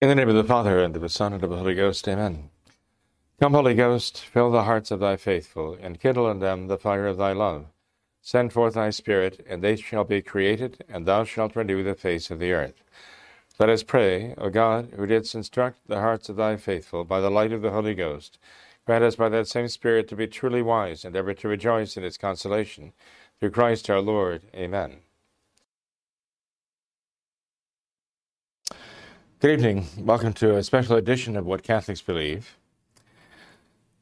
In 0.00 0.08
the 0.08 0.14
name 0.14 0.28
of 0.28 0.36
the 0.36 0.44
Father, 0.44 0.78
and 0.78 0.94
of 0.94 1.02
the 1.02 1.08
Son, 1.08 1.32
and 1.32 1.42
of 1.42 1.50
the 1.50 1.56
Holy 1.56 1.74
Ghost, 1.74 2.06
amen. 2.06 2.50
Come, 3.40 3.52
Holy 3.52 3.74
Ghost, 3.74 4.24
fill 4.24 4.48
the 4.52 4.62
hearts 4.62 4.92
of 4.92 5.00
thy 5.00 5.16
faithful, 5.16 5.76
and 5.80 5.98
kindle 5.98 6.30
in 6.30 6.38
them 6.38 6.68
the 6.68 6.78
fire 6.78 7.08
of 7.08 7.16
thy 7.16 7.32
love. 7.32 7.66
Send 8.22 8.52
forth 8.52 8.74
thy 8.74 8.90
Spirit, 8.90 9.44
and 9.48 9.60
they 9.60 9.74
shall 9.74 10.04
be 10.04 10.22
created, 10.22 10.84
and 10.88 11.04
thou 11.04 11.24
shalt 11.24 11.56
renew 11.56 11.82
the 11.82 11.96
face 11.96 12.30
of 12.30 12.38
the 12.38 12.52
earth. 12.52 12.84
Let 13.58 13.70
us 13.70 13.82
pray, 13.82 14.34
O 14.38 14.50
God, 14.50 14.92
who 14.94 15.04
didst 15.04 15.34
instruct 15.34 15.80
the 15.88 15.98
hearts 15.98 16.28
of 16.28 16.36
thy 16.36 16.54
faithful 16.54 17.02
by 17.02 17.20
the 17.20 17.28
light 17.28 17.50
of 17.50 17.62
the 17.62 17.72
Holy 17.72 17.96
Ghost, 17.96 18.38
grant 18.86 19.02
us 19.02 19.16
by 19.16 19.28
that 19.30 19.48
same 19.48 19.66
Spirit 19.66 20.06
to 20.10 20.14
be 20.14 20.28
truly 20.28 20.62
wise, 20.62 21.04
and 21.04 21.16
ever 21.16 21.34
to 21.34 21.48
rejoice 21.48 21.96
in 21.96 22.04
its 22.04 22.16
consolation. 22.16 22.92
Through 23.40 23.50
Christ 23.50 23.90
our 23.90 24.00
Lord. 24.00 24.42
Amen. 24.54 24.98
Good 29.40 29.52
evening. 29.52 29.86
Welcome 29.96 30.32
to 30.32 30.56
a 30.56 30.64
special 30.64 30.96
edition 30.96 31.36
of 31.36 31.46
What 31.46 31.62
Catholics 31.62 32.00
Believe. 32.02 32.56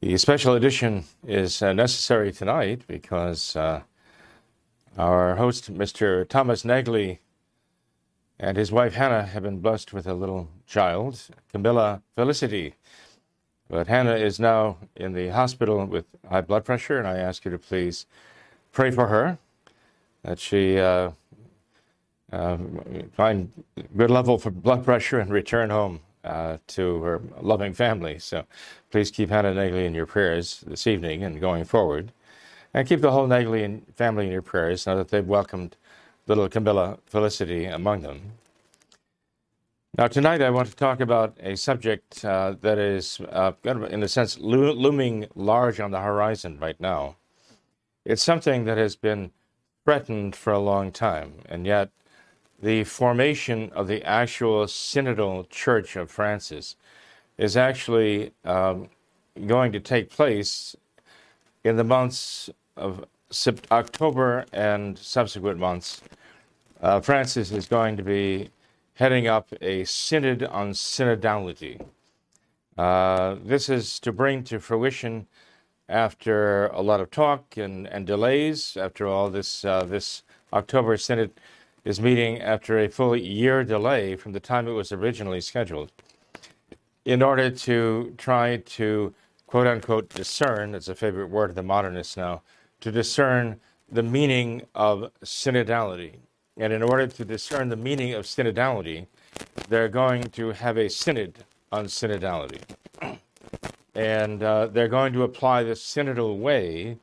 The 0.01 0.17
special 0.17 0.55
edition 0.55 1.05
is 1.27 1.61
uh, 1.61 1.75
necessary 1.75 2.33
tonight 2.33 2.85
because 2.87 3.55
uh, 3.55 3.83
our 4.97 5.37
host, 5.37 5.71
Mr. 5.75 6.27
Thomas 6.27 6.63
Nagley, 6.63 7.19
and 8.41 8.57
his 8.57 8.73
wife 8.73 8.95
Hannah 8.95 9.25
have 9.25 9.43
been 9.43 9.59
blessed 9.59 9.93
with 9.93 10.07
a 10.07 10.15
little 10.15 10.49
child, 10.67 11.21
Camilla 11.53 12.01
Felicity. 12.15 12.77
But 13.69 13.89
Hannah 13.89 14.17
is 14.17 14.41
now 14.41 14.79
in 14.97 15.13
the 15.13 15.29
hospital 15.29 15.85
with 15.85 16.07
high 16.31 16.41
blood 16.41 16.65
pressure, 16.65 16.99
and 16.99 17.07
I 17.07 17.19
ask 17.19 17.45
you 17.45 17.51
to 17.51 17.59
please 17.59 18.07
pray 18.73 18.91
for 18.91 19.09
her 19.09 19.37
that 20.23 20.39
she 20.39 20.79
uh, 20.79 21.11
uh, 22.33 22.59
find 23.13 23.51
good 23.97 24.11
level 24.11 24.39
for 24.39 24.51
blood 24.51 24.85
pressure 24.85 25.19
and 25.19 25.31
return 25.31 25.71
home 25.71 26.01
uh, 26.25 26.59
to 26.67 27.03
her 27.03 27.23
loving 27.41 27.73
family. 27.73 28.19
So 28.19 28.45
please 28.91 29.11
keep 29.11 29.31
Hannah 29.31 29.55
Negley 29.55 29.87
in 29.87 29.95
your 29.95 30.07
prayers 30.07 30.65
this 30.67 30.87
evening 30.87 31.23
and 31.23 31.41
going 31.41 31.65
forward. 31.65 32.13
And 32.75 32.87
keep 32.87 33.01
the 33.01 33.13
whole 33.13 33.27
Negley 33.27 33.81
family 33.95 34.27
in 34.27 34.33
your 34.33 34.43
prayers 34.43 34.87
now 34.87 34.97
that 34.97 35.09
they've 35.09 35.27
welcomed 35.27 35.77
little 36.27 36.49
Camilla 36.49 36.99
Felicity 37.07 37.67
among 37.67 38.03
them. 38.03 38.33
Now, 39.97 40.09
tonight 40.09 40.43
I 40.43 40.51
want 40.51 40.69
to 40.69 40.77
talk 40.77 41.01
about 41.01 41.39
a 41.41 41.57
subject 41.57 42.23
uh, 42.23 42.57
that 42.61 42.77
is, 42.77 43.19
uh, 43.31 43.53
in 43.65 44.03
a 44.03 44.09
sense, 44.09 44.39
lo- 44.39 44.73
looming 44.73 45.27
large 45.35 45.81
on 45.81 45.91
the 45.91 46.01
horizon 46.01 46.59
right 46.61 46.79
now. 46.79 47.17
It's 48.05 48.23
something 48.23 48.65
that 48.67 48.77
has 48.77 48.95
been 48.95 49.31
threatened 49.87 50.37
for 50.37 50.53
a 50.53 50.59
long 50.59 50.93
time, 50.93 51.37
and 51.49 51.65
yet 51.65 51.91
the 52.61 52.85
formation 52.85 53.71
of 53.75 53.87
the 53.87 54.03
actual 54.05 54.65
synodal 54.65 55.49
church 55.51 55.97
of 55.97 56.11
Francis 56.11 56.77
is 57.39 57.57
actually 57.57 58.33
um, 58.45 58.89
going 59.47 59.73
to 59.73 59.81
take 59.81 60.11
place 60.11 60.75
in 61.65 61.77
the 61.77 61.85
months 61.85 62.49
of 62.77 63.05
October 63.71 64.47
and 64.53 64.99
subsequent 64.99 65.59
months. 65.59 66.01
Uh, 66.81 67.01
Francis 67.01 67.51
is 67.51 67.67
going 67.67 67.97
to 67.97 68.03
be 68.03 68.51
heading 68.95 69.27
up 69.27 69.53
a 69.61 69.85
synod 69.85 70.43
on 70.45 70.73
synodality. 70.73 71.85
Uh, 72.79 73.37
this 73.45 73.69
is 73.69 73.99
to 74.01 74.13
bring 74.13 74.45
to 74.45 74.61
fruition 74.61 75.27
after 75.89 76.67
a 76.69 76.81
lot 76.81 77.01
of 77.01 77.11
talk 77.11 77.57
and, 77.57 77.87
and 77.87 78.07
delays. 78.07 78.77
After 78.77 79.07
all, 79.07 79.31
this 79.31 79.65
uh, 79.65 79.85
this 79.85 80.23
October 80.53 80.97
synod 80.97 81.33
is 81.87 82.01
meeting 82.01 82.41
after 82.43 82.81
a 82.81 82.89
full 82.89 83.17
year 83.17 83.63
delay 83.63 84.17
from 84.17 84.33
the 84.33 84.41
time 84.41 84.67
it 84.67 84.73
was 84.73 84.91
originally 84.91 85.41
scheduled 85.41 85.93
in 87.05 87.23
order 87.23 87.49
to 87.49 88.13
try 88.19 88.57
to 88.57 89.15
quote 89.47 89.69
unquote 89.69 90.09
discern 90.09 90.73
that's 90.73 90.89
a 90.89 90.95
favorite 90.97 91.29
word 91.29 91.51
of 91.51 91.57
the 91.57 91.63
modernists 91.63 92.17
now, 92.17 92.43
to 92.81 92.91
discern 92.91 93.61
the 93.91 94.03
meaning 94.03 94.63
of 94.75 95.09
synodality. 95.25 96.17
And 96.57 96.73
in 96.73 96.83
order 96.83 97.07
to 97.07 97.25
discern 97.25 97.69
the 97.69 97.77
meaning 97.77 98.15
of 98.15 98.25
synodality, 98.25 99.07
they're 99.69 99.89
going 99.89 100.25
to 100.25 100.51
have 100.51 100.77
a 100.77 100.89
synod 100.89 101.45
on 101.71 101.87
synodality. 101.87 102.61
And 103.95 104.43
uh, 104.43 104.67
they're 104.67 104.89
going 104.89 105.13
to 105.13 105.23
apply 105.23 105.63
the 105.63 105.73
synodal 105.75 106.37
way 106.37 106.99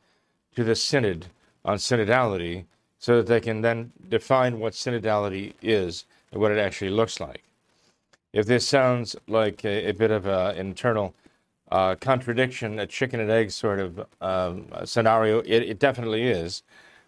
to 0.56 0.64
the 0.66 0.76
synod 0.76 1.28
on 1.64 1.78
synodality 1.78 2.66
so 3.04 3.18
that 3.18 3.28
they 3.28 3.42
can 3.42 3.60
then 3.60 3.92
define 4.08 4.62
what 4.62 4.72
synodality 4.72 5.52
is 5.62 6.06
and 6.32 6.40
what 6.40 6.54
it 6.54 6.58
actually 6.58 6.90
looks 6.90 7.20
like. 7.20 7.44
If 8.32 8.46
this 8.46 8.66
sounds 8.66 9.14
like 9.28 9.66
a, 9.66 9.90
a 9.90 9.92
bit 9.92 10.10
of 10.10 10.26
an 10.26 10.56
internal 10.56 11.14
uh, 11.70 11.96
contradiction, 11.96 12.80
a 12.80 12.88
chicken 12.88 13.20
and 13.20 13.30
egg 13.30 13.52
sort 13.52 13.82
of 13.82 14.06
um, 14.22 14.68
scenario, 14.86 15.40
it, 15.40 15.64
it, 15.64 15.80
definitely 15.80 16.24
is. 16.30 16.64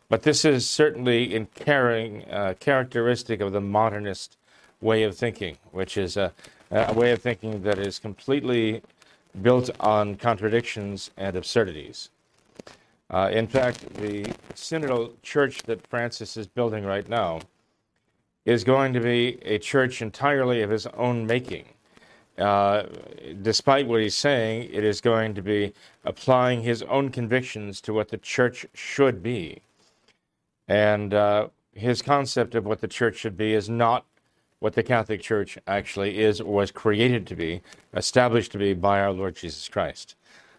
But 0.10 0.24
this 0.24 0.44
is 0.44 0.70
certainly 0.70 1.34
in 1.34 1.46
caring, 1.56 2.30
uh, 2.30 2.56
characteristic 2.60 3.40
of 3.40 3.54
the 3.54 3.62
modernist 3.62 4.36
way 4.82 5.04
of 5.04 5.16
thinking, 5.16 5.58
which 5.72 5.96
is 5.96 6.18
a, 6.18 6.34
a 6.72 6.94
way 6.94 7.14
of 7.14 7.22
thinking 7.22 7.64
that 7.64 7.80
is 7.80 8.00
completely 8.00 8.82
built 9.42 9.70
on 9.80 10.18
contradictions 10.18 11.10
and 11.16 11.38
absurdities. 11.38 12.10
Uh, 13.10 13.30
in 13.32 13.48
fact, 13.48 13.94
the 13.96 14.24
synodal 14.54 15.14
church 15.22 15.64
that 15.64 15.86
Francis 15.88 16.38
is 16.38 16.48
building 16.48 16.86
right 16.86 17.08
now 17.08 17.40
is 18.46 18.64
going 18.64 18.94
to 18.94 19.00
be 19.00 19.40
a 19.44 19.58
church 19.58 20.02
entirely 20.02 20.62
of 20.62 20.70
his 20.70 20.88
own 20.88 21.26
making. 21.26 21.66
Uh, 22.38 22.84
despite 23.42 23.88
what 23.88 24.02
he's 24.02 24.16
saying, 24.16 24.70
it 24.72 24.84
is 24.84 25.00
going 25.00 25.34
to 25.34 25.42
be 25.42 25.74
applying 26.04 26.62
his 26.62 26.82
own 26.84 27.10
convictions 27.10 27.80
to 27.80 27.94
what 27.94 28.10
the 28.10 28.18
church 28.18 28.66
should 28.74 29.24
be. 29.24 29.62
And 30.68 31.14
uh, 31.14 31.48
his 31.74 32.02
concept 32.02 32.56
of 32.56 32.66
what 32.66 32.82
the 32.82 32.88
church 32.88 33.18
should 33.18 33.38
be 33.38 33.54
is 33.54 33.70
not 33.70 34.06
what 34.60 34.74
the 34.74 34.84
Catholic 34.84 35.22
Church 35.22 35.58
actually 35.68 36.20
is 36.20 36.42
or 36.42 36.54
was 36.54 36.72
created 36.72 37.28
to 37.28 37.36
be, 37.36 37.62
established 37.94 38.52
to 38.54 38.58
be 38.58 38.74
by 38.74 39.00
our 39.00 39.12
Lord 39.12 39.36
Jesus 39.36 39.70
Christ. 39.70 40.16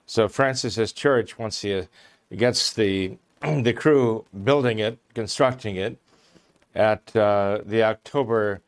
So 0.06 0.28
Francis's 0.28 0.92
church, 0.92 1.38
once 1.38 1.62
he 1.62 1.82
gets 2.34 2.72
the 2.72 3.16
the 3.62 3.72
crew 3.72 4.24
building 4.44 4.78
it, 4.78 4.98
constructing 5.14 5.76
it, 5.76 5.98
at 6.74 7.14
uh, 7.16 7.60
the 7.64 7.82
October 7.82 8.60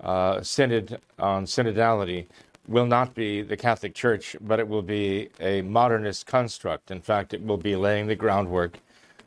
uh, 0.00 0.42
synod 0.42 1.00
on 1.18 1.44
synodality 1.44 2.26
will 2.68 2.86
not 2.86 3.14
be 3.14 3.42
the 3.42 3.56
Catholic 3.56 3.94
Church, 3.94 4.36
but 4.40 4.60
it 4.60 4.68
will 4.68 4.82
be 4.82 5.28
a 5.40 5.62
modernist 5.62 6.26
construct. 6.26 6.90
In 6.90 7.00
fact, 7.00 7.34
it 7.34 7.44
will 7.44 7.56
be 7.56 7.76
laying 7.76 8.06
the 8.06 8.14
groundwork 8.14 8.78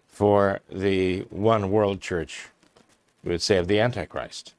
for 0.07 0.61
the 0.71 1.21
one 1.29 1.69
world 1.71 1.99
church, 1.99 2.47
we 3.23 3.31
would 3.31 3.41
say, 3.41 3.57
of 3.57 3.67
the 3.67 3.79
Antichrist. 3.79 4.53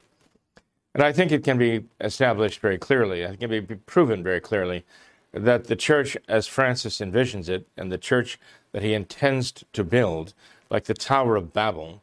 And 0.94 1.03
I 1.03 1.12
think 1.12 1.32
it 1.32 1.44
can 1.44 1.58
be 1.58 1.84
established 2.00 2.61
very 2.61 2.78
clearly, 2.78 3.25
I 3.25 3.28
think 3.28 3.43
it 3.43 3.49
can 3.49 3.64
be 3.67 3.75
proven 3.87 4.23
very 4.23 4.40
clearly 4.40 4.84
that 5.32 5.64
the 5.64 5.76
church, 5.76 6.17
as 6.28 6.46
Francis 6.46 6.99
envisions 6.99 7.49
it, 7.49 7.67
and 7.76 7.93
the 7.93 7.99
church 7.99 8.38
that 8.76 8.82
he 8.82 8.93
intends 8.93 9.64
to 9.73 9.82
build, 9.82 10.34
like 10.69 10.84
the 10.84 10.93
Tower 10.93 11.34
of 11.34 11.55
Babel, 11.55 12.02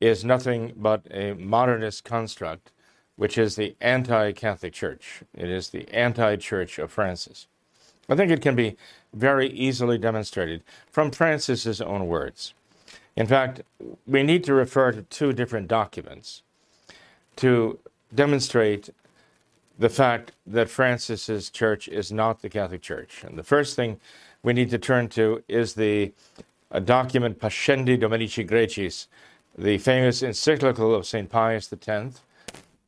is 0.00 0.24
nothing 0.24 0.72
but 0.76 1.02
a 1.10 1.32
modernist 1.32 2.04
construct, 2.04 2.70
which 3.16 3.36
is 3.36 3.56
the 3.56 3.74
anti 3.80 4.30
Catholic 4.30 4.72
Church. 4.72 5.24
It 5.34 5.48
is 5.48 5.70
the 5.70 5.92
anti 5.92 6.36
church 6.36 6.78
of 6.78 6.92
Francis. 6.92 7.48
I 8.08 8.14
think 8.14 8.30
it 8.30 8.40
can 8.40 8.54
be 8.54 8.76
very 9.12 9.48
easily 9.48 9.98
demonstrated 9.98 10.62
from 10.92 11.10
Francis's 11.10 11.80
own 11.80 12.06
words. 12.06 12.54
In 13.16 13.26
fact, 13.26 13.62
we 14.06 14.22
need 14.22 14.44
to 14.44 14.54
refer 14.54 14.92
to 14.92 15.02
two 15.02 15.32
different 15.32 15.66
documents 15.66 16.44
to 17.34 17.80
demonstrate 18.14 18.90
the 19.76 19.88
fact 19.88 20.30
that 20.46 20.70
Francis's 20.70 21.50
church 21.50 21.88
is 21.88 22.12
not 22.12 22.42
the 22.42 22.48
Catholic 22.48 22.82
Church. 22.82 23.24
And 23.24 23.36
the 23.36 23.42
first 23.42 23.74
thing 23.74 23.98
we 24.46 24.52
need 24.52 24.70
to 24.70 24.78
turn 24.78 25.08
to 25.08 25.42
is 25.48 25.74
the 25.74 26.12
document 26.84 27.40
Pascendi 27.40 28.00
Dominici 28.00 28.48
Gregis, 28.48 29.08
the 29.58 29.76
famous 29.78 30.22
encyclical 30.22 30.94
of 30.94 31.04
St. 31.04 31.28
Pius 31.28 31.68
X, 31.72 32.20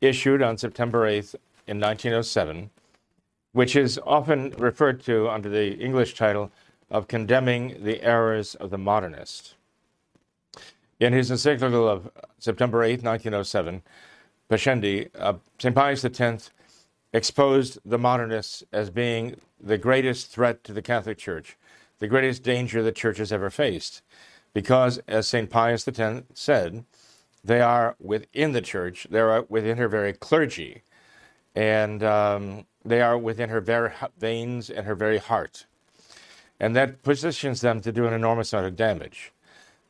issued 0.01 0.41
on 0.41 0.57
September 0.57 1.11
8th 1.11 1.35
in 1.67 1.81
1907, 1.81 2.71
which 3.55 3.75
is 3.75 3.99
often 4.07 4.55
referred 4.57 5.03
to 5.03 5.29
under 5.29 5.49
the 5.49 5.75
English 5.79 6.15
title 6.15 6.53
of 6.93 7.09
condemning 7.09 7.83
the 7.83 8.01
errors 8.05 8.55
of 8.55 8.71
the 8.71 8.79
modernist. 8.79 9.57
In 11.01 11.13
his 11.13 11.29
encyclical 11.29 11.89
of 11.89 12.09
September 12.39 12.85
8, 12.85 13.03
1907, 13.03 13.83
Pascendi, 14.49 15.11
uh, 15.19 15.35
St. 15.59 15.75
Pius 15.75 16.05
X 16.05 16.51
exposed 17.13 17.79
the 17.85 17.99
modernists 17.99 18.63
as 18.73 18.91
being 18.91 19.37
the 19.61 19.79
greatest 19.79 20.29
threat 20.29 20.63
to 20.65 20.73
the 20.73 20.83
Catholic 20.83 21.19
Church, 21.19 21.57
the 21.99 22.09
greatest 22.09 22.43
danger 22.43 22.83
the 22.83 22.93
Church 22.93 23.19
has 23.19 23.33
ever 23.33 23.51
faced, 23.51 24.03
because, 24.53 24.99
as 25.09 25.27
St. 25.27 25.51
Pius 25.51 25.87
X 25.87 26.23
said, 26.35 26.85
they 27.45 27.61
are 27.61 27.97
within 27.99 28.53
the 28.53 28.61
Church, 28.61 29.07
they 29.11 29.21
are 29.21 29.45
within 29.49 29.79
her 29.79 29.89
very 29.89 30.13
clergy, 30.13 30.83
and 31.55 32.03
um, 32.03 32.67
they 32.85 33.01
are 33.01 33.19
within 33.19 33.49
her 33.49 33.61
very 33.61 33.91
veins 34.19 34.71
and 34.71 34.87
her 34.87 34.95
very 34.95 35.19
heart. 35.19 35.67
And 36.61 36.75
that 36.77 37.03
positions 37.03 37.61
them 37.61 37.81
to 37.81 37.93
do 37.93 38.07
an 38.07 38.13
enormous 38.13 38.53
amount 38.53 38.67
of 38.67 38.77
damage. 38.77 39.33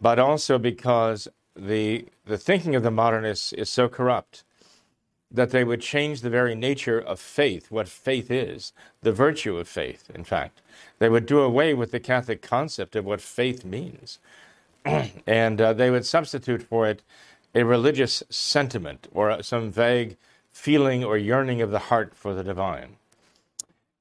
But 0.00 0.18
also 0.18 0.58
because 0.58 1.26
the, 1.56 2.06
the 2.26 2.38
thinking 2.38 2.76
of 2.76 2.82
the 2.82 2.90
modernists 2.90 3.52
is 3.52 3.68
so 3.68 3.88
corrupt 3.88 4.44
that 5.30 5.50
they 5.50 5.64
would 5.64 5.80
change 5.80 6.20
the 6.20 6.30
very 6.30 6.54
nature 6.54 6.98
of 6.98 7.20
faith, 7.20 7.70
what 7.70 7.88
faith 7.88 8.30
is, 8.30 8.72
the 9.02 9.12
virtue 9.12 9.58
of 9.58 9.68
faith, 9.68 10.10
in 10.14 10.24
fact. 10.24 10.62
They 10.98 11.08
would 11.08 11.26
do 11.26 11.40
away 11.40 11.74
with 11.74 11.90
the 11.90 12.00
Catholic 12.00 12.40
concept 12.40 12.96
of 12.96 13.04
what 13.04 13.20
faith 13.20 13.64
means. 13.64 14.18
and 15.26 15.60
uh, 15.60 15.72
they 15.72 15.90
would 15.90 16.06
substitute 16.06 16.62
for 16.62 16.86
it 16.88 17.02
a 17.54 17.64
religious 17.64 18.22
sentiment 18.30 19.08
or 19.12 19.42
some 19.42 19.70
vague 19.70 20.16
feeling 20.50 21.04
or 21.04 21.18
yearning 21.18 21.60
of 21.60 21.70
the 21.70 21.78
heart 21.78 22.14
for 22.14 22.34
the 22.34 22.44
divine. 22.44 22.96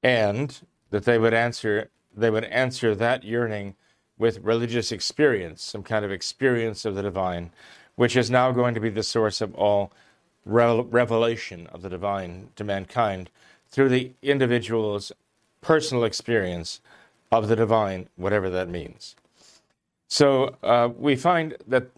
And 0.02 0.58
that 0.90 1.04
they 1.04 1.18
would 1.18 1.34
answer 1.34 1.90
they 2.16 2.30
would 2.30 2.44
answer 2.44 2.94
that 2.96 3.22
yearning 3.22 3.76
with 4.18 4.40
religious 4.40 4.90
experience, 4.90 5.62
some 5.62 5.84
kind 5.84 6.04
of 6.04 6.10
experience 6.10 6.84
of 6.84 6.96
the 6.96 7.02
divine, 7.02 7.50
which 7.94 8.16
is 8.16 8.28
now 8.30 8.50
going 8.50 8.74
to 8.74 8.80
be 8.80 8.90
the 8.90 9.04
source 9.04 9.40
of 9.40 9.54
all 9.54 9.92
revelation 10.48 11.66
of 11.68 11.82
the 11.82 11.88
divine 11.88 12.48
to 12.56 12.64
mankind 12.64 13.30
through 13.70 13.90
the 13.90 14.12
individual's 14.22 15.12
personal 15.60 16.04
experience 16.04 16.80
of 17.30 17.48
the 17.48 17.56
divine, 17.56 18.08
whatever 18.16 18.48
that 18.48 18.68
means. 18.68 19.14
So 20.08 20.56
uh, 20.62 20.88
we 20.96 21.16
find 21.16 21.56
that 21.66 21.90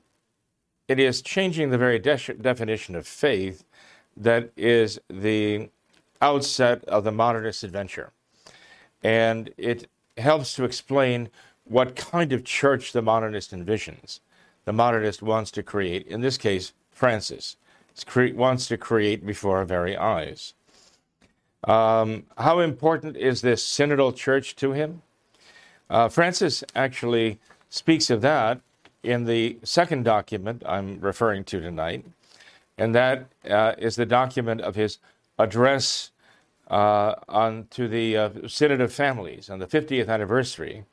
it 0.89 0.99
is 0.99 1.23
changing 1.23 1.71
the 1.71 1.79
very 1.79 2.01
de- 2.01 2.35
definition 2.35 2.97
of 2.97 3.07
faith 3.07 3.65
that 4.17 4.51
is 4.57 4.99
the 5.09 5.71
outset 6.21 6.85
of 6.87 7.05
the 7.05 7.13
modernist 7.13 7.63
adventure. 7.63 8.11
And 9.03 9.55
it 9.57 9.89
helps 10.19 10.55
to 10.55 10.65
explain 10.65 11.31
what 11.65 11.95
kind 11.95 12.33
of 12.33 12.45
church 12.45 12.93
the 12.93 13.01
modernist 13.01 13.53
envisions. 13.53 14.19
The 14.65 14.73
modernist 14.73 15.23
wants 15.23 15.53
to 15.53 15.63
create, 15.63 16.07
in 16.09 16.21
this 16.21 16.37
case, 16.37 16.73
Francis 16.91 17.57
wants 18.35 18.67
to 18.69 18.77
create 18.77 19.25
before 19.25 19.59
our 19.59 19.65
very 19.65 19.97
eyes. 19.97 20.55
Um, 21.65 22.25
how 22.39 22.61
important 22.61 23.17
is 23.17 23.43
this 23.43 23.67
synodal 23.67 24.15
church 24.17 24.57
to 24.57 24.73
him? 24.73 25.03
Uh, 25.89 26.09
Francis 26.09 26.65
actually 26.75 27.39
speaks 27.69 28.11
of 28.11 28.21
that 28.23 28.61
in 29.03 29.25
the 29.25 29.59
second 29.63 30.05
document 30.05 30.63
I'm 30.67 31.01
referring 31.01 31.45
to 31.45 31.61
tonight, 31.61 32.05
and 32.79 32.95
that 32.95 33.27
uh, 33.49 33.75
is 33.79 33.97
the 33.97 34.07
document 34.07 34.61
of 34.61 34.75
his 34.75 34.99
address 35.39 36.11
uh, 36.71 37.15
on 37.29 37.67
to 37.71 37.89
the 37.89 38.17
uh, 38.17 38.31
Synod 38.47 38.81
of 38.81 38.93
Families 38.93 39.51
on 39.51 39.59
the 39.59 39.67
50th 39.67 40.09
anniversary 40.09 40.85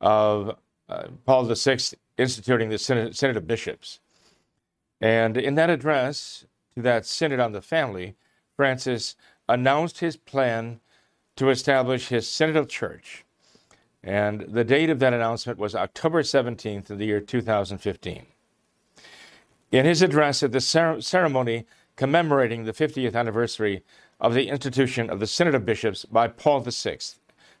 of 0.00 0.56
uh, 0.88 1.04
Paul 1.26 1.44
VI 1.44 1.78
instituting 2.16 2.68
the 2.68 2.78
Synod, 2.78 3.16
Synod 3.16 3.36
of 3.36 3.46
Bishops. 3.46 4.00
And 5.00 5.36
in 5.36 5.54
that 5.56 5.70
address 5.70 6.46
to 6.74 6.82
that 6.82 7.06
synod 7.06 7.40
on 7.40 7.52
the 7.52 7.62
family, 7.62 8.16
Francis 8.56 9.16
announced 9.48 10.00
his 10.00 10.16
plan 10.16 10.80
to 11.36 11.50
establish 11.50 12.08
his 12.08 12.26
synodal 12.26 12.68
church. 12.68 13.24
And 14.02 14.42
the 14.42 14.64
date 14.64 14.90
of 14.90 14.98
that 15.00 15.14
announcement 15.14 15.58
was 15.58 15.74
October 15.74 16.22
17th 16.22 16.90
of 16.90 16.98
the 16.98 17.06
year 17.06 17.20
2015. 17.20 18.26
In 19.72 19.86
his 19.86 20.02
address 20.02 20.42
at 20.42 20.52
the 20.52 20.60
ceremony 20.60 21.66
commemorating 21.96 22.64
the 22.64 22.72
50th 22.72 23.14
anniversary 23.14 23.82
of 24.20 24.34
the 24.34 24.48
institution 24.48 25.10
of 25.10 25.20
the 25.20 25.26
Synod 25.26 25.54
of 25.54 25.66
Bishops 25.66 26.04
by 26.04 26.28
Paul 26.28 26.60
VI, 26.60 26.98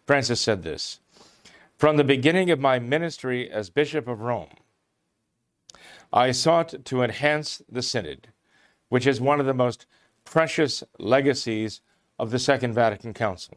Francis 0.06 0.40
said 0.40 0.62
this 0.62 1.00
From 1.76 1.96
the 1.96 2.04
beginning 2.04 2.50
of 2.50 2.60
my 2.60 2.78
ministry 2.78 3.50
as 3.50 3.70
Bishop 3.70 4.06
of 4.06 4.20
Rome, 4.20 4.50
I 6.16 6.30
sought 6.30 6.84
to 6.84 7.02
enhance 7.02 7.60
the 7.68 7.82
Synod, 7.82 8.28
which 8.88 9.04
is 9.04 9.20
one 9.20 9.40
of 9.40 9.46
the 9.46 9.52
most 9.52 9.84
precious 10.24 10.84
legacies 10.96 11.80
of 12.20 12.30
the 12.30 12.38
Second 12.38 12.72
Vatican 12.72 13.12
Council. 13.12 13.56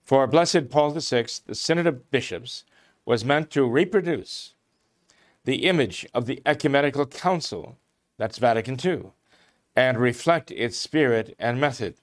For 0.00 0.28
Blessed 0.28 0.70
Paul 0.70 0.92
VI, 0.92 1.26
the 1.44 1.56
Synod 1.56 1.88
of 1.88 2.08
Bishops 2.12 2.64
was 3.04 3.24
meant 3.24 3.50
to 3.50 3.68
reproduce 3.68 4.54
the 5.44 5.66
image 5.66 6.06
of 6.14 6.26
the 6.26 6.40
Ecumenical 6.46 7.04
Council, 7.04 7.78
that's 8.16 8.38
Vatican 8.38 8.78
II, 8.82 9.10
and 9.74 9.98
reflect 9.98 10.52
its 10.52 10.76
spirit 10.76 11.34
and 11.40 11.60
method. 11.60 11.96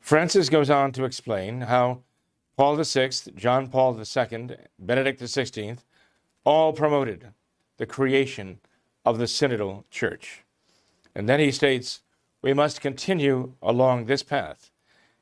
Francis 0.00 0.48
goes 0.48 0.70
on 0.70 0.92
to 0.92 1.04
explain 1.04 1.60
how 1.62 2.00
Paul 2.56 2.82
VI, 2.82 3.10
John 3.36 3.68
Paul 3.68 4.00
II, 4.00 4.56
Benedict 4.78 5.20
XVI 5.20 5.76
all 6.46 6.72
promoted 6.72 7.34
the 7.80 7.86
creation 7.86 8.60
of 9.06 9.16
the 9.16 9.24
synodal 9.24 9.84
church. 9.90 10.44
And 11.14 11.26
then 11.26 11.40
he 11.40 11.50
states, 11.50 12.02
we 12.42 12.52
must 12.52 12.82
continue 12.82 13.54
along 13.62 14.04
this 14.04 14.22
path. 14.22 14.70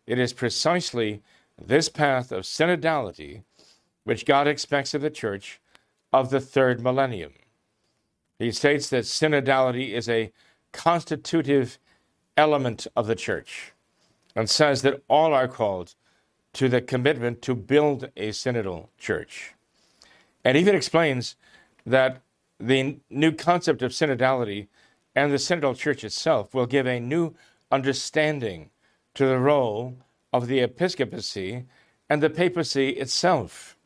It 0.08 0.19
is 0.19 0.32
precisely 0.32 1.22
this 1.56 1.88
path 1.88 2.32
of 2.32 2.43
synodality 2.43 3.44
which 4.02 4.26
God 4.26 4.49
expects 4.49 4.93
of 4.93 5.02
the 5.02 5.08
church 5.08 5.60
of 6.12 6.31
the 6.31 6.40
third 6.40 6.82
millennium. 6.82 7.34
He 8.40 8.50
states 8.50 8.90
that 8.90 9.05
synodality 9.05 9.93
is 9.93 10.08
a 10.08 10.32
constitutive 10.72 11.78
element 12.37 12.88
of 12.96 13.06
the 13.06 13.14
church 13.14 13.72
and 14.34 14.50
says 14.50 14.82
that 14.82 15.05
all 15.06 15.32
are 15.32 15.46
called 15.46 15.94
to 16.55 16.69
the 16.69 16.81
commitment 16.81 17.41
to 17.43 17.55
build 17.55 18.10
a 18.17 18.31
synodal 18.31 18.88
church. 18.98 19.55
And 20.44 20.56
even 20.56 20.74
explains 20.74 21.36
that 21.86 22.20
the 22.60 22.98
new 23.10 23.32
concept 23.32 23.82
of 23.82 23.93
synodality 23.93 24.69
and 25.15 25.32
the 25.32 25.36
synodal 25.36 25.77
church 25.77 26.05
itself 26.05 26.55
will 26.55 26.67
give 26.67 26.86
a 26.86 27.00
new 27.00 27.34
understanding 27.70 28.70
to 29.15 29.27
the 29.27 29.38
role 29.38 29.96
of 30.32 30.46
the 30.46 30.60
episcopacy 30.60 31.65
and 32.08 32.22
the 32.22 32.31
papacy 32.31 32.91
itself. 32.91 33.77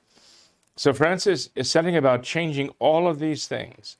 So 0.76 0.93
Francis 0.93 1.50
is 1.55 1.71
setting 1.71 1.97
about 1.97 2.23
changing 2.23 2.71
all 2.79 3.09
of 3.09 3.19
these 3.19 3.47
things 3.47 3.97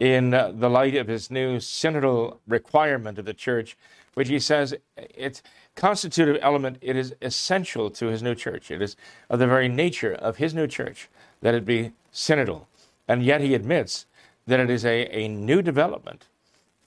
in 0.00 0.34
uh, 0.34 0.52
the 0.54 0.68
light 0.68 0.96
of 0.96 1.06
his 1.06 1.30
new 1.30 1.58
synodal 1.58 2.38
requirement 2.48 3.18
of 3.18 3.24
the 3.24 3.34
church, 3.34 3.76
which 4.14 4.28
he 4.28 4.38
says 4.38 4.74
it's 4.96 5.42
constitutive 5.76 6.38
element, 6.42 6.78
it 6.80 6.96
is 6.96 7.14
essential 7.22 7.90
to 7.90 8.06
his 8.06 8.22
new 8.22 8.34
church. 8.34 8.70
It 8.70 8.82
is 8.82 8.96
of 9.30 9.38
the 9.38 9.46
very 9.46 9.68
nature 9.68 10.12
of 10.14 10.36
his 10.36 10.52
new 10.52 10.66
church 10.66 11.08
that 11.40 11.54
it 11.54 11.64
be 11.64 11.92
synodal. 12.12 12.66
And 13.06 13.22
yet 13.22 13.40
he 13.40 13.54
admits 13.54 14.06
that 14.46 14.60
it 14.60 14.70
is 14.70 14.84
a, 14.84 15.06
a 15.14 15.28
new 15.28 15.62
development 15.62 16.26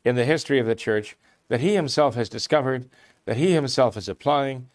in 0.04 0.16
the 0.16 0.26
history 0.26 0.60
of 0.60 0.66
the 0.66 0.76
church 0.76 1.18
that 1.50 1.60
he 1.60 1.76
himself 1.76 2.16
has 2.16 2.30
discovered, 2.30 2.90
that 3.26 3.38
he 3.38 3.54
himself 3.54 3.98
is 3.98 4.10
applying. 4.10 4.70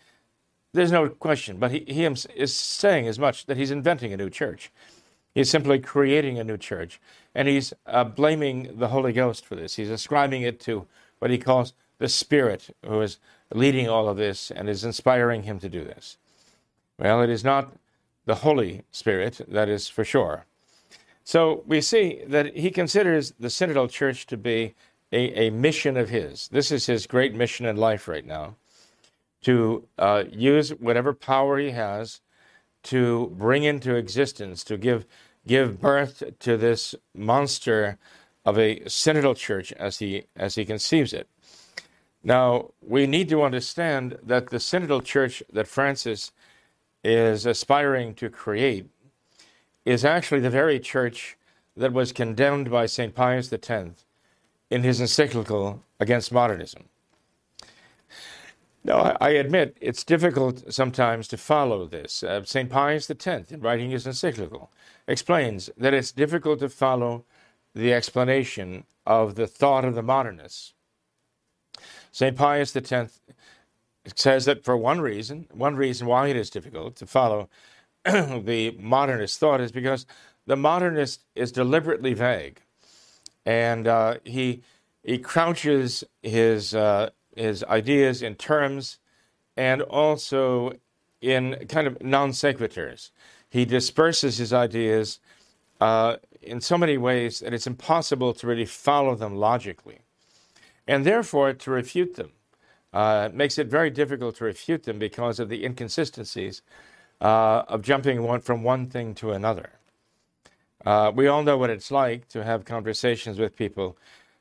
There's 0.73 0.93
no 0.93 1.09
question, 1.09 1.59
but 1.59 1.71
he, 1.71 1.85
he 1.87 2.05
is 2.05 2.55
saying 2.55 3.07
as 3.07 3.19
much 3.19 3.47
that 3.47 3.57
he's 3.57 3.71
inventing 3.71 4.13
a 4.13 4.17
new 4.17 4.31
church. 4.31 4.71
He's 5.35 5.51
simply 5.51 5.79
creating 5.79 6.39
a 6.39 6.45
new 6.45 6.59
church. 6.59 7.01
And 7.35 7.49
he's 7.49 7.73
uh, 7.87 8.05
blaming 8.05 8.79
the 8.79 8.89
Holy 8.89 9.13
Ghost 9.13 9.45
for 9.47 9.55
this. 9.55 9.77
He's 9.77 9.91
ascribing 9.91 10.43
it 10.43 10.61
to 10.61 10.87
what 11.19 11.31
he 11.31 11.39
calls 11.39 11.73
the 11.99 12.09
Spirit 12.09 12.75
who 12.85 13.01
is 13.01 13.19
leading 13.55 13.89
all 13.89 14.09
of 14.09 14.17
this 14.17 14.51
and 14.51 14.69
is 14.69 14.85
inspiring 14.85 15.45
him 15.45 15.59
to 15.61 15.69
do 15.69 15.85
this. 15.85 16.19
Well, 16.99 17.23
it 17.23 17.31
is 17.31 17.45
not 17.45 17.73
the 18.27 18.37
Holy 18.37 18.83
Spirit, 18.91 19.41
that 19.49 19.69
is 19.69 19.89
for 19.89 20.05
sure. 20.05 20.47
So 21.25 21.63
we 21.67 21.81
see 21.81 22.23
that 22.27 22.57
he 22.57 22.71
considers 22.71 23.33
the 23.39 23.49
Synodal 23.49 23.91
Church 23.91 24.27
to 24.27 24.37
be 24.37 24.75
a, 25.13 25.47
a 25.47 25.51
mission 25.51 25.97
of 25.97 26.09
his. 26.09 26.49
This 26.49 26.73
is 26.73 26.87
his 26.87 27.07
great 27.07 27.35
mission 27.35 27.67
in 27.67 27.77
life 27.77 28.09
right 28.09 28.27
now 28.27 28.57
to 29.43 29.87
uh, 29.99 30.25
use 30.31 30.71
whatever 30.71 31.13
power 31.13 31.59
he 31.59 31.71
has 31.71 32.21
to 32.85 33.33
bring 33.37 33.65
into 33.65 33.95
existence, 33.95 34.65
to 34.65 34.77
give, 34.77 35.05
give 35.47 35.81
birth 35.81 36.23
to 36.41 36.57
this 36.57 36.95
monster 37.15 37.99
of 38.45 38.59
a 38.59 38.81
synodal 38.81 39.37
church 39.37 39.73
as 39.75 39.99
he 39.99 40.25
as 40.37 40.57
he 40.57 40.65
conceives 40.65 41.13
it. 41.13 41.29
Now 42.25 42.71
we 42.81 43.07
need 43.07 43.29
to 43.29 43.43
understand 43.43 44.19
that 44.23 44.51
the 44.51 44.57
synodal 44.57 45.05
church 45.05 45.43
that 45.53 45.69
Francis 45.69 46.33
is 47.05 47.47
aspiring 47.47 48.15
to 48.15 48.29
create 48.29 48.89
is 49.85 50.05
actually 50.05 50.41
the 50.41 50.51
very 50.51 50.79
church 50.79 51.37
that 51.77 51.93
was 51.93 52.13
condemned 52.13 52.71
by 52.71 52.87
St. 52.87 53.15
Pius 53.15 53.53
X 53.53 54.05
in 54.71 54.83
his 54.83 55.01
encyclical 55.01 55.83
against 56.01 56.33
modernism. 56.33 56.85
Now, 58.85 59.17
I 59.21 59.31
admit 59.31 59.77
it's 59.81 60.03
difficult 60.03 60.73
sometimes 60.73 61.29
to 61.29 61.37
follow 61.37 61.87
this. 61.87 62.23
Uh, 62.23 62.43
St. 62.45 62.69
Pius 62.69 63.09
X, 63.09 63.53
in 63.53 63.61
writing 63.61 63.91
his 63.91 64.07
encyclical, 64.07 64.71
explains 65.07 65.71
that 65.77 65.95
it's 65.95 66.11
difficult 66.11 66.59
to 66.61 66.69
follow 66.69 67.25
the 67.75 67.93
explanation 67.93 68.85
of 69.07 69.37
the 69.37 69.47
thought 69.47 69.85
of 69.85 69.95
the 69.95 70.03
modernists. 70.03 70.75
St. 72.11 72.37
Pius 72.37 72.75
X 72.75 73.21
says 74.17 74.45
that 74.47 74.65
for 74.65 74.77
one 74.77 75.01
reason, 75.01 75.47
one 75.53 75.77
reason 75.77 76.07
why 76.09 76.29
it 76.29 76.37
is 76.37 76.51
difficult 76.51 76.97
to 76.97 77.07
follow 77.07 77.49
the 78.05 78.77
modernist 78.81 79.39
thought 79.39 79.61
is 79.61 79.71
because 79.71 80.07
the 80.47 80.57
modernist 80.57 81.25
is 81.37 81.53
deliberately 81.53 82.15
vague, 82.15 82.61
and 83.47 83.87
uh, 83.87 84.17
he 84.25 84.63
he 85.05 85.19
crouches 85.19 86.03
his 86.23 86.75
uh, 86.75 87.11
his 87.37 87.63
ideas 87.65 88.23
in 88.23 88.35
terms 88.35 88.99
and 89.57 89.83
also 89.83 90.73
in 91.21 91.67
kind 91.69 91.87
of 91.87 92.03
non 92.03 92.31
sequiturs. 92.31 93.11
He 93.49 93.65
disperses 93.65 94.39
his 94.39 94.53
ideas 94.53 95.21
uh, 95.81 96.17
in 96.41 96.61
so 96.61 96.77
many 96.77 96.99
ways 96.99 97.41
that 97.41 97.55
it's 97.55 97.67
impossible 97.67 98.33
to 98.35 98.47
really 98.47 98.65
follow 98.65 99.15
them 99.15 99.37
logically, 99.37 100.01
and 100.89 101.07
therefore 101.07 101.53
to 101.53 101.71
refute 101.71 102.17
them. 102.17 102.33
Uh, 102.93 103.31
makes 103.33 103.57
it 103.57 103.69
very 103.69 103.89
difficult 103.89 104.37
to 104.37 104.45
refute 104.45 104.83
them 104.83 104.99
because 104.99 105.41
of 105.41 105.49
the 105.49 105.65
inconsistencies 105.65 106.61
uh, 107.23 107.63
of 107.69 107.83
jumping 107.83 108.23
one, 108.23 108.41
from 108.41 108.65
one 108.65 108.89
thing 108.89 109.15
to 109.15 109.31
another. 109.31 109.71
Uh, 110.85 111.13
we 111.15 111.29
all 111.29 111.45
know 111.45 111.57
what 111.57 111.71
it's 111.71 111.93
like 111.93 112.29
to 112.29 112.43
have 112.43 112.65
conversations 112.65 113.39
with 113.39 113.57
people 113.57 113.97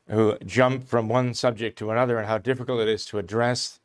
who 0.10 0.36
jump 0.46 0.88
from 0.88 1.08
one 1.08 1.34
subject 1.36 1.78
to 1.78 1.92
another 1.92 2.18
and 2.18 2.28
how 2.28 2.40
difficult 2.40 2.82
it 2.82 2.90
is 2.90 3.06
to 3.06 3.20
address 3.20 3.80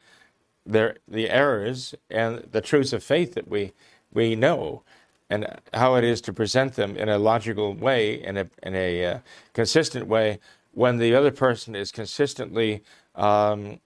their, 0.64 0.96
the 1.06 1.28
errors 1.28 1.94
and 2.10 2.38
the 2.50 2.62
truths 2.62 2.94
of 2.94 3.04
faith 3.04 3.34
that 3.34 3.46
we, 3.46 3.72
we 4.12 4.34
know 4.34 4.82
and 5.28 5.46
how 5.74 5.94
it 5.96 6.04
is 6.04 6.22
to 6.22 6.32
present 6.32 6.74
them 6.74 6.96
in 6.96 7.10
a 7.10 7.18
logical 7.18 7.74
way, 7.74 8.14
in 8.22 8.38
a, 8.38 8.48
in 8.62 8.74
a 8.74 9.04
uh, 9.04 9.18
consistent 9.52 10.06
way, 10.06 10.38
when 10.72 10.96
the 10.96 11.14
other 11.14 11.30
person 11.30 11.76
is 11.76 11.92
consistently 11.92 12.82
um, 13.14 13.78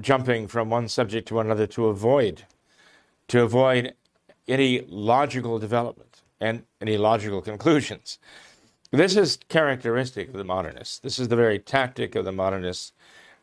jumping 0.00 0.48
from 0.48 0.70
one 0.70 0.88
subject 0.88 1.28
to 1.28 1.40
another 1.40 1.66
to 1.66 1.86
avoid 1.86 2.44
to 3.28 3.42
avoid 3.42 3.94
any 4.48 4.84
logical 4.88 5.58
development 5.58 6.22
and 6.40 6.64
any 6.80 6.96
logical 6.96 7.40
conclusions. 7.40 8.18
This 8.90 9.16
is 9.16 9.38
characteristic 9.48 10.28
of 10.28 10.34
the 10.34 10.44
modernists. 10.44 10.98
This 10.98 11.18
is 11.18 11.28
the 11.28 11.36
very 11.36 11.58
tactic 11.58 12.14
of 12.14 12.24
the 12.24 12.32
modernists 12.32 12.92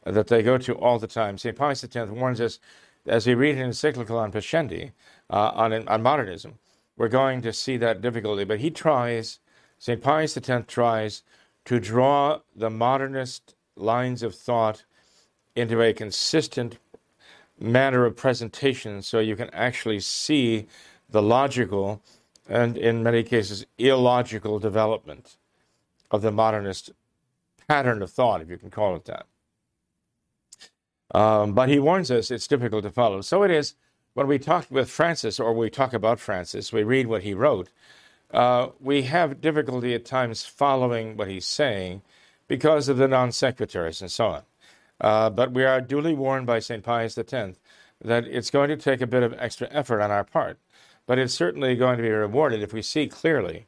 that 0.05 0.27
they 0.27 0.41
go 0.41 0.57
to 0.57 0.73
all 0.75 0.99
the 0.99 1.07
time. 1.07 1.37
St. 1.37 1.55
Pius 1.55 1.83
X 1.83 1.95
warns 2.09 2.39
us, 2.39 2.59
as 3.05 3.27
we 3.27 3.33
read 3.33 3.57
in 3.57 3.63
encyclical 3.63 4.17
on 4.17 4.31
Pascendi, 4.31 4.91
uh, 5.29 5.51
on, 5.53 5.87
on 5.87 6.01
modernism, 6.01 6.59
we're 6.97 7.07
going 7.07 7.41
to 7.41 7.51
see 7.51 7.77
that 7.77 8.01
difficulty. 8.01 8.43
But 8.43 8.59
he 8.59 8.69
tries, 8.69 9.39
St. 9.79 10.01
Pius 10.01 10.37
X 10.37 10.65
tries 10.67 11.23
to 11.65 11.79
draw 11.79 12.39
the 12.55 12.69
modernist 12.69 13.55
lines 13.75 14.23
of 14.23 14.35
thought 14.35 14.83
into 15.55 15.81
a 15.81 15.93
consistent 15.93 16.77
manner 17.59 18.05
of 18.05 18.15
presentation 18.15 19.01
so 19.01 19.19
you 19.19 19.35
can 19.35 19.49
actually 19.51 19.99
see 19.99 20.67
the 21.11 21.21
logical 21.21 22.01
and, 22.49 22.77
in 22.77 23.03
many 23.03 23.23
cases, 23.23 23.65
illogical 23.77 24.59
development 24.59 25.37
of 26.09 26.21
the 26.21 26.31
modernist 26.31 26.91
pattern 27.67 28.01
of 28.01 28.11
thought, 28.11 28.41
if 28.41 28.49
you 28.49 28.57
can 28.57 28.69
call 28.69 28.95
it 28.95 29.05
that. 29.05 29.25
Um, 31.13 31.53
but 31.53 31.69
he 31.69 31.79
warns 31.79 32.09
us 32.09 32.31
it's 32.31 32.47
difficult 32.47 32.83
to 32.83 32.91
follow. 32.91 33.21
So 33.21 33.43
it 33.43 33.51
is 33.51 33.75
when 34.13 34.27
we 34.27 34.39
talk 34.39 34.67
with 34.69 34.89
Francis 34.89 35.39
or 35.39 35.53
we 35.53 35.69
talk 35.69 35.93
about 35.93 36.19
Francis, 36.19 36.73
we 36.73 36.83
read 36.83 37.07
what 37.07 37.23
he 37.23 37.33
wrote, 37.33 37.69
uh, 38.33 38.69
we 38.79 39.03
have 39.03 39.41
difficulty 39.41 39.93
at 39.93 40.05
times 40.05 40.45
following 40.45 41.17
what 41.17 41.27
he's 41.27 41.45
saying 41.45 42.01
because 42.47 42.87
of 42.87 42.97
the 42.97 43.07
non 43.07 43.29
sequiturs 43.29 44.01
and 44.01 44.11
so 44.11 44.27
on. 44.27 44.41
Uh, 44.99 45.29
but 45.29 45.51
we 45.51 45.63
are 45.63 45.81
duly 45.81 46.13
warned 46.13 46.45
by 46.45 46.59
St. 46.59 46.83
Pius 46.83 47.17
X 47.17 47.57
that 48.03 48.25
it's 48.25 48.49
going 48.49 48.69
to 48.69 48.77
take 48.77 49.01
a 49.01 49.07
bit 49.07 49.23
of 49.23 49.33
extra 49.37 49.67
effort 49.71 50.01
on 50.01 50.11
our 50.11 50.23
part. 50.23 50.57
But 51.07 51.19
it's 51.19 51.33
certainly 51.33 51.75
going 51.75 51.97
to 51.97 52.03
be 52.03 52.09
rewarded 52.09 52.61
if 52.61 52.73
we 52.73 52.81
see 52.81 53.07
clearly 53.07 53.65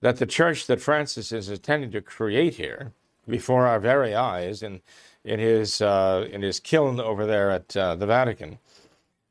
that 0.00 0.16
the 0.16 0.26
church 0.26 0.66
that 0.66 0.80
Francis 0.80 1.32
is 1.32 1.48
intending 1.48 1.90
to 1.92 2.00
create 2.00 2.56
here 2.56 2.92
before 3.28 3.66
our 3.66 3.78
very 3.78 4.14
eyes 4.14 4.62
in, 4.62 4.82
in, 5.24 5.38
his, 5.38 5.80
uh, 5.80 6.26
in 6.30 6.42
his 6.42 6.60
kiln 6.60 7.00
over 7.00 7.24
there 7.24 7.50
at 7.50 7.76
uh, 7.76 7.94
the 7.94 8.06
Vatican, 8.06 8.58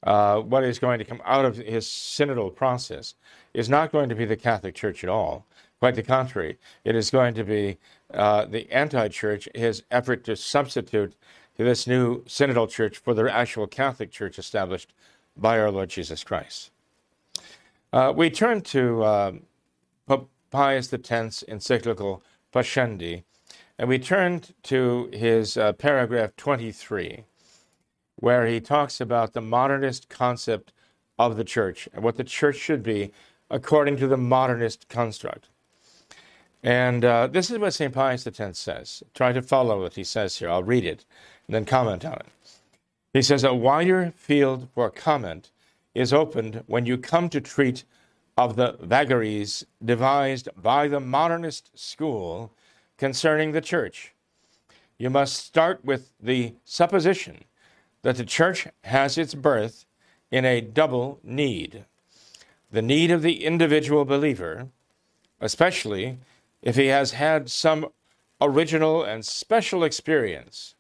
uh, 0.03 0.39
what 0.39 0.63
is 0.63 0.79
going 0.79 0.97
to 0.97 1.05
come 1.05 1.21
out 1.25 1.45
of 1.45 1.57
his 1.57 1.85
synodal 1.85 2.55
process 2.55 3.15
is 3.53 3.69
not 3.69 3.91
going 3.91 4.09
to 4.09 4.15
be 4.15 4.25
the 4.25 4.37
Catholic 4.37 4.73
Church 4.73 5.03
at 5.03 5.09
all. 5.09 5.45
Quite 5.79 5.95
the 5.95 6.03
contrary, 6.03 6.57
it 6.83 6.95
is 6.95 7.11
going 7.11 7.33
to 7.33 7.43
be 7.43 7.77
uh, 8.13 8.45
the 8.45 8.71
anti 8.71 9.07
church, 9.07 9.47
his 9.53 9.83
effort 9.91 10.23
to 10.25 10.35
substitute 10.35 11.15
this 11.57 11.85
new 11.85 12.23
synodal 12.23 12.69
church 12.69 12.97
for 12.97 13.13
the 13.13 13.31
actual 13.31 13.67
Catholic 13.67 14.11
Church 14.11 14.39
established 14.39 14.93
by 15.35 15.59
our 15.59 15.71
Lord 15.71 15.89
Jesus 15.89 16.23
Christ. 16.23 16.70
Uh, 17.93 18.13
we 18.15 18.29
turn 18.29 18.61
to 18.61 19.03
uh, 19.03 19.31
Pope 20.07 20.29
Pius 20.49 20.93
X's 20.93 21.43
encyclical 21.43 22.23
Pascendi, 22.53 23.23
and 23.77 23.89
we 23.89 23.99
turn 23.99 24.41
to 24.63 25.09
his 25.11 25.57
uh, 25.57 25.73
paragraph 25.73 26.35
23, 26.37 27.25
where 28.15 28.45
he 28.45 28.61
talks 28.61 29.01
about 29.01 29.33
the 29.33 29.41
modernist 29.41 30.07
concept 30.07 30.71
of 31.19 31.35
the 31.35 31.43
church 31.43 31.89
and 31.93 32.03
what 32.03 32.15
the 32.15 32.23
church 32.23 32.55
should 32.55 32.81
be 32.81 33.11
according 33.49 33.97
to 33.97 34.07
the 34.07 34.17
modernist 34.17 34.87
construct. 34.87 35.49
And 36.63 37.03
uh, 37.03 37.27
this 37.27 37.51
is 37.51 37.59
what 37.59 37.73
St. 37.73 37.93
Pius 37.93 38.25
X 38.25 38.57
says. 38.57 39.03
Try 39.13 39.33
to 39.33 39.41
follow 39.41 39.81
what 39.81 39.95
he 39.95 40.03
says 40.05 40.37
here. 40.37 40.49
I'll 40.49 40.63
read 40.63 40.85
it 40.85 41.03
and 41.47 41.55
then 41.55 41.65
comment 41.65 42.05
on 42.05 42.13
it. 42.13 42.25
He 43.13 43.21
says, 43.21 43.43
A 43.43 43.53
wider 43.53 44.13
field 44.15 44.69
for 44.73 44.89
comment 44.89 45.50
is 45.93 46.13
opened 46.13 46.63
when 46.67 46.85
you 46.85 46.97
come 46.97 47.29
to 47.29 47.41
treat 47.41 47.83
of 48.37 48.55
the 48.55 48.77
vagaries 48.81 49.65
devised 49.83 50.49
by 50.55 50.87
the 50.87 50.99
modernist 50.99 51.69
school 51.73 52.53
concerning 52.97 53.51
the 53.51 53.61
church. 53.61 54.13
You 54.97 55.09
must 55.09 55.35
start 55.35 55.83
with 55.83 56.11
the 56.21 56.55
supposition 56.63 57.43
that 58.03 58.15
the 58.15 58.25
church 58.25 58.67
has 58.83 59.17
its 59.17 59.33
birth 59.33 59.85
in 60.31 60.45
a 60.45 60.61
double 60.61 61.19
need 61.23 61.85
the 62.71 62.81
need 62.81 63.11
of 63.11 63.21
the 63.21 63.43
individual 63.43 64.05
believer, 64.05 64.69
especially 65.39 66.17
if 66.61 66.75
he 66.75 66.87
has 66.87 67.11
had 67.11 67.49
some 67.49 67.87
original 68.39 69.03
and 69.03 69.25
special 69.25 69.83
experience 69.83 70.75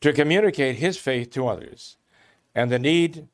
to 0.00 0.12
communicate 0.12 0.76
his 0.76 0.98
faith 0.98 1.30
to 1.30 1.48
others, 1.48 1.96
and 2.54 2.70
the 2.70 2.78
need 2.78 3.28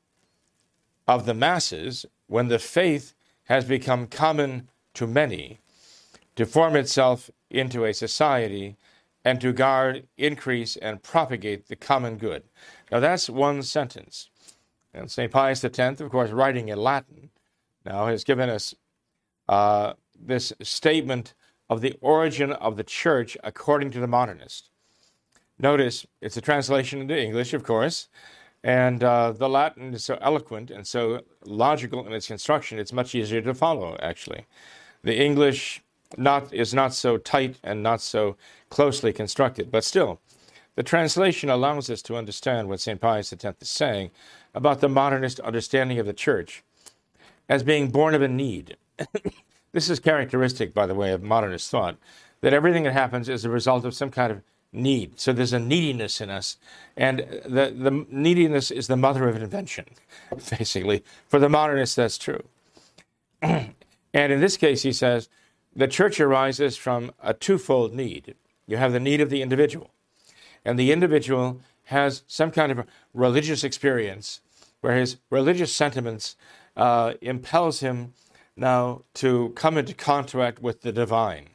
of 1.08 1.24
the 1.26 1.34
masses 1.34 2.06
when 2.26 2.48
the 2.48 2.58
faith 2.58 3.14
has 3.44 3.64
become 3.64 4.06
common 4.06 4.68
to 4.94 5.06
many 5.06 5.58
to 6.36 6.46
form 6.46 6.76
itself 6.76 7.30
into 7.50 7.84
a 7.84 7.94
society 7.94 8.76
and 9.24 9.40
to 9.40 9.52
guard, 9.52 10.06
increase, 10.16 10.76
and 10.76 11.02
propagate 11.02 11.66
the 11.66 11.76
common 11.76 12.16
good. 12.16 12.44
Now, 12.92 13.00
that's 13.00 13.28
one 13.28 13.62
sentence. 13.62 14.30
And 14.94 15.10
St. 15.10 15.32
Pius 15.32 15.64
X, 15.64 16.00
of 16.00 16.10
course, 16.10 16.30
writing 16.30 16.68
in 16.68 16.78
Latin, 16.78 17.30
now 17.84 18.06
has 18.06 18.22
given 18.22 18.48
us 18.48 18.74
uh, 19.48 19.94
this 20.18 20.52
statement 20.62 21.34
of 21.68 21.80
the 21.80 21.96
origin 22.00 22.52
of 22.52 22.76
the 22.76 22.84
church 22.84 23.36
according 23.42 23.90
to 23.90 24.00
the 24.00 24.06
modernist. 24.06 24.70
Notice 25.58 26.06
it's 26.20 26.36
a 26.36 26.40
translation 26.40 27.00
into 27.00 27.20
English, 27.20 27.52
of 27.52 27.64
course, 27.64 28.08
and 28.64 29.04
uh, 29.04 29.32
the 29.32 29.48
Latin 29.48 29.94
is 29.94 30.04
so 30.04 30.18
eloquent 30.20 30.70
and 30.70 30.86
so 30.86 31.22
logical 31.44 32.06
in 32.06 32.12
its 32.12 32.26
construction, 32.26 32.78
it's 32.78 32.92
much 32.92 33.14
easier 33.14 33.40
to 33.40 33.54
follow, 33.54 33.96
actually. 34.02 34.46
The 35.02 35.20
English 35.20 35.82
not, 36.16 36.52
is 36.52 36.74
not 36.74 36.94
so 36.94 37.18
tight 37.18 37.58
and 37.62 37.82
not 37.82 38.00
so 38.00 38.36
closely 38.70 39.12
constructed, 39.12 39.70
but 39.70 39.84
still, 39.84 40.20
the 40.74 40.82
translation 40.82 41.50
allows 41.50 41.90
us 41.90 42.02
to 42.02 42.16
understand 42.16 42.68
what 42.68 42.80
St. 42.80 43.00
Pius 43.00 43.32
X 43.32 43.44
is 43.60 43.68
saying 43.68 44.10
about 44.54 44.80
the 44.80 44.88
modernist 44.88 45.40
understanding 45.40 45.98
of 45.98 46.06
the 46.06 46.12
church 46.12 46.62
as 47.48 47.62
being 47.62 47.90
born 47.90 48.14
of 48.14 48.22
a 48.22 48.28
need. 48.28 48.76
this 49.72 49.90
is 49.90 49.98
characteristic, 50.00 50.74
by 50.74 50.86
the 50.86 50.94
way, 50.94 51.12
of 51.12 51.22
modernist 51.22 51.70
thought. 51.70 51.96
that 52.40 52.54
everything 52.54 52.84
that 52.84 52.92
happens 52.92 53.28
is 53.28 53.44
a 53.44 53.50
result 53.50 53.84
of 53.84 53.94
some 53.94 54.10
kind 54.10 54.30
of 54.30 54.42
need. 54.72 55.18
So 55.18 55.32
there's 55.32 55.52
a 55.52 55.58
neediness 55.58 56.20
in 56.20 56.30
us. 56.30 56.56
And 56.96 57.20
the, 57.44 57.74
the 57.76 58.06
neediness 58.10 58.70
is 58.70 58.86
the 58.86 58.96
mother 58.96 59.28
of 59.28 59.36
invention, 59.36 59.86
basically. 60.58 61.04
For 61.26 61.38
the 61.38 61.48
modernist, 61.48 61.96
that's 61.96 62.18
true. 62.18 62.44
and 63.42 63.72
in 64.14 64.40
this 64.40 64.56
case, 64.56 64.82
he 64.82 64.92
says, 64.92 65.28
the 65.74 65.88
church 65.88 66.20
arises 66.20 66.76
from 66.76 67.12
a 67.22 67.32
twofold 67.32 67.94
need. 67.94 68.34
You 68.66 68.76
have 68.76 68.92
the 68.92 69.00
need 69.00 69.20
of 69.20 69.30
the 69.30 69.42
individual, 69.42 69.90
and 70.64 70.78
the 70.78 70.92
individual 70.92 71.60
has 71.84 72.22
some 72.26 72.50
kind 72.50 72.72
of 72.72 72.86
religious 73.14 73.64
experience 73.64 74.40
where 74.80 74.96
his 74.96 75.16
religious 75.30 75.72
sentiments 75.72 76.36
uh, 76.76 77.14
impels 77.22 77.80
him 77.80 78.12
now 78.56 79.02
to 79.14 79.50
come 79.50 79.78
into 79.78 79.94
contact 79.94 80.60
with 80.60 80.82
the 80.82 80.92
divine. 80.92 81.50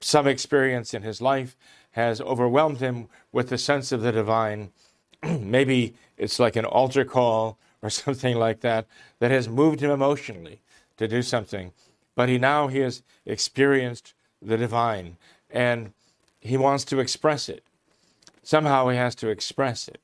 Some 0.00 0.26
experience 0.26 0.94
in 0.94 1.02
his 1.02 1.20
life 1.20 1.56
has 1.92 2.20
overwhelmed 2.20 2.78
him 2.78 3.08
with 3.32 3.48
the 3.48 3.58
sense 3.58 3.92
of 3.92 4.02
the 4.02 4.12
divine. 4.12 4.70
Maybe 5.22 5.94
it's 6.16 6.38
like 6.38 6.56
an 6.56 6.64
altar 6.64 7.04
call 7.04 7.58
or 7.82 7.90
something 7.90 8.36
like 8.36 8.60
that 8.60 8.86
that 9.18 9.30
has 9.30 9.48
moved 9.48 9.80
him 9.80 9.90
emotionally 9.90 10.60
to 10.96 11.08
do 11.08 11.22
something. 11.22 11.72
But 12.14 12.28
he 12.28 12.38
now 12.38 12.68
he 12.68 12.78
has 12.80 13.02
experienced 13.24 14.14
the 14.42 14.56
divine 14.56 15.16
and 15.50 15.92
he 16.40 16.56
wants 16.56 16.84
to 16.86 17.00
express 17.00 17.48
it. 17.48 17.64
Somehow 18.42 18.88
he 18.88 18.96
has 18.96 19.14
to 19.16 19.28
express 19.28 19.88
it. 19.88 20.00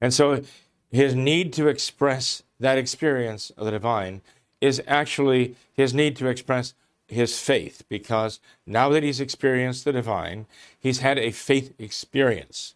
And 0.00 0.14
so 0.14 0.42
his 0.90 1.14
need 1.14 1.52
to 1.54 1.68
express 1.68 2.42
that 2.60 2.78
experience 2.78 3.50
of 3.50 3.64
the 3.64 3.72
divine 3.72 4.20
is 4.60 4.82
actually 4.86 5.56
his 5.72 5.94
need 5.94 6.16
to 6.16 6.26
express 6.26 6.74
his 7.08 7.40
faith 7.40 7.82
because 7.88 8.38
now 8.66 8.90
that 8.90 9.02
he's 9.02 9.20
experienced 9.20 9.84
the 9.84 9.92
divine, 9.92 10.46
he's 10.78 11.00
had 11.00 11.18
a 11.18 11.32
faith 11.32 11.74
experience. 11.78 12.74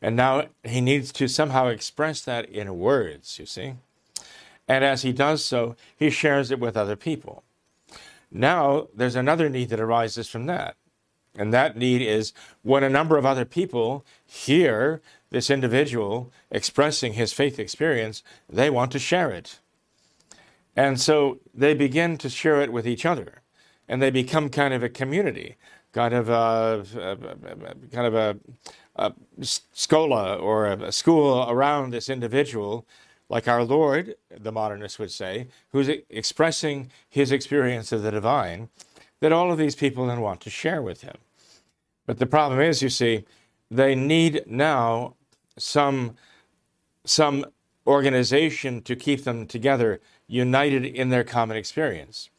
And 0.00 0.14
now 0.14 0.44
he 0.62 0.80
needs 0.80 1.10
to 1.12 1.26
somehow 1.28 1.66
express 1.66 2.22
that 2.22 2.48
in 2.48 2.78
words, 2.78 3.38
you 3.38 3.46
see. 3.46 3.74
And 4.68 4.84
as 4.84 5.02
he 5.02 5.12
does 5.12 5.44
so, 5.44 5.74
he 5.96 6.10
shares 6.10 6.50
it 6.50 6.60
with 6.60 6.76
other 6.76 6.94
people. 6.94 7.42
Now, 8.30 8.88
there's 8.94 9.16
another 9.16 9.48
need 9.48 9.70
that 9.70 9.80
arises 9.80 10.28
from 10.28 10.46
that. 10.46 10.76
And 11.34 11.52
that 11.52 11.76
need 11.76 12.02
is 12.02 12.32
when 12.62 12.84
a 12.84 12.90
number 12.90 13.16
of 13.16 13.24
other 13.24 13.44
people 13.44 14.04
hear 14.26 15.00
this 15.30 15.50
individual 15.50 16.32
expressing 16.50 17.14
his 17.14 17.32
faith 17.32 17.58
experience, 17.58 18.22
they 18.48 18.70
want 18.70 18.92
to 18.92 18.98
share 18.98 19.30
it. 19.30 19.58
And 20.78 21.00
so 21.00 21.40
they 21.52 21.74
begin 21.74 22.18
to 22.18 22.28
share 22.28 22.62
it 22.62 22.72
with 22.72 22.86
each 22.86 23.04
other, 23.04 23.42
and 23.88 24.00
they 24.00 24.12
become 24.12 24.48
kind 24.48 24.72
of 24.72 24.84
a 24.84 24.88
community, 24.88 25.56
kind 25.92 26.14
of 26.14 26.28
a, 26.28 26.84
kind 27.92 28.06
of 28.06 28.14
a, 28.14 28.38
a 28.94 29.12
scola 29.40 30.40
or 30.40 30.66
a 30.66 30.92
school 30.92 31.44
around 31.50 31.90
this 31.90 32.08
individual, 32.08 32.86
like 33.28 33.48
our 33.48 33.64
Lord, 33.64 34.14
the 34.30 34.52
modernist 34.52 35.00
would 35.00 35.10
say, 35.10 35.48
who's 35.72 35.88
expressing 36.10 36.92
his 37.08 37.32
experience 37.32 37.90
of 37.90 38.04
the 38.04 38.12
divine, 38.12 38.68
that 39.18 39.32
all 39.32 39.50
of 39.50 39.58
these 39.58 39.74
people 39.74 40.06
then 40.06 40.20
want 40.20 40.40
to 40.42 40.48
share 40.48 40.80
with 40.80 41.00
him. 41.00 41.16
But 42.06 42.20
the 42.20 42.26
problem 42.26 42.60
is, 42.60 42.82
you 42.82 42.88
see, 42.88 43.24
they 43.68 43.96
need 43.96 44.44
now 44.46 45.16
some 45.56 46.14
some 47.04 47.46
organization 47.84 48.82
to 48.82 48.94
keep 48.94 49.24
them 49.24 49.46
together 49.46 50.00
united 50.28 50.84
in 50.84 51.08
their 51.08 51.24
common 51.24 51.56
experience. 51.56 52.30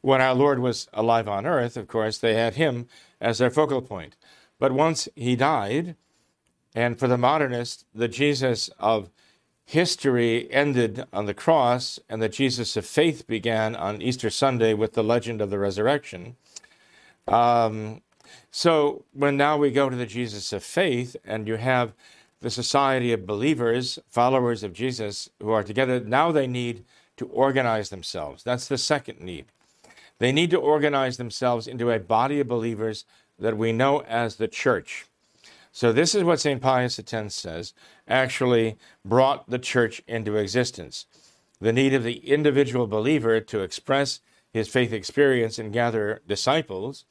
When 0.00 0.20
our 0.20 0.34
Lord 0.34 0.60
was 0.60 0.88
alive 0.92 1.28
on 1.28 1.44
earth, 1.44 1.76
of 1.76 1.88
course, 1.88 2.18
they 2.18 2.34
had 2.34 2.54
him 2.54 2.86
as 3.20 3.38
their 3.38 3.50
focal 3.50 3.82
point. 3.82 4.16
But 4.58 4.72
once 4.72 5.08
he 5.14 5.36
died, 5.36 5.96
and 6.74 6.98
for 6.98 7.08
the 7.08 7.18
modernist, 7.18 7.84
the 7.94 8.08
Jesus 8.08 8.68
of 8.78 9.10
history 9.64 10.50
ended 10.52 11.04
on 11.12 11.26
the 11.26 11.34
cross, 11.34 11.98
and 12.08 12.22
the 12.22 12.28
Jesus 12.28 12.76
of 12.76 12.86
faith 12.86 13.26
began 13.26 13.74
on 13.74 14.02
Easter 14.02 14.30
Sunday 14.30 14.74
with 14.74 14.92
the 14.92 15.04
legend 15.04 15.40
of 15.40 15.50
the 15.50 15.58
resurrection. 15.58 16.36
Um, 17.26 18.02
so 18.50 19.04
when 19.12 19.36
now 19.36 19.56
we 19.56 19.70
go 19.70 19.88
to 19.88 19.96
the 19.96 20.06
Jesus 20.06 20.52
of 20.52 20.62
faith, 20.62 21.16
and 21.24 21.48
you 21.48 21.56
have 21.56 21.94
the 22.40 22.50
society 22.50 23.12
of 23.12 23.26
believers, 23.26 23.98
followers 24.06 24.62
of 24.62 24.74
Jesus, 24.74 25.30
who 25.40 25.50
are 25.50 25.62
together, 25.62 25.98
now 26.00 26.30
they 26.30 26.46
need 26.46 26.84
to 27.16 27.26
organize 27.26 27.90
themselves. 27.90 28.42
That's 28.42 28.68
the 28.68 28.78
second 28.78 29.20
need. 29.20 29.46
They 30.18 30.32
need 30.32 30.50
to 30.50 30.58
organize 30.58 31.16
themselves 31.16 31.66
into 31.66 31.90
a 31.90 31.98
body 31.98 32.40
of 32.40 32.48
believers 32.48 33.04
that 33.38 33.56
we 33.56 33.72
know 33.72 34.00
as 34.02 34.36
the 34.36 34.48
church. 34.48 35.06
So, 35.72 35.92
this 35.92 36.14
is 36.14 36.22
what 36.22 36.38
St. 36.38 36.60
Pius 36.60 37.00
X 37.00 37.34
says 37.34 37.74
actually 38.06 38.76
brought 39.04 39.50
the 39.50 39.58
church 39.58 40.02
into 40.06 40.36
existence 40.36 41.06
the 41.60 41.72
need 41.72 41.94
of 41.94 42.02
the 42.04 42.18
individual 42.30 42.86
believer 42.86 43.40
to 43.40 43.60
express 43.60 44.20
his 44.52 44.68
faith 44.68 44.92
experience 44.92 45.58
and 45.58 45.72
gather 45.72 46.20
disciples. 46.28 47.06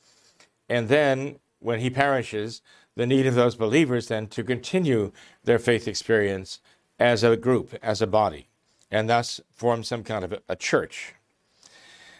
And 0.69 0.89
then, 0.89 1.39
when 1.59 1.79
he 1.79 1.89
perishes, 1.89 2.61
the 2.95 3.07
need 3.07 3.25
of 3.25 3.35
those 3.35 3.55
believers 3.55 4.07
then 4.07 4.27
to 4.27 4.43
continue 4.43 5.11
their 5.43 5.59
faith 5.59 5.87
experience 5.87 6.59
as 6.99 7.23
a 7.23 7.35
group, 7.35 7.73
as 7.81 8.01
a 8.01 8.07
body 8.07 8.47
and 8.93 9.09
thus 9.09 9.41
form 9.51 9.83
some 9.83 10.03
kind 10.03 10.23
of 10.23 10.31
a, 10.31 10.39
a 10.47 10.55
church. 10.55 11.15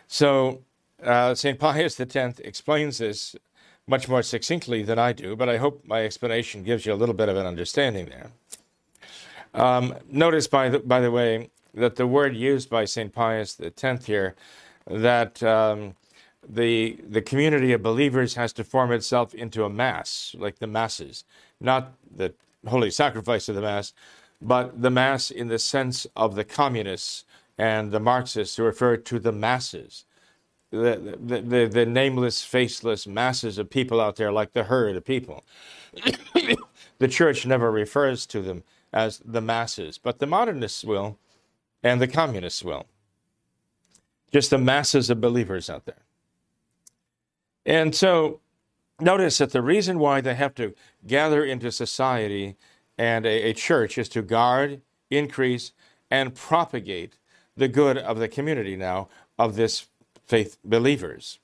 So 0.08 0.64
uh, 1.04 1.36
St. 1.36 1.60
Pius 1.60 2.00
X 2.00 2.40
explains 2.40 2.98
this 2.98 3.36
much 3.88 4.10
more 4.10 4.24
succinctly 4.24 4.82
than 4.82 4.98
I 4.98 5.14
do, 5.14 5.36
but 5.36 5.48
I 5.50 5.58
hope 5.58 5.84
my 5.86 6.04
explanation 6.04 6.64
gives 6.64 6.86
you 6.86 6.94
a 6.94 6.96
little 6.96 7.16
bit 7.16 7.30
of 7.30 7.38
an 7.38 7.46
understanding 7.46 8.08
there. 8.08 8.32
Um, 9.54 9.94
notice, 10.10 10.48
by 10.48 10.70
the, 10.70 10.80
by 10.80 11.00
the 11.00 11.12
way, 11.12 11.52
that 11.76 11.96
the 11.96 12.08
word 12.08 12.36
used 12.36 12.70
by 12.70 12.86
St. 12.86 13.14
Pius 13.14 13.60
X 13.62 14.06
here, 14.06 14.36
that 14.88 15.44
um, 15.44 15.96
the, 16.48 16.98
the 17.08 17.22
community 17.22 17.72
of 17.72 17.84
believers 17.84 18.34
has 18.34 18.52
to 18.54 18.64
form 18.64 18.92
itself 18.92 19.36
into 19.36 19.64
a 19.64 19.70
mass, 19.70 20.36
like 20.40 20.58
the 20.58 20.68
masses, 20.68 21.24
not 21.60 21.94
the 22.16 22.34
holy 22.66 22.90
sacrifice 22.90 23.48
of 23.48 23.56
the 23.56 23.62
mass, 23.62 23.94
but 24.44 24.82
the 24.82 24.90
mass 24.90 25.32
in 25.32 25.48
the 25.48 25.58
sense 25.58 26.06
of 26.16 26.36
the 26.36 26.44
communists 26.44 27.24
and 27.58 27.92
the 27.92 28.00
Marxists 28.00 28.58
who 28.58 28.64
refer 28.64 28.98
to 28.98 29.20
the 29.20 29.32
masses, 29.32 30.06
the, 30.70 31.18
the, 31.24 31.42
the, 31.42 31.66
the 31.68 31.86
nameless, 31.86 32.44
faceless 32.44 33.08
masses 33.08 33.58
of 33.58 33.70
people 33.70 34.02
out 34.02 34.18
there, 34.18 34.32
like 34.32 34.52
the 34.52 34.64
herd 34.66 34.96
of 34.98 35.06
people. 35.06 35.44
the 37.00 37.08
church 37.08 37.46
never 37.46 37.72
refers 37.72 38.26
to 38.28 38.42
them 38.42 38.64
as 38.92 39.22
the 39.24 39.42
masses, 39.42 39.98
but 39.98 40.20
the 40.20 40.28
modernists 40.28 40.84
will, 40.84 41.18
and 41.82 42.02
the 42.02 42.08
communists 42.08 42.64
will. 42.64 42.86
Just 44.32 44.50
the 44.50 44.58
masses 44.58 45.10
of 45.10 45.22
believers 45.22 45.70
out 45.70 45.86
there. 45.86 46.04
And 47.66 47.96
so, 47.96 48.42
notice 49.00 49.38
that 49.38 49.52
the 49.52 49.62
reason 49.62 50.00
why 50.00 50.22
they 50.22 50.36
have 50.36 50.56
to 50.56 50.74
gather 51.08 51.46
into 51.46 51.72
society 51.72 52.56
and 52.98 53.26
a, 53.26 53.50
a 53.50 53.54
church 53.54 53.98
is 53.98 54.10
to 54.10 54.22
guard, 54.22 54.82
increase, 55.10 55.72
and 56.10 56.36
propagate 56.36 57.18
the 57.56 57.68
good 57.68 57.98
of 57.98 58.20
the 58.20 58.28
community 58.28 58.76
now 58.76 59.08
of 59.38 59.56
this 59.56 59.88
faith 60.26 60.58
believers. 60.64 61.40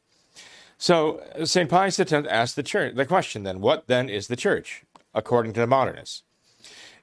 So 0.78 1.22
St. 1.44 1.70
Pius 1.70 2.00
X 2.00 2.12
asked 2.14 2.56
the 2.56 2.64
church 2.64 2.96
the 2.96 3.06
question 3.06 3.44
then, 3.44 3.60
what 3.60 3.88
then 3.88 4.10
is 4.10 4.28
the 4.28 4.36
church, 4.36 4.84
according 5.14 5.54
to 5.54 5.60
the 5.60 5.68
modernists? 5.68 6.24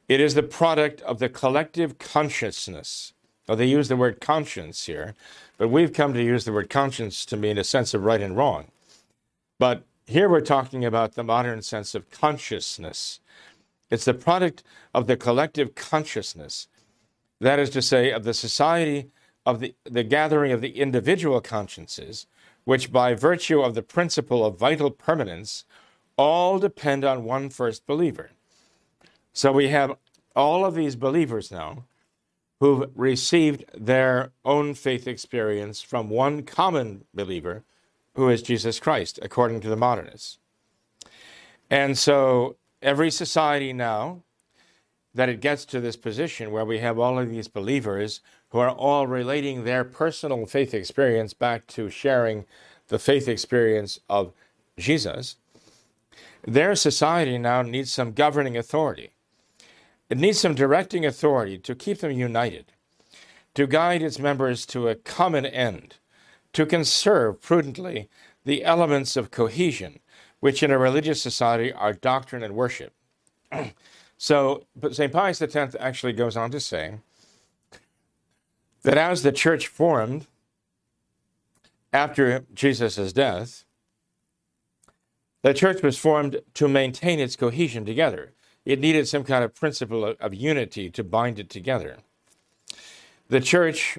It 0.09 0.21
is 0.21 0.35
the 0.35 0.43
product 0.43 1.01
of 1.03 1.19
the 1.19 1.29
collective 1.29 1.99
consciousness. 1.99 3.13
They 3.47 3.67
use 3.67 3.89
the 3.89 3.97
word 3.97 4.21
conscience 4.21 4.87
here, 4.87 5.15
but 5.59 5.69
we've 5.69 5.93
come 5.93 6.15
to 6.15 6.23
use 6.23 6.45
the 6.45 6.53
word 6.53 6.71
conscience 6.71 7.25
to 7.27 7.37
mean 7.37 7.59
a 7.59 7.65
sense 7.65 7.95
of 7.95 8.05
right 8.05 8.21
and 8.21 8.37
wrong. 8.37 8.69
But 9.59 9.85
here 10.07 10.29
we're 10.29 10.41
talking 10.41 10.85
about 10.85 11.15
the 11.15 11.23
modern 11.23 11.63
sense 11.63 11.95
of 11.95 12.11
consciousness. 12.11 13.21
It's 13.91 14.05
the 14.05 14.15
product 14.15 14.63
of 14.95 15.07
the 15.07 15.17
collective 15.17 15.75
consciousness, 15.75 16.69
that 17.41 17.59
is 17.59 17.71
to 17.71 17.83
say, 17.83 18.11
of 18.11 18.25
the 18.25 18.35
society 18.35 19.11
of 19.45 19.61
the, 19.61 19.75
the 19.85 20.03
gathering 20.03 20.53
of 20.53 20.61
the 20.61 20.79
individual 20.79 21.41
consciences, 21.41 22.27
which 22.65 22.91
by 22.91 23.15
virtue 23.15 23.61
of 23.61 23.75
the 23.75 23.83
principle 23.83 24.45
of 24.45 24.59
vital 24.59 24.91
permanence 24.91 25.65
all 26.17 26.59
depend 26.59 27.05
on 27.05 27.25
one 27.25 27.49
first 27.49 27.87
believer. 27.87 28.31
So 29.33 29.53
we 29.53 29.69
have 29.69 29.97
all 30.35 30.65
of 30.65 30.75
these 30.75 30.97
believers 30.97 31.53
now 31.53 31.85
who've 32.59 32.91
received 32.95 33.65
their 33.75 34.33
own 34.45 34.75
faith 34.75 35.07
experience 35.07 35.83
from 35.83 36.09
one 36.09 36.43
common 36.43 37.05
believer 37.15 37.63
who 38.15 38.31
is 38.31 38.43
Jesus 38.43 38.81
Christ, 38.81 39.19
according 39.23 39.61
to 39.61 39.69
the 39.69 39.77
modernists. 39.77 40.39
And 41.71 41.99
so 41.99 42.57
every 42.83 43.11
society 43.11 43.73
now 43.73 44.23
that 45.15 45.29
it 45.29 45.41
gets 45.41 45.65
to 45.65 45.81
this 45.81 45.97
position 45.97 46.51
where 46.51 46.65
we 46.65 46.79
have 46.79 46.99
all 46.99 47.19
of 47.19 47.31
these 47.31 47.49
believers 47.49 48.21
who 48.51 48.59
are 48.59 48.71
all 48.71 49.07
relating 49.07 49.65
their 49.65 49.83
personal 49.83 50.47
faith 50.47 50.75
experience 50.75 51.33
back 51.33 51.67
to 51.67 51.89
sharing 51.89 52.45
the 52.89 52.99
faith 52.99 53.27
experience 53.27 53.99
of 54.09 54.33
Jesus, 54.79 55.37
their 56.47 56.75
society 56.75 57.39
now 57.39 57.63
needs 57.63 57.93
some 57.93 58.13
governing 58.13 58.57
authority. 58.57 59.11
It 60.09 60.19
needs 60.19 60.39
some 60.39 60.55
directing 60.55 61.05
authority 61.05 61.59
to 61.59 61.75
keep 61.75 61.99
them 61.99 62.13
united, 62.13 62.67
to 63.55 63.67
guide 63.67 64.03
its 64.03 64.19
members 64.19 64.65
to 64.67 64.89
a 64.89 64.95
common 64.95 65.45
end, 65.45 65.97
to 66.53 66.65
conserve 66.67 67.41
prudently 67.41 68.09
the 68.45 68.65
elements 68.65 69.17
of 69.17 69.33
cohesion, 69.33 69.99
which 70.47 70.63
in 70.63 70.71
a 70.71 70.79
religious 70.79 71.21
society 71.21 71.73
are 71.73 71.93
doctrine 71.93 72.45
and 72.45 72.55
worship. 72.55 72.93
so, 74.17 74.63
but 74.77 74.95
St. 74.95 75.13
Pius 75.13 75.43
X 75.43 75.75
actually 75.81 76.13
goes 76.13 76.37
on 76.37 76.53
to 76.53 76.61
say 76.61 77.01
that 78.85 78.97
as 78.97 79.25
the 79.25 79.33
church 79.33 79.67
formed 79.67 80.29
after 81.93 82.47
Jesus' 82.55 83.13
death, 83.13 83.65
the 85.43 85.53
church 85.53 85.83
was 85.83 85.99
formed 85.99 86.39
to 86.55 86.69
maintain 86.69 87.19
its 87.19 87.35
cohesion 87.35 87.85
together. 87.85 88.33
It 88.65 88.79
needed 88.79 89.09
some 89.09 89.25
kind 89.25 89.43
of 89.43 89.53
principle 89.53 90.05
of, 90.05 90.17
of 90.21 90.33
unity 90.33 90.91
to 90.91 91.03
bind 91.03 91.41
it 91.41 91.51
together. 91.51 91.97
The 93.29 93.41
church, 93.41 93.99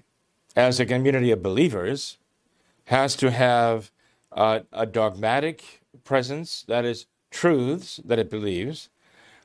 as 0.55 0.79
a 0.79 0.85
community 0.85 1.29
of 1.31 1.43
believers, 1.43 2.17
has 2.85 3.17
to 3.17 3.31
have 3.31 3.91
uh, 4.31 4.61
a 4.71 4.85
dogmatic 4.85 5.81
presence, 6.07 6.63
that 6.67 6.85
is, 6.85 7.05
truths 7.29 7.99
that 8.05 8.17
it 8.17 8.31
believes, 8.31 8.89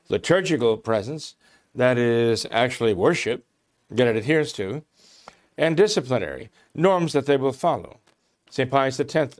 liturgical 0.09 0.77
presence, 0.77 1.35
that 1.75 1.97
is 1.97 2.47
actually 2.49 2.93
worship 2.93 3.45
that 3.89 4.07
it 4.07 4.15
adheres 4.15 4.53
to, 4.53 4.83
and 5.57 5.77
disciplinary 5.77 6.49
norms 6.73 7.13
that 7.13 7.25
they 7.25 7.37
will 7.37 7.53
follow. 7.53 7.99
St. 8.49 8.71
Pius 8.71 8.99
X 8.99 9.39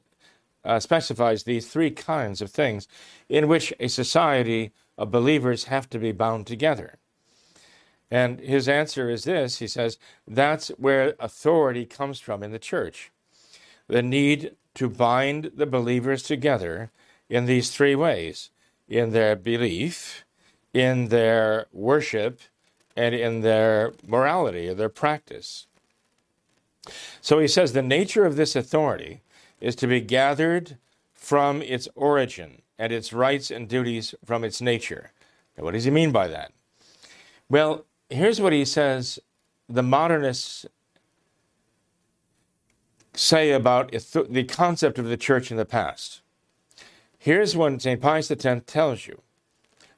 uh, 0.65 0.79
specifies 0.79 1.43
these 1.43 1.67
three 1.67 1.91
kinds 1.91 2.41
of 2.41 2.51
things 2.51 2.87
in 3.29 3.47
which 3.47 3.73
a 3.79 3.87
society 3.87 4.71
of 4.97 5.11
believers 5.11 5.65
have 5.65 5.89
to 5.89 5.99
be 5.99 6.11
bound 6.11 6.45
together. 6.45 6.97
And 8.11 8.39
his 8.39 8.69
answer 8.69 9.09
is 9.09 9.23
this 9.23 9.57
he 9.57 9.67
says, 9.67 9.97
that's 10.27 10.67
where 10.77 11.15
authority 11.19 11.85
comes 11.85 12.19
from 12.19 12.43
in 12.43 12.51
the 12.51 12.59
church. 12.59 13.11
The 13.87 14.03
need 14.03 14.55
to 14.75 14.89
bind 14.89 15.51
the 15.55 15.65
believers 15.65 16.23
together 16.23 16.91
in 17.29 17.45
these 17.45 17.71
three 17.71 17.95
ways 17.95 18.49
in 18.87 19.11
their 19.11 19.35
belief, 19.35 20.25
in 20.73 21.07
their 21.07 21.67
worship, 21.71 22.39
and 22.95 23.15
in 23.15 23.41
their 23.41 23.93
morality, 24.05 24.67
or 24.67 24.73
their 24.73 24.89
practice. 24.89 25.67
So 27.21 27.39
he 27.39 27.47
says 27.47 27.73
the 27.73 27.81
nature 27.81 28.25
of 28.25 28.35
this 28.35 28.55
authority 28.55 29.21
is 29.59 29.75
to 29.77 29.87
be 29.87 30.01
gathered 30.01 30.77
from 31.13 31.61
its 31.61 31.87
origin 31.95 32.61
and 32.77 32.91
its 32.91 33.13
rights 33.13 33.49
and 33.49 33.67
duties 33.67 34.13
from 34.25 34.43
its 34.43 34.61
nature. 34.61 35.11
Now, 35.57 35.63
what 35.63 35.71
does 35.71 35.85
he 35.85 35.91
mean 35.91 36.11
by 36.11 36.27
that? 36.27 36.51
Well, 37.49 37.85
here's 38.09 38.41
what 38.41 38.53
he 38.53 38.65
says 38.65 39.19
the 39.69 39.83
modernists 39.83 40.65
say 43.15 43.51
about 43.51 43.91
the 43.91 44.43
concept 44.43 44.99
of 44.99 45.05
the 45.05 45.17
church 45.17 45.51
in 45.51 45.57
the 45.57 45.65
past. 45.65 46.22
Here's 47.23 47.55
what 47.55 47.81
St. 47.81 48.01
Pius 48.01 48.29
X 48.29 48.45
tells 48.67 49.07
you 49.07 49.21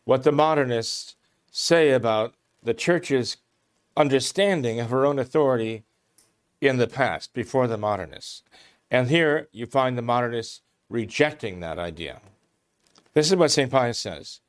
what 0.04 0.22
the 0.22 0.32
modernists 0.32 1.16
say 1.50 1.90
about 1.90 2.36
the 2.62 2.76
church's 2.76 3.38
understanding 3.98 4.80
of 4.80 4.92
her 4.92 5.08
own 5.08 5.18
authority 5.18 5.86
in 6.62 6.78
the 6.78 6.86
past, 6.86 7.34
before 7.34 7.66
the 7.66 7.80
modernists. 7.80 8.44
And 8.92 9.10
here 9.10 9.48
you 9.52 9.66
find 9.66 9.98
the 9.98 10.04
modernists 10.04 10.62
rejecting 10.88 11.62
that 11.62 11.80
idea. 11.80 12.22
This 13.16 13.32
is 13.32 13.38
what 13.38 13.50
St. 13.50 13.72
Pius 13.72 13.98
says, 13.98 14.42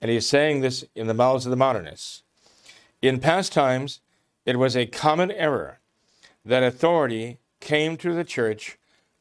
and 0.00 0.08
he 0.08 0.16
is 0.16 0.28
saying 0.28 0.60
this 0.60 0.84
in 0.94 1.08
the 1.08 1.12
mouths 1.12 1.44
of 1.44 1.50
the 1.50 1.56
modernists. 1.56 2.22
In 3.02 3.18
past 3.18 3.52
times, 3.52 3.98
it 4.44 4.60
was 4.60 4.76
a 4.76 4.86
common 4.86 5.32
error 5.32 5.80
that 6.44 6.62
authority 6.62 7.38
came 7.58 7.96
to 7.96 8.14
the 8.14 8.22
church 8.22 8.78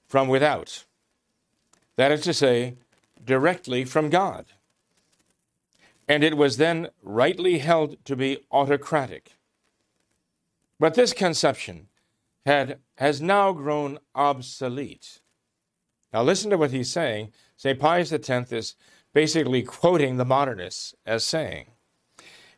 from 0.07 0.27
without. 0.27 0.83
That 1.97 2.11
is 2.11 2.21
to 2.21 2.33
say, 2.33 2.75
directly 3.23 3.85
from 3.85 4.09
God. 4.09 4.45
And 6.07 6.23
it 6.23 6.37
was 6.37 6.57
then 6.57 6.89
rightly 7.01 7.59
held 7.59 8.03
to 8.05 8.15
be 8.15 8.39
autocratic. 8.51 9.33
But 10.79 10.93
this 10.93 11.13
conception 11.13 11.87
had, 12.45 12.79
has 12.97 13.21
now 13.21 13.53
grown 13.53 13.99
obsolete. 14.13 15.19
Now, 16.13 16.23
listen 16.23 16.49
to 16.51 16.57
what 16.57 16.71
he's 16.71 16.91
saying. 16.91 17.31
St. 17.57 17.79
Pius 17.79 18.11
X 18.11 18.51
is 18.51 18.75
basically 19.13 19.63
quoting 19.63 20.17
the 20.17 20.25
modernists 20.25 20.93
as 21.05 21.23
saying, 21.23 21.67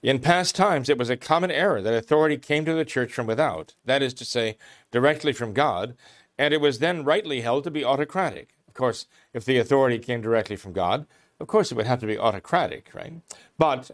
In 0.03 0.19
past 0.19 0.55
times, 0.55 0.89
it 0.89 0.97
was 0.97 1.09
a 1.09 1.17
common 1.17 1.51
error 1.51 1.81
that 1.81 1.93
authority 1.93 2.37
came 2.37 2.65
to 2.65 2.73
the 2.73 2.85
church 2.85 3.13
from 3.13 3.27
without, 3.27 3.75
that 3.85 4.01
is 4.01 4.13
to 4.15 4.25
say, 4.25 4.57
directly 4.91 5.33
from 5.33 5.53
God, 5.53 5.95
and 6.37 6.53
it 6.53 6.61
was 6.61 6.79
then 6.79 7.03
rightly 7.03 7.41
held 7.41 7.63
to 7.63 7.71
be 7.71 7.85
autocratic. 7.85 8.49
Of 8.67 8.73
course, 8.73 9.05
if 9.37 9.45
the 9.45 9.59
authority 9.59 9.99
came 9.99 10.19
directly 10.19 10.55
from 10.55 10.73
God, 10.73 11.05
of 11.39 11.45
course 11.45 11.71
it 11.71 11.75
would 11.75 11.85
have 11.85 11.99
to 11.99 12.07
be 12.07 12.17
autocratic, 12.17 12.89
right? 12.93 13.13
But 13.59 13.91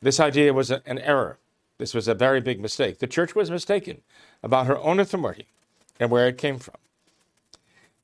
this 0.00 0.18
idea 0.18 0.52
was 0.52 0.72
an 0.72 0.98
error. 0.98 1.38
This 1.78 1.94
was 1.94 2.08
a 2.08 2.14
very 2.14 2.40
big 2.40 2.60
mistake. 2.60 2.98
The 2.98 3.06
church 3.06 3.36
was 3.36 3.48
mistaken 3.48 4.02
about 4.42 4.66
her 4.66 4.78
own 4.78 4.98
authority 4.98 5.46
and 6.00 6.10
where 6.10 6.26
it 6.26 6.36
came 6.36 6.58
from. 6.58 6.74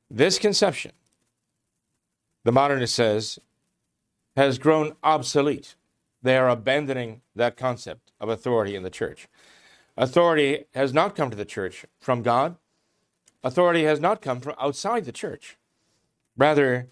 This 0.08 0.38
conception, 0.38 0.92
the 2.44 2.52
modernist 2.52 2.94
says, 2.94 3.40
has 4.36 4.58
grown 4.58 4.94
obsolete. 5.02 5.74
They 6.22 6.36
are 6.36 6.48
abandoning 6.48 7.22
that 7.34 7.56
concept 7.56 8.12
of 8.20 8.28
authority 8.28 8.76
in 8.76 8.84
the 8.84 8.90
church. 8.90 9.26
Authority 9.96 10.66
has 10.74 10.94
not 10.94 11.16
come 11.16 11.28
to 11.30 11.36
the 11.36 11.44
church 11.44 11.84
from 11.98 12.22
God. 12.22 12.54
Authority 13.42 13.82
has 13.82 13.98
not 13.98 14.22
come 14.22 14.38
from 14.38 14.54
outside 14.60 15.04
the 15.04 15.12
church. 15.12 15.56
Rather, 16.38 16.88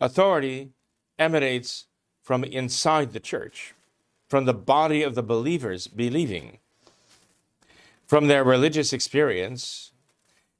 authority 0.00 0.70
emanates 1.18 1.86
from 2.22 2.44
inside 2.44 3.12
the 3.12 3.20
church 3.20 3.74
from 4.28 4.46
the 4.46 4.54
body 4.54 5.02
of 5.02 5.14
the 5.14 5.22
believers 5.22 5.86
believing. 5.86 6.58
From 8.06 8.26
their 8.26 8.42
religious 8.42 8.92
experience, 8.92 9.92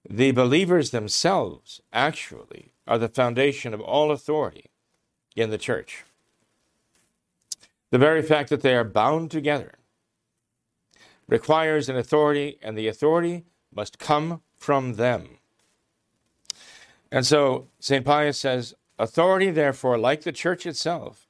the 0.08 0.30
believers 0.32 0.90
themselves 0.90 1.80
actually 1.92 2.72
are 2.86 2.98
the 2.98 3.08
foundation 3.08 3.74
of 3.74 3.80
all 3.80 4.10
authority 4.10 4.70
in 5.34 5.50
the 5.50 5.58
church. 5.58 6.04
The 7.90 7.98
very 7.98 8.22
fact 8.22 8.50
that 8.50 8.62
they 8.62 8.74
are 8.74 8.84
bound 8.84 9.30
together 9.30 9.78
requires 11.26 11.88
an 11.88 11.96
authority, 11.96 12.58
and 12.62 12.76
the 12.76 12.88
authority 12.88 13.44
must 13.74 13.98
come 13.98 14.42
from 14.56 14.94
them. 14.94 15.38
And 17.14 17.24
so 17.24 17.68
St. 17.78 18.04
Pius 18.04 18.38
says, 18.38 18.74
authority, 18.98 19.52
therefore, 19.52 19.96
like 19.96 20.22
the 20.22 20.32
church 20.32 20.66
itself, 20.66 21.28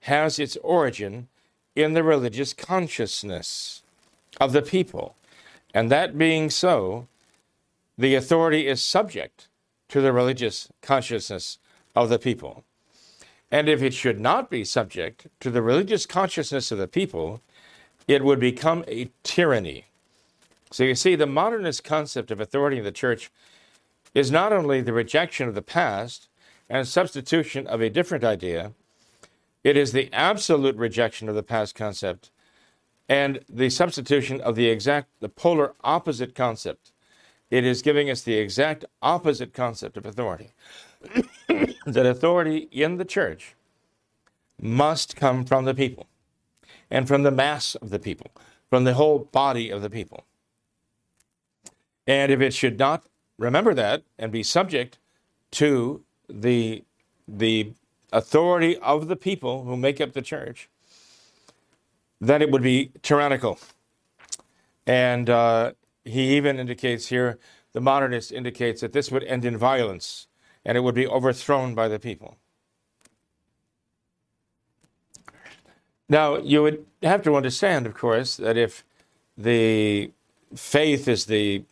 has 0.00 0.38
its 0.38 0.58
origin 0.58 1.28
in 1.74 1.94
the 1.94 2.02
religious 2.02 2.52
consciousness 2.52 3.82
of 4.38 4.52
the 4.52 4.60
people. 4.60 5.16
And 5.72 5.90
that 5.90 6.18
being 6.18 6.50
so, 6.50 7.08
the 7.96 8.14
authority 8.14 8.66
is 8.66 8.84
subject 8.84 9.48
to 9.88 10.02
the 10.02 10.12
religious 10.12 10.68
consciousness 10.82 11.56
of 11.96 12.10
the 12.10 12.18
people. 12.18 12.64
And 13.50 13.70
if 13.70 13.82
it 13.82 13.94
should 13.94 14.20
not 14.20 14.50
be 14.50 14.64
subject 14.64 15.28
to 15.40 15.50
the 15.50 15.62
religious 15.62 16.04
consciousness 16.04 16.70
of 16.70 16.76
the 16.76 16.86
people, 16.86 17.40
it 18.06 18.22
would 18.22 18.38
become 18.38 18.84
a 18.86 19.08
tyranny. 19.22 19.86
So 20.70 20.84
you 20.84 20.94
see, 20.94 21.14
the 21.14 21.26
modernist 21.26 21.84
concept 21.84 22.30
of 22.30 22.38
authority 22.38 22.76
in 22.76 22.84
the 22.84 22.92
church 22.92 23.30
is 24.14 24.30
not 24.30 24.52
only 24.52 24.80
the 24.80 24.92
rejection 24.92 25.48
of 25.48 25.54
the 25.54 25.62
past 25.62 26.28
and 26.68 26.86
substitution 26.86 27.66
of 27.66 27.80
a 27.80 27.90
different 27.90 28.24
idea, 28.24 28.72
it 29.64 29.76
is 29.76 29.92
the 29.92 30.12
absolute 30.12 30.76
rejection 30.76 31.28
of 31.28 31.34
the 31.34 31.42
past 31.42 31.74
concept 31.74 32.30
and 33.08 33.40
the 33.48 33.70
substitution 33.70 34.40
of 34.40 34.56
the 34.56 34.68
exact, 34.68 35.08
the 35.20 35.28
polar 35.28 35.74
opposite 35.84 36.34
concept. 36.34 36.92
It 37.50 37.64
is 37.64 37.82
giving 37.82 38.08
us 38.08 38.22
the 38.22 38.34
exact 38.34 38.84
opposite 39.02 39.52
concept 39.52 39.96
of 39.96 40.06
authority. 40.06 40.52
that 41.86 42.06
authority 42.06 42.68
in 42.72 42.96
the 42.96 43.04
church 43.04 43.54
must 44.60 45.16
come 45.16 45.44
from 45.44 45.64
the 45.64 45.74
people 45.74 46.06
and 46.90 47.08
from 47.08 47.22
the 47.22 47.30
mass 47.30 47.74
of 47.74 47.90
the 47.90 47.98
people, 47.98 48.30
from 48.70 48.84
the 48.84 48.94
whole 48.94 49.18
body 49.18 49.70
of 49.70 49.82
the 49.82 49.90
people. 49.90 50.24
And 52.06 52.32
if 52.32 52.40
it 52.40 52.54
should 52.54 52.78
not 52.78 53.04
remember 53.38 53.74
that 53.74 54.02
and 54.18 54.30
be 54.32 54.42
subject 54.42 54.98
to 55.52 56.02
the, 56.28 56.84
the 57.26 57.72
authority 58.12 58.76
of 58.78 59.08
the 59.08 59.16
people 59.16 59.64
who 59.64 59.76
make 59.76 60.00
up 60.00 60.12
the 60.12 60.22
church, 60.22 60.68
then 62.20 62.42
it 62.42 62.50
would 62.50 62.62
be 62.62 62.92
tyrannical. 63.02 63.58
And 64.86 65.28
uh, 65.28 65.72
he 66.04 66.36
even 66.36 66.58
indicates 66.58 67.08
here, 67.08 67.38
the 67.72 67.80
modernist 67.80 68.32
indicates 68.32 68.80
that 68.80 68.92
this 68.92 69.10
would 69.10 69.24
end 69.24 69.44
in 69.44 69.56
violence 69.56 70.28
and 70.64 70.76
it 70.76 70.80
would 70.80 70.94
be 70.94 71.06
overthrown 71.06 71.74
by 71.74 71.88
the 71.88 71.98
people. 71.98 72.36
Now, 76.08 76.36
you 76.36 76.62
would 76.62 76.84
have 77.02 77.22
to 77.22 77.36
understand, 77.36 77.86
of 77.86 77.94
course, 77.94 78.36
that 78.36 78.56
if 78.56 78.84
the 79.36 80.10
faith 80.54 81.08
is 81.08 81.26
the 81.26 81.64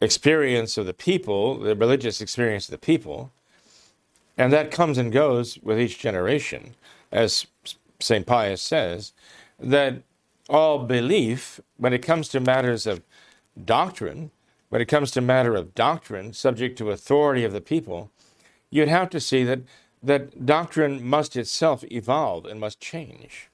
experience 0.00 0.78
of 0.78 0.86
the 0.86 0.94
people, 0.94 1.58
the 1.58 1.76
religious 1.76 2.20
experience 2.20 2.66
of 2.66 2.72
the 2.72 2.78
people, 2.78 3.30
and 4.38 4.52
that 4.52 4.70
comes 4.70 4.96
and 4.96 5.12
goes 5.12 5.58
with 5.58 5.78
each 5.78 5.98
generation, 5.98 6.74
as 7.12 7.46
St. 7.98 8.26
Pius 8.26 8.62
says, 8.62 9.12
that 9.58 10.02
all 10.48 10.78
belief, 10.78 11.60
when 11.76 11.92
it 11.92 12.02
comes 12.02 12.28
to 12.28 12.40
matters 12.40 12.86
of 12.86 13.02
doctrine, 13.62 14.30
when 14.70 14.80
it 14.80 14.86
comes 14.86 15.10
to 15.10 15.20
matter 15.20 15.54
of 15.54 15.74
doctrine, 15.74 16.32
subject 16.32 16.78
to 16.78 16.90
authority 16.90 17.44
of 17.44 17.52
the 17.52 17.60
people, 17.60 18.10
you'd 18.70 18.88
have 18.88 19.10
to 19.10 19.20
see 19.20 19.44
that, 19.44 19.60
that 20.02 20.46
doctrine 20.46 21.04
must 21.04 21.36
itself 21.36 21.84
evolve 21.90 22.46
and 22.46 22.58
must 22.58 22.80
change. 22.80 23.50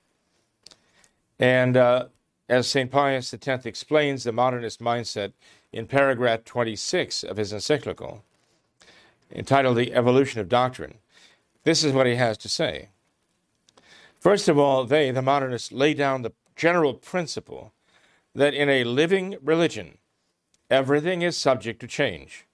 And 1.39 1.77
uh, 1.77 2.07
as 2.49 2.69
St. 2.69 2.91
Pius 2.91 3.35
X 3.35 3.67
explains 3.67 4.25
the 4.25 4.33
modernist 4.33 4.81
mindset 4.81 5.33
in 5.73 5.87
paragraph 5.87 6.45
26 6.45 7.23
of 7.25 7.37
his 7.37 7.53
encyclical, 7.53 8.25
entitled 9.33 9.77
The 9.77 9.93
Evolution 9.93 10.41
of 10.41 10.49
Doctrine, 10.49 10.99
this 11.65 11.83
is 11.83 11.93
what 11.93 12.07
he 12.07 12.15
has 12.15 12.39
to 12.39 12.49
say. 12.49 12.91
First 14.21 14.49
of 14.49 14.59
all, 14.59 14.85
they, 14.85 15.11
the 15.11 15.23
modernists, 15.23 15.73
lay 15.73 15.95
down 15.95 16.23
the 16.23 16.33
general 16.55 16.95
principle 16.95 17.73
that 18.35 18.55
in 18.55 18.69
a 18.69 18.85
living 18.85 19.37
religion, 19.43 19.99
everything 20.71 21.23
is 21.23 21.37
subject 21.37 21.81
to 21.81 21.87
change 21.87 22.47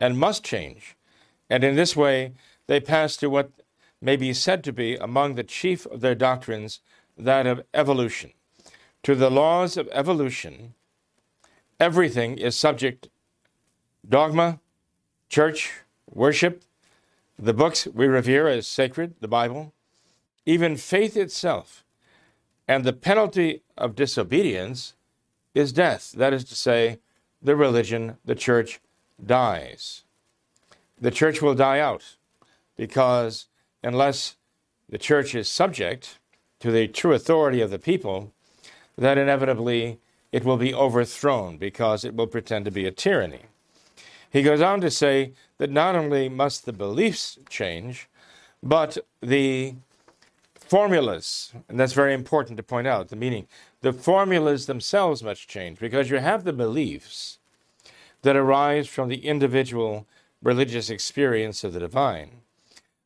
and 0.00 0.18
must 0.18 0.44
change. 0.44 0.96
And 1.48 1.64
in 1.64 1.76
this 1.76 1.96
way, 1.96 2.32
they 2.66 2.80
pass 2.80 3.16
to 3.16 3.30
what 3.30 3.50
may 4.00 4.16
be 4.16 4.32
said 4.34 4.62
to 4.64 4.72
be 4.72 4.96
among 4.96 5.34
the 5.34 5.44
chief 5.44 5.86
of 5.86 6.00
their 6.00 6.14
doctrines 6.14 6.80
that 7.16 7.46
of 7.46 7.62
evolution. 7.72 8.32
To 9.04 9.14
the 9.14 9.30
laws 9.30 9.76
of 9.76 9.88
evolution, 9.92 10.74
everything 11.80 12.38
is 12.38 12.56
subject 12.56 13.08
dogma, 14.08 14.60
church, 15.28 15.72
worship, 16.10 16.62
the 17.38 17.54
books 17.54 17.86
we 17.92 18.06
revere 18.06 18.48
as 18.48 18.66
sacred, 18.66 19.14
the 19.20 19.28
Bible, 19.28 19.72
even 20.46 20.76
faith 20.76 21.16
itself. 21.16 21.84
And 22.68 22.84
the 22.84 22.92
penalty 22.92 23.62
of 23.76 23.94
disobedience 23.94 24.94
is 25.54 25.72
death. 25.72 26.12
That 26.12 26.32
is 26.32 26.44
to 26.44 26.54
say, 26.54 26.98
the 27.42 27.56
religion, 27.56 28.16
the 28.24 28.34
church, 28.34 28.80
dies. 29.24 30.04
The 30.98 31.10
church 31.10 31.42
will 31.42 31.54
die 31.54 31.78
out 31.78 32.16
because 32.76 33.46
unless 33.82 34.36
the 34.88 34.98
church 34.98 35.34
is 35.34 35.48
subject 35.48 36.18
to 36.60 36.70
the 36.70 36.88
true 36.88 37.12
authority 37.12 37.60
of 37.60 37.70
the 37.70 37.78
people, 37.78 38.32
then 38.96 39.18
inevitably 39.18 39.98
it 40.34 40.44
will 40.44 40.56
be 40.56 40.74
overthrown 40.74 41.58
because 41.58 42.04
it 42.04 42.16
will 42.16 42.26
pretend 42.26 42.64
to 42.64 42.70
be 42.72 42.86
a 42.86 42.90
tyranny. 42.90 43.42
He 44.28 44.42
goes 44.42 44.60
on 44.60 44.80
to 44.80 44.90
say 44.90 45.32
that 45.58 45.70
not 45.70 45.94
only 45.94 46.28
must 46.28 46.66
the 46.66 46.72
beliefs 46.72 47.38
change, 47.48 48.08
but 48.60 48.98
the 49.20 49.76
formulas, 50.56 51.52
and 51.68 51.78
that's 51.78 51.92
very 51.92 52.12
important 52.12 52.56
to 52.56 52.64
point 52.64 52.88
out 52.88 53.10
the 53.10 53.14
meaning, 53.14 53.46
the 53.80 53.92
formulas 53.92 54.66
themselves 54.66 55.22
must 55.22 55.46
change 55.48 55.78
because 55.78 56.10
you 56.10 56.18
have 56.18 56.42
the 56.42 56.52
beliefs 56.52 57.38
that 58.22 58.34
arise 58.34 58.88
from 58.88 59.08
the 59.08 59.24
individual 59.24 60.04
religious 60.42 60.90
experience 60.90 61.62
of 61.62 61.74
the 61.74 61.78
divine. 61.78 62.40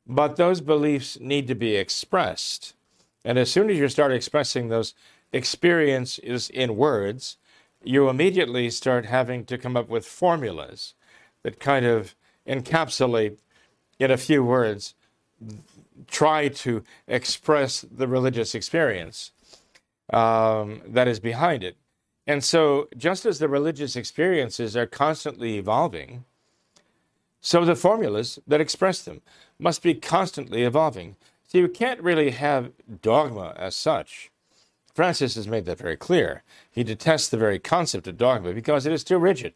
But 0.06 0.36
those 0.36 0.62
beliefs 0.62 1.20
need 1.20 1.46
to 1.48 1.54
be 1.54 1.76
expressed. 1.76 2.72
And 3.22 3.38
as 3.38 3.50
soon 3.50 3.68
as 3.68 3.76
you 3.76 3.86
start 3.90 4.12
expressing 4.12 4.68
those 4.68 4.94
experiences 5.32 6.50
in 6.50 6.76
words, 6.76 7.36
you 7.82 8.08
immediately 8.08 8.70
start 8.70 9.06
having 9.06 9.44
to 9.46 9.58
come 9.58 9.76
up 9.76 9.88
with 9.88 10.06
formulas 10.06 10.94
that 11.42 11.60
kind 11.60 11.86
of 11.86 12.14
encapsulate 12.46 13.38
in 13.98 14.10
a 14.10 14.16
few 14.16 14.42
words 14.44 14.94
try 16.06 16.48
to 16.48 16.82
express 17.06 17.84
the 17.90 18.08
religious 18.08 18.54
experience 18.54 19.32
um, 20.12 20.80
that 20.86 21.08
is 21.08 21.20
behind 21.20 21.62
it. 21.62 21.76
And 22.26 22.44
so, 22.44 22.88
just 22.96 23.24
as 23.24 23.38
the 23.38 23.48
religious 23.48 23.96
experiences 23.96 24.76
are 24.76 24.86
constantly 24.86 25.56
evolving, 25.56 26.24
so 27.40 27.64
the 27.64 27.76
formulas 27.76 28.38
that 28.46 28.60
express 28.60 29.02
them 29.02 29.22
must 29.58 29.82
be 29.82 29.94
constantly 29.94 30.62
evolving. 30.62 31.16
So, 31.46 31.58
you 31.58 31.68
can't 31.68 32.02
really 32.02 32.30
have 32.30 32.72
dogma 33.00 33.54
as 33.56 33.74
such. 33.74 34.30
Francis 34.98 35.37
has 35.37 35.46
made 35.46 35.64
that 35.64 35.78
very 35.78 35.96
clear. 35.96 36.42
He 36.72 36.82
detests 36.82 37.28
the 37.28 37.37
very 37.37 37.61
concept 37.61 38.08
of 38.08 38.16
dogma 38.16 38.52
because 38.52 38.84
it 38.84 38.92
is 38.92 39.04
too 39.04 39.16
rigid. 39.16 39.54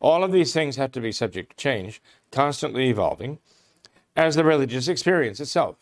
All 0.00 0.24
of 0.24 0.32
these 0.32 0.52
things 0.52 0.74
have 0.74 0.90
to 0.90 1.00
be 1.00 1.12
subject 1.12 1.50
to 1.50 1.56
change, 1.56 2.02
constantly 2.32 2.88
evolving, 2.88 3.38
as 4.16 4.34
the 4.34 4.42
religious 4.42 4.88
experience 4.88 5.38
itself 5.38 5.76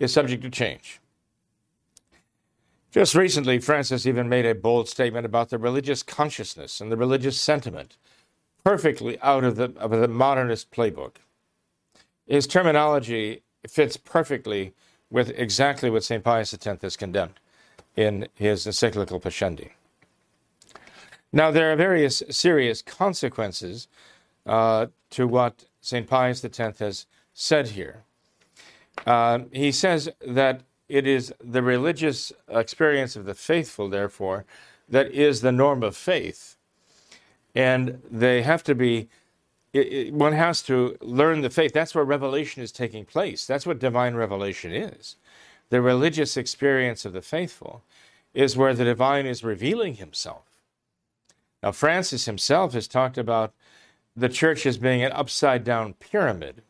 is 0.00 0.12
subject 0.12 0.42
to 0.42 0.50
change. 0.50 1.00
Just 2.90 3.14
recently, 3.14 3.60
Francis 3.60 4.04
even 4.04 4.28
made 4.28 4.46
a 4.46 4.56
bold 4.56 4.88
statement 4.88 5.24
about 5.24 5.50
the 5.50 5.56
religious 5.58 6.02
consciousness 6.02 6.80
and 6.80 6.90
the 6.90 6.96
religious 6.96 7.40
sentiment, 7.40 7.96
perfectly 8.64 9.16
out 9.20 9.44
of 9.44 9.54
the, 9.54 9.72
of 9.78 9.92
the 9.92 10.08
modernist 10.08 10.72
playbook. 10.72 11.18
His 12.26 12.48
terminology 12.48 13.44
fits 13.68 13.96
perfectly 13.96 14.74
with 15.08 15.30
exactly 15.38 15.88
what 15.88 16.02
St. 16.02 16.24
Pius 16.24 16.52
X 16.52 16.82
has 16.82 16.96
condemned 16.96 17.38
in 17.96 18.28
his 18.34 18.66
encyclical 18.66 19.20
Pascendi. 19.20 19.70
Now, 21.32 21.50
there 21.50 21.72
are 21.72 21.76
various 21.76 22.22
serious 22.30 22.80
consequences 22.82 23.88
uh, 24.46 24.86
to 25.10 25.26
what 25.26 25.64
St. 25.80 26.06
Pius 26.06 26.44
X 26.44 26.78
has 26.78 27.06
said 27.32 27.68
here. 27.68 28.04
Uh, 29.06 29.40
he 29.52 29.72
says 29.72 30.08
that 30.24 30.62
it 30.88 31.06
is 31.06 31.32
the 31.42 31.62
religious 31.62 32.32
experience 32.48 33.16
of 33.16 33.24
the 33.24 33.34
faithful, 33.34 33.88
therefore, 33.88 34.44
that 34.88 35.10
is 35.10 35.40
the 35.40 35.52
norm 35.52 35.82
of 35.82 35.96
faith. 35.96 36.56
And 37.54 38.00
they 38.10 38.42
have 38.42 38.62
to 38.64 38.74
be, 38.74 39.08
it, 39.72 39.92
it, 39.92 40.14
one 40.14 40.32
has 40.32 40.62
to 40.62 40.96
learn 41.00 41.40
the 41.40 41.50
faith. 41.50 41.72
That's 41.72 41.94
where 41.94 42.04
revelation 42.04 42.62
is 42.62 42.70
taking 42.70 43.04
place. 43.04 43.46
That's 43.46 43.66
what 43.66 43.78
divine 43.78 44.14
revelation 44.14 44.72
is. 44.72 45.16
The 45.70 45.80
religious 45.80 46.36
experience 46.36 47.04
of 47.04 47.12
the 47.12 47.22
faithful 47.22 47.82
is 48.32 48.56
where 48.56 48.74
the 48.74 48.84
divine 48.84 49.26
is 49.26 49.44
revealing 49.44 49.94
himself. 49.94 50.60
Now, 51.62 51.72
Francis 51.72 52.26
himself 52.26 52.74
has 52.74 52.86
talked 52.86 53.16
about 53.16 53.54
the 54.16 54.28
church 54.28 54.66
as 54.66 54.76
being 54.76 55.02
an 55.02 55.12
upside 55.12 55.64
down 55.64 55.94
pyramid. 55.94 56.62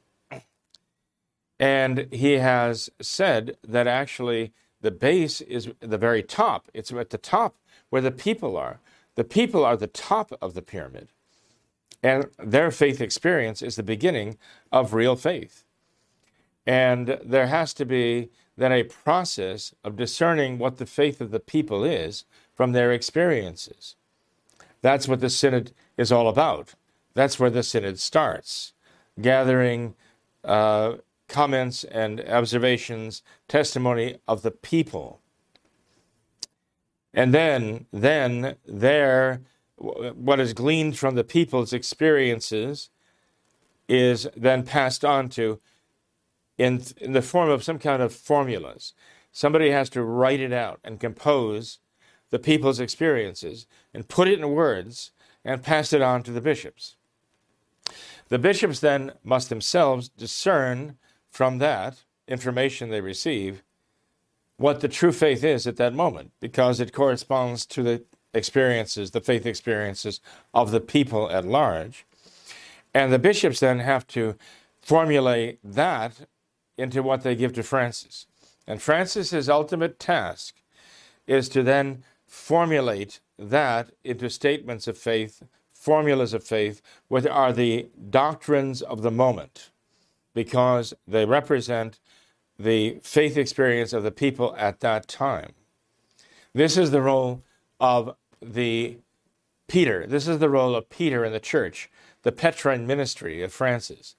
And 1.59 2.09
he 2.13 2.35
has 2.35 2.91
said 3.01 3.57
that 3.67 3.87
actually 3.87 4.53
the 4.81 4.91
base 4.91 5.41
is 5.41 5.71
the 5.81 5.99
very 5.99 6.23
top. 6.23 6.69
It's 6.75 6.93
at 6.93 7.11
the 7.11 7.19
top 7.19 7.57
where 7.91 8.03
the 8.03 8.11
people 8.11 8.57
are. 8.57 8.81
The 9.15 9.25
people 9.25 9.65
are 9.65 9.77
the 9.77 9.87
top 9.87 10.33
of 10.43 10.55
the 10.55 10.63
pyramid. 10.63 11.09
And 12.03 12.27
their 12.39 12.71
faith 12.71 13.01
experience 13.01 13.63
is 13.63 13.77
the 13.77 13.83
beginning 13.83 14.37
of 14.71 14.93
real 14.93 15.17
faith. 15.17 15.65
And 16.67 17.19
there 17.25 17.47
has 17.47 17.73
to 17.75 17.85
be 17.85 18.31
then 18.57 18.73
a 18.73 18.85
process 18.85 19.75
of 19.83 19.97
discerning 19.97 20.59
what 20.59 20.79
the 20.79 20.87
faith 20.87 21.21
of 21.21 21.31
the 21.31 21.40
people 21.40 21.85
is 21.85 22.25
from 22.55 22.73
their 22.73 22.93
experiences. 22.93 23.97
That's 24.81 25.09
what 25.09 25.21
the 25.21 25.31
synod 25.31 25.73
is 25.97 26.12
all 26.12 26.29
about. 26.29 26.75
That's 27.14 27.38
where 27.38 27.51
the 27.51 27.62
synod 27.62 27.99
starts, 27.99 28.73
gathering 29.21 29.95
uh, 30.45 30.97
comments 31.29 31.85
and 31.85 32.21
observations, 32.21 33.23
testimony 33.49 34.19
of 34.29 34.43
the 34.43 34.51
people. 34.51 35.21
And 37.12 37.33
then, 37.33 37.87
then 37.93 38.57
there, 38.67 39.40
what 39.77 40.40
is 40.40 40.53
gleaned 40.53 40.99
from 40.99 41.14
the 41.14 41.25
people's 41.25 41.73
experiences 41.73 42.90
is 43.88 44.29
then 44.37 44.64
passed 44.64 45.05
on 45.05 45.29
to 45.31 45.61
in, 46.59 46.83
in 46.99 47.12
the 47.12 47.23
form 47.23 47.51
of 47.51 47.64
some 47.64 47.79
kind 47.79 48.03
of 48.03 48.14
formulas. 48.14 48.95
Somebody 49.33 49.71
has 49.71 49.88
to 49.90 50.03
write 50.03 50.40
it 50.40 50.53
out 50.53 50.81
and 50.85 51.01
compose 51.01 51.79
the 52.31 52.38
people's 52.38 52.81
experiences 52.81 53.67
and 53.93 54.09
put 54.09 54.29
it 54.29 54.38
in 54.38 54.51
words 54.51 55.11
and 55.45 55.62
pass 55.62 55.93
it 55.93 56.03
on 56.03 56.23
to 56.23 56.31
the 56.31 56.40
bishops. 56.40 56.97
The 58.29 58.38
bishops 58.38 58.81
then 58.81 59.12
must 59.23 59.49
themselves 59.49 60.09
discern 60.09 60.97
from 61.31 61.59
that 61.59 62.05
information 62.27 62.90
they 62.90 63.01
receive 63.01 63.62
what 64.57 64.81
the 64.81 64.88
true 64.88 65.12
faith 65.12 65.45
is 65.45 65.67
at 65.67 65.77
that 65.77 65.93
moment 65.93 66.33
because 66.40 66.81
it 66.81 66.93
corresponds 66.93 67.67
to 67.67 67.83
the 67.83 68.05
experiences, 68.33 69.11
the 69.11 69.21
faith 69.21 69.47
experiences 69.47 70.21
of 70.53 70.71
the 70.71 70.81
people 70.81 71.31
at 71.31 71.45
large. 71.45 72.07
And 72.93 73.12
the 73.12 73.19
bishops 73.19 73.61
then 73.61 73.81
have 73.81 74.07
to 74.09 74.37
formulate 74.81 75.59
that 75.64 76.27
into 76.77 77.03
what 77.03 77.23
they 77.23 77.35
give 77.35 77.53
to 77.55 77.63
Francis. 77.63 78.27
And 78.67 78.81
Francis's 78.81 79.49
ultimate 79.49 79.99
task 79.99 80.55
is 81.27 81.49
to 81.51 81.63
then 81.63 82.03
formulate 82.27 83.21
that 83.39 83.91
into 84.03 84.29
statements 84.31 84.87
of 84.87 84.99
faith, 84.99 85.43
formulas 85.73 86.33
of 86.33 86.45
faith, 86.45 86.81
which 87.09 87.27
are 87.27 87.53
the 87.53 87.89
doctrines 88.11 88.83
of 88.83 89.03
the 89.03 89.11
moment, 89.11 89.71
because 90.35 90.95
they 91.07 91.25
represent 91.25 91.99
the 92.59 92.99
faith 93.03 93.37
experience 93.37 93.93
of 93.93 94.03
the 94.03 94.11
people 94.11 94.55
at 94.57 94.81
that 94.81 95.09
time. 95.09 95.53
This 96.55 96.77
is 96.77 96.91
the 96.91 97.03
role 97.03 97.43
of 97.81 98.17
the 98.41 98.99
Peter. 99.67 100.07
This 100.07 100.29
is 100.29 100.39
the 100.39 100.51
role 100.51 100.77
of 100.77 100.89
Peter 100.89 101.25
in 101.25 101.33
the 101.33 101.41
church. 101.41 101.91
The 102.23 102.33
Petrine 102.33 102.87
ministry 102.87 103.43
of 103.43 103.53
Francis 103.53 104.15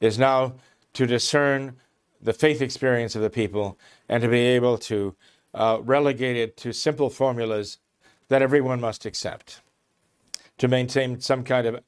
is 0.00 0.18
now 0.18 0.54
to 0.94 1.06
discern 1.06 1.76
the 2.20 2.32
faith 2.32 2.60
experience 2.60 3.14
of 3.14 3.22
the 3.22 3.30
people 3.30 3.78
and 4.08 4.22
to 4.22 4.28
be 4.28 4.40
able 4.40 4.78
to 4.78 5.14
uh, 5.54 5.78
relegate 5.82 6.36
it 6.36 6.56
to 6.56 6.72
simple 6.72 7.10
formulas 7.10 7.78
that 8.28 8.42
everyone 8.42 8.80
must 8.80 9.06
accept 9.06 9.60
to 10.58 10.68
maintain 10.68 11.20
some 11.20 11.44
kind 11.44 11.66
of 11.66 11.80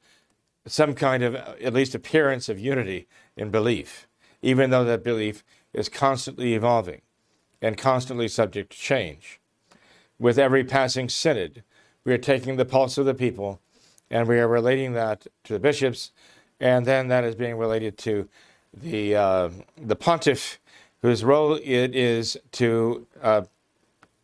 some 0.67 0.93
kind 0.93 1.23
of 1.23 1.35
at 1.35 1.73
least 1.73 1.95
appearance 1.95 2.47
of 2.47 2.59
unity 2.59 3.07
in 3.35 3.49
belief, 3.49 4.07
even 4.43 4.69
though 4.69 4.83
that 4.83 5.03
belief 5.03 5.43
is 5.73 5.89
constantly 5.89 6.53
evolving 6.53 7.01
and 7.61 7.77
constantly 7.77 8.27
subject 8.27 8.71
to 8.71 8.77
change. 8.77 9.39
With 10.19 10.37
every 10.37 10.63
passing 10.63 11.09
synod, 11.09 11.63
we 12.03 12.13
are 12.13 12.19
taking 12.19 12.57
the 12.57 12.65
pulse 12.65 12.99
of 12.99 13.07
the 13.07 13.15
people 13.15 13.59
and 14.11 14.27
we 14.27 14.39
are 14.39 14.47
relating 14.47 14.93
that 14.93 15.25
to 15.45 15.53
the 15.53 15.59
bishops, 15.59 16.11
and 16.59 16.85
then 16.85 17.07
that 17.07 17.23
is 17.23 17.33
being 17.33 17.57
related 17.57 17.97
to 17.99 18.29
the 18.73 19.15
uh, 19.15 19.49
the 19.77 19.95
pontiff, 19.95 20.59
whose 21.01 21.23
role 21.23 21.55
it 21.55 21.95
is 21.95 22.37
to 22.53 23.07
uh, 23.21 23.43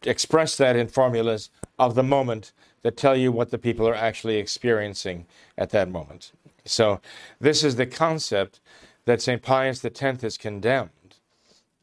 express 0.03 0.55
that 0.57 0.75
in 0.75 0.87
formulas 0.87 1.49
of 1.79 1.95
the 1.95 2.03
moment 2.03 2.51
that 2.83 2.97
tell 2.97 3.15
you 3.15 3.31
what 3.31 3.51
the 3.51 3.57
people 3.57 3.87
are 3.87 3.95
actually 3.95 4.37
experiencing 4.37 5.25
at 5.57 5.71
that 5.71 5.89
moment. 5.89 6.31
So, 6.65 7.01
this 7.39 7.63
is 7.63 7.75
the 7.75 7.85
concept 7.85 8.59
that 9.05 9.21
St. 9.21 9.41
Pius 9.41 9.83
X 9.83 10.21
has 10.21 10.37
condemned 10.37 10.89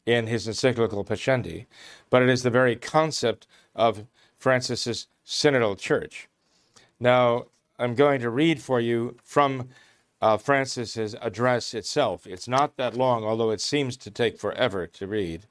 in 0.05 0.27
his 0.27 0.47
encyclical 0.47 1.03
Pascendi, 1.03 1.65
but 2.09 2.21
it 2.21 2.29
is 2.29 2.43
the 2.43 2.51
very 2.51 2.75
concept 2.75 3.47
of 3.75 4.05
Francis's 4.37 5.07
synodal 5.25 5.77
church. 5.77 6.27
Now, 6.99 7.45
I'm 7.79 7.95
going 7.95 8.21
to 8.21 8.29
read 8.29 8.61
for 8.61 8.79
you 8.79 9.17
from 9.23 9.69
uh, 10.25 10.37
Francis's 10.37 11.15
address 11.21 11.75
itself. 11.75 12.25
It's 12.25 12.47
not 12.47 12.77
that 12.77 12.97
long, 12.97 13.23
although 13.23 13.51
it 13.51 13.61
seems 13.61 13.95
to 13.97 14.09
take 14.09 14.39
forever 14.39 14.87
to 14.87 15.05
read, 15.05 15.45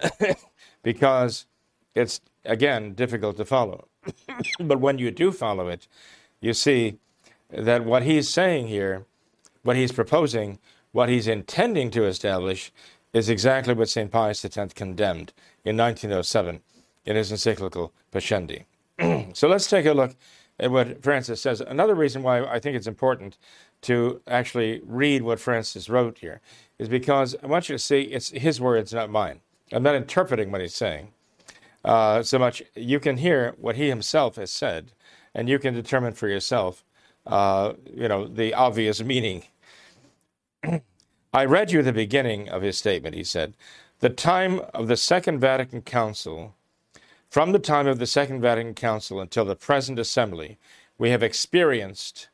because 0.84 1.46
it's, 1.96 2.20
again, 2.44 2.94
difficult 2.94 3.36
to 3.38 3.44
follow. 3.44 3.88
but 4.60 4.78
when 4.78 4.98
you 4.98 5.10
do 5.10 5.32
follow 5.32 5.66
it, 5.66 5.88
you 6.40 6.52
see 6.52 6.98
that 7.50 7.84
what 7.84 8.04
he's 8.04 8.28
saying 8.28 8.68
here, 8.68 9.06
what 9.64 9.74
he's 9.74 9.90
proposing, 9.90 10.60
what 10.92 11.08
he's 11.08 11.26
intending 11.26 11.90
to 11.90 12.04
establish, 12.04 12.70
is 13.12 13.28
exactly 13.28 13.74
what 13.74 13.88
St. 13.88 14.12
Pius 14.12 14.44
X 14.44 14.72
condemned 14.72 15.32
in 15.64 15.76
1907 15.76 16.60
in 17.04 17.16
his 17.16 17.32
encyclical 17.32 17.92
Pascendi. 18.12 18.66
so 19.34 19.48
let's 19.48 19.68
take 19.68 19.84
a 19.84 19.92
look 19.92 20.14
at 20.60 20.70
what 20.70 21.02
Francis 21.02 21.42
says. 21.42 21.60
Another 21.60 21.96
reason 21.96 22.22
why 22.22 22.44
I 22.44 22.60
think 22.60 22.76
it's 22.76 22.86
important 22.86 23.36
to 23.82 24.20
actually 24.26 24.80
read 24.84 25.22
what 25.22 25.40
Francis 25.40 25.88
wrote 25.88 26.18
here 26.18 26.40
is 26.78 26.88
because 26.88 27.36
I 27.42 27.46
want 27.46 27.68
you 27.68 27.74
to 27.74 27.78
see 27.78 28.02
it's 28.02 28.30
his 28.30 28.60
words, 28.60 28.92
not 28.92 29.10
mine. 29.10 29.40
I'm 29.72 29.82
not 29.82 29.94
interpreting 29.94 30.50
what 30.50 30.60
he's 30.60 30.74
saying 30.74 31.12
uh, 31.84 32.22
so 32.22 32.38
much. 32.38 32.62
You 32.74 33.00
can 33.00 33.16
hear 33.18 33.54
what 33.58 33.76
he 33.76 33.88
himself 33.88 34.36
has 34.36 34.50
said, 34.50 34.92
and 35.34 35.48
you 35.48 35.58
can 35.58 35.74
determine 35.74 36.12
for 36.14 36.28
yourself, 36.28 36.84
uh, 37.26 37.74
you 37.92 38.08
know, 38.08 38.26
the 38.26 38.54
obvious 38.54 39.02
meaning. 39.02 39.44
I 41.34 41.44
read 41.44 41.72
you 41.72 41.82
the 41.82 41.92
beginning 41.92 42.48
of 42.48 42.62
his 42.62 42.78
statement. 42.78 43.14
He 43.14 43.24
said, 43.24 43.54
"The 44.00 44.10
time 44.10 44.60
of 44.74 44.88
the 44.88 44.96
Second 44.96 45.40
Vatican 45.40 45.82
Council." 45.82 46.54
From 47.30 47.52
the 47.52 47.58
time 47.58 47.86
of 47.86 47.98
the 47.98 48.06
Second 48.06 48.42
Vatican 48.42 48.74
Council 48.74 49.18
until 49.18 49.46
the 49.46 49.56
present 49.56 49.98
assembly, 49.98 50.58
we 50.98 51.08
have 51.08 51.22
experienced 51.22 52.28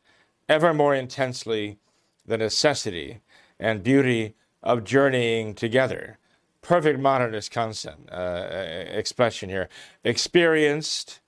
ever 0.48 0.72
more 0.72 0.94
intensely 0.94 1.78
the 2.26 2.38
necessity 2.38 3.20
and 3.58 3.82
beauty 3.82 4.34
of 4.62 4.84
journeying 4.84 5.54
together. 5.54 6.18
Perfect 6.62 6.98
modernist 7.00 7.50
concept, 7.50 8.11
uh, 8.11 8.46
expression 8.90 9.48
here. 9.48 9.68
Experienced, 10.04 11.20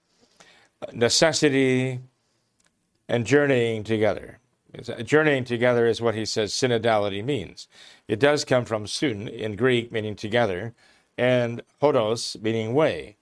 necessity, 0.92 2.00
and 3.08 3.26
journeying 3.26 3.84
together. 3.84 4.38
Journeying 5.02 5.44
together 5.44 5.86
is 5.86 6.00
what 6.00 6.14
he 6.14 6.24
says 6.24 6.52
synodality 6.52 7.24
means. 7.24 7.66
It 8.06 8.20
does 8.20 8.44
come 8.44 8.64
from 8.64 8.86
syn 8.86 9.26
in 9.26 9.56
Greek, 9.56 9.90
meaning 9.90 10.14
together, 10.14 10.74
and 11.18 11.62
hodos, 11.82 12.40
meaning 12.40 12.72
way. 12.72 13.16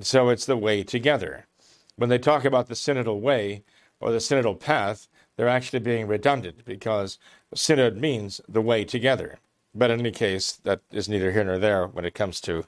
So 0.00 0.28
it's 0.28 0.46
the 0.46 0.56
way 0.56 0.82
together. 0.84 1.46
When 1.96 2.10
they 2.10 2.18
talk 2.18 2.44
about 2.44 2.68
the 2.68 2.74
synodal 2.74 3.20
way 3.20 3.64
or 4.00 4.12
the 4.12 4.18
synodal 4.18 4.58
path, 4.58 5.08
they're 5.36 5.48
actually 5.48 5.80
being 5.80 6.06
redundant 6.06 6.64
because 6.64 7.18
synod 7.54 7.96
means 7.96 8.40
the 8.48 8.60
way 8.60 8.84
together. 8.84 9.38
But 9.74 9.90
in 9.90 10.00
any 10.00 10.12
case, 10.12 10.52
that 10.64 10.80
is 10.92 11.08
neither 11.08 11.32
here 11.32 11.44
nor 11.44 11.58
there 11.58 11.86
when 11.86 12.04
it 12.04 12.14
comes 12.14 12.40
to 12.42 12.66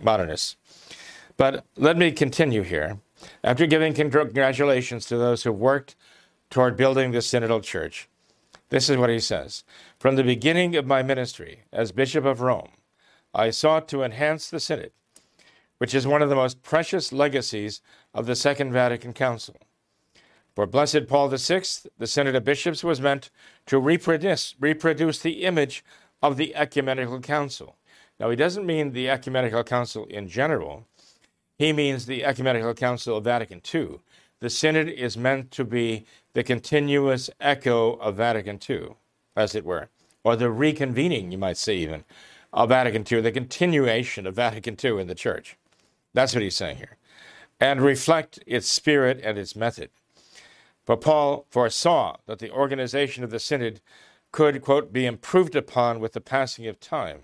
modernists. 0.00 0.56
But 1.36 1.64
let 1.76 1.96
me 1.96 2.12
continue 2.12 2.62
here. 2.62 2.98
After 3.42 3.66
giving 3.66 3.94
congratulations 3.94 5.06
to 5.06 5.16
those 5.16 5.42
who 5.42 5.52
worked 5.52 5.96
toward 6.50 6.76
building 6.76 7.10
the 7.10 7.18
synodal 7.18 7.62
church, 7.62 8.08
this 8.70 8.88
is 8.88 8.96
what 8.96 9.10
he 9.10 9.20
says 9.20 9.64
From 9.98 10.16
the 10.16 10.24
beginning 10.24 10.76
of 10.76 10.86
my 10.86 11.02
ministry 11.02 11.64
as 11.72 11.92
Bishop 11.92 12.24
of 12.24 12.40
Rome, 12.40 12.70
I 13.34 13.50
sought 13.50 13.88
to 13.88 14.02
enhance 14.02 14.48
the 14.48 14.60
synod 14.60 14.92
which 15.78 15.94
is 15.94 16.06
one 16.06 16.22
of 16.22 16.28
the 16.28 16.34
most 16.34 16.62
precious 16.62 17.12
legacies 17.12 17.80
of 18.12 18.26
the 18.26 18.36
Second 18.36 18.72
Vatican 18.72 19.12
Council. 19.12 19.56
For 20.54 20.66
Blessed 20.66 21.08
Paul 21.08 21.28
VI, 21.30 21.62
the 21.98 22.06
Synod 22.06 22.36
of 22.36 22.44
Bishops 22.44 22.84
was 22.84 23.00
meant 23.00 23.30
to 23.66 23.78
reproduce, 23.78 24.54
reproduce 24.60 25.18
the 25.18 25.44
image 25.44 25.84
of 26.22 26.36
the 26.36 26.54
Ecumenical 26.54 27.20
Council. 27.20 27.76
Now, 28.20 28.30
he 28.30 28.36
doesn't 28.36 28.64
mean 28.64 28.92
the 28.92 29.10
Ecumenical 29.10 29.64
Council 29.64 30.04
in 30.06 30.28
general, 30.28 30.86
he 31.58 31.72
means 31.72 32.06
the 32.06 32.24
Ecumenical 32.24 32.74
Council 32.74 33.16
of 33.16 33.24
Vatican 33.24 33.60
II. 33.72 34.00
The 34.40 34.50
Synod 34.50 34.88
is 34.88 35.16
meant 35.16 35.50
to 35.52 35.64
be 35.64 36.04
the 36.34 36.42
continuous 36.42 37.30
echo 37.40 37.94
of 37.94 38.16
Vatican 38.16 38.58
II, 38.68 38.96
as 39.36 39.54
it 39.54 39.64
were, 39.64 39.88
or 40.22 40.36
the 40.36 40.46
reconvening, 40.46 41.32
you 41.32 41.38
might 41.38 41.56
say, 41.56 41.76
even, 41.76 42.04
of 42.52 42.68
Vatican 42.68 43.04
II, 43.10 43.20
the 43.20 43.32
continuation 43.32 44.26
of 44.26 44.34
Vatican 44.34 44.76
II 44.82 45.00
in 45.00 45.06
the 45.06 45.14
Church. 45.14 45.56
That's 46.12 46.34
what 46.34 46.42
he's 46.42 46.56
saying 46.56 46.76
here. 46.76 46.96
And 47.60 47.80
reflect 47.80 48.38
its 48.46 48.68
spirit 48.68 49.20
and 49.22 49.38
its 49.38 49.56
method. 49.56 49.90
For 50.84 50.96
Paul 50.96 51.46
foresaw 51.50 52.16
that 52.26 52.38
the 52.38 52.50
organization 52.50 53.24
of 53.24 53.30
the 53.30 53.38
synod 53.38 53.80
could, 54.32 54.60
quote, 54.62 54.92
be 54.92 55.06
improved 55.06 55.56
upon 55.56 56.00
with 56.00 56.12
the 56.12 56.20
passing 56.20 56.66
of 56.66 56.80
time. 56.80 57.22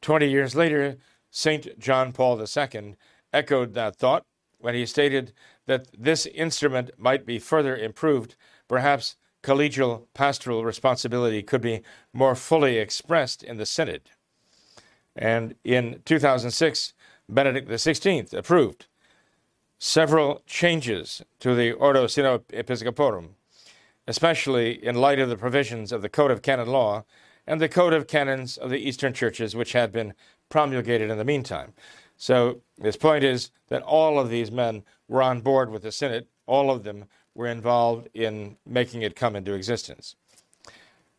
Twenty 0.00 0.28
years 0.28 0.54
later, 0.54 0.96
St. 1.30 1.78
John 1.78 2.12
Paul 2.12 2.40
II 2.40 2.96
echoed 3.32 3.74
that 3.74 3.96
thought 3.96 4.24
when 4.58 4.74
he 4.74 4.86
stated 4.86 5.32
that 5.66 5.88
this 5.96 6.26
instrument 6.26 6.90
might 6.96 7.26
be 7.26 7.38
further 7.38 7.76
improved. 7.76 8.36
Perhaps 8.68 9.16
collegial 9.42 10.06
pastoral 10.14 10.64
responsibility 10.64 11.42
could 11.42 11.60
be 11.60 11.82
more 12.12 12.34
fully 12.34 12.78
expressed 12.78 13.42
in 13.42 13.56
the 13.56 13.66
synod. 13.66 14.10
And 15.16 15.56
in 15.64 16.00
2006, 16.04 16.94
Benedict 17.28 17.68
XVI 17.68 18.32
approved 18.32 18.86
several 19.84 20.40
changes 20.46 21.22
to 21.40 21.56
the 21.56 21.72
Ordo 21.72 22.06
Episcoporum, 22.06 23.30
especially 24.06 24.72
in 24.84 24.94
light 24.94 25.18
of 25.18 25.28
the 25.28 25.36
provisions 25.36 25.90
of 25.90 26.02
the 26.02 26.08
Code 26.08 26.30
of 26.30 26.40
Canon 26.40 26.68
Law 26.68 27.04
and 27.48 27.60
the 27.60 27.68
Code 27.68 27.92
of 27.92 28.06
Canons 28.06 28.56
of 28.56 28.70
the 28.70 28.78
Eastern 28.78 29.12
Churches, 29.12 29.56
which 29.56 29.72
had 29.72 29.90
been 29.90 30.14
promulgated 30.48 31.10
in 31.10 31.18
the 31.18 31.24
meantime. 31.24 31.72
So, 32.16 32.60
his 32.80 32.96
point 32.96 33.24
is 33.24 33.50
that 33.70 33.82
all 33.82 34.20
of 34.20 34.30
these 34.30 34.52
men 34.52 34.84
were 35.08 35.20
on 35.20 35.40
board 35.40 35.68
with 35.68 35.82
the 35.82 35.90
Synod, 35.90 36.28
all 36.46 36.70
of 36.70 36.84
them 36.84 37.06
were 37.34 37.48
involved 37.48 38.08
in 38.14 38.58
making 38.64 39.02
it 39.02 39.16
come 39.16 39.34
into 39.34 39.52
existence. 39.52 40.14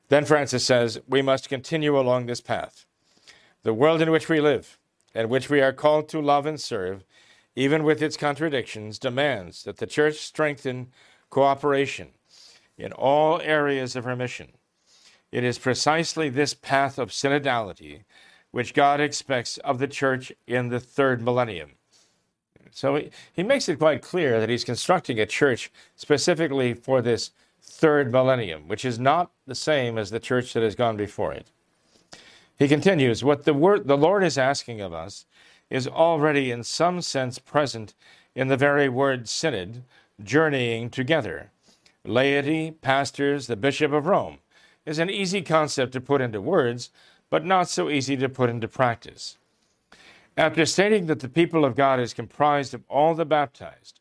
Then 0.08 0.24
Francis 0.24 0.64
says, 0.64 1.02
We 1.06 1.22
must 1.22 1.50
continue 1.50 2.00
along 2.00 2.28
this 2.28 2.40
path. 2.40 2.86
The 3.64 3.74
world 3.74 4.02
in 4.02 4.10
which 4.10 4.30
we 4.30 4.40
live, 4.40 4.80
and 5.14 5.30
which 5.30 5.50
we 5.50 5.60
are 5.60 5.74
called 5.74 6.08
to 6.10 6.22
love 6.22 6.46
and 6.46 6.62
serve, 6.62 7.04
even 7.56 7.84
with 7.84 8.02
its 8.02 8.18
contradictions, 8.18 9.00
demands 9.00 9.64
that 9.64 9.78
the 9.78 9.88
Church 9.88 10.18
strengthen 10.18 10.92
cooperation 11.30 12.10
in 12.78 12.92
all 12.92 13.42
areas 13.42 13.96
of 13.96 14.04
her 14.04 14.16
mission. 14.16 14.50
It 15.32 15.44
is 15.44 15.58
precisely 15.58 16.30
this 16.30 16.54
path 16.54 17.00
of 17.00 17.10
synodality 17.10 18.04
which 18.54 18.76
God 18.76 19.02
expects 19.02 19.58
of 19.58 19.80
the 19.80 19.88
church 19.88 20.32
in 20.46 20.70
the 20.70 20.80
third 20.80 21.24
millennium. 21.24 21.72
So 22.70 22.96
he, 22.96 23.10
he 23.34 23.42
makes 23.42 23.68
it 23.68 23.80
quite 23.80 24.04
clear 24.04 24.40
that 24.40 24.48
he's 24.48 24.64
constructing 24.64 25.20
a 25.20 25.26
church 25.26 25.72
specifically 25.96 26.76
for 26.76 27.02
this 27.02 27.32
third 27.64 28.12
millennium, 28.12 28.68
which 28.68 28.86
is 28.86 29.00
not 29.00 29.32
the 29.48 29.56
same 29.56 29.98
as 29.98 30.12
the 30.12 30.20
church 30.20 30.54
that 30.54 30.62
has 30.62 30.76
gone 30.76 30.96
before 30.96 31.34
it. 31.34 31.48
He 32.60 32.68
continues, 32.68 33.24
What 33.24 33.46
the, 33.46 33.56
word, 33.56 33.88
the 33.88 33.98
Lord 33.98 34.24
is 34.24 34.38
asking 34.38 34.82
of 34.82 34.94
us 34.94 35.26
is 35.74 35.88
already 35.88 36.52
in 36.52 36.64
some 36.64 37.02
sense 37.02 37.40
present 37.40 37.96
in 38.36 38.48
the 38.48 38.56
very 38.56 38.88
word 38.88 39.28
synod, 39.28 39.84
journeying 40.24 40.88
together. 40.92 41.50
Laity, 42.06 42.70
pastors, 42.70 43.48
the 43.48 43.56
Bishop 43.56 43.92
of 43.92 44.06
Rome 44.06 44.38
is 44.86 45.00
an 45.00 45.10
easy 45.10 45.42
concept 45.42 45.92
to 45.94 46.00
put 46.00 46.22
into 46.22 46.40
words, 46.40 46.92
but 47.32 47.44
not 47.44 47.68
so 47.68 47.90
easy 47.90 48.16
to 48.16 48.30
put 48.30 48.52
into 48.52 48.68
practice. 48.68 49.40
After 50.38 50.64
stating 50.68 51.08
that 51.08 51.22
the 51.22 51.28
people 51.28 51.66
of 51.66 51.76
God 51.76 52.00
is 52.00 52.14
comprised 52.14 52.76
of 52.76 52.84
all 52.88 53.16
the 53.16 53.26
baptized, 53.26 54.00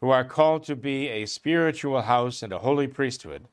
who 0.00 0.10
are 0.10 0.24
called 0.24 0.62
to 0.64 0.76
be 0.76 1.08
a 1.08 1.26
spiritual 1.26 2.02
house 2.02 2.44
and 2.44 2.52
a 2.52 2.58
holy 2.58 2.86
priesthood, 2.86 3.48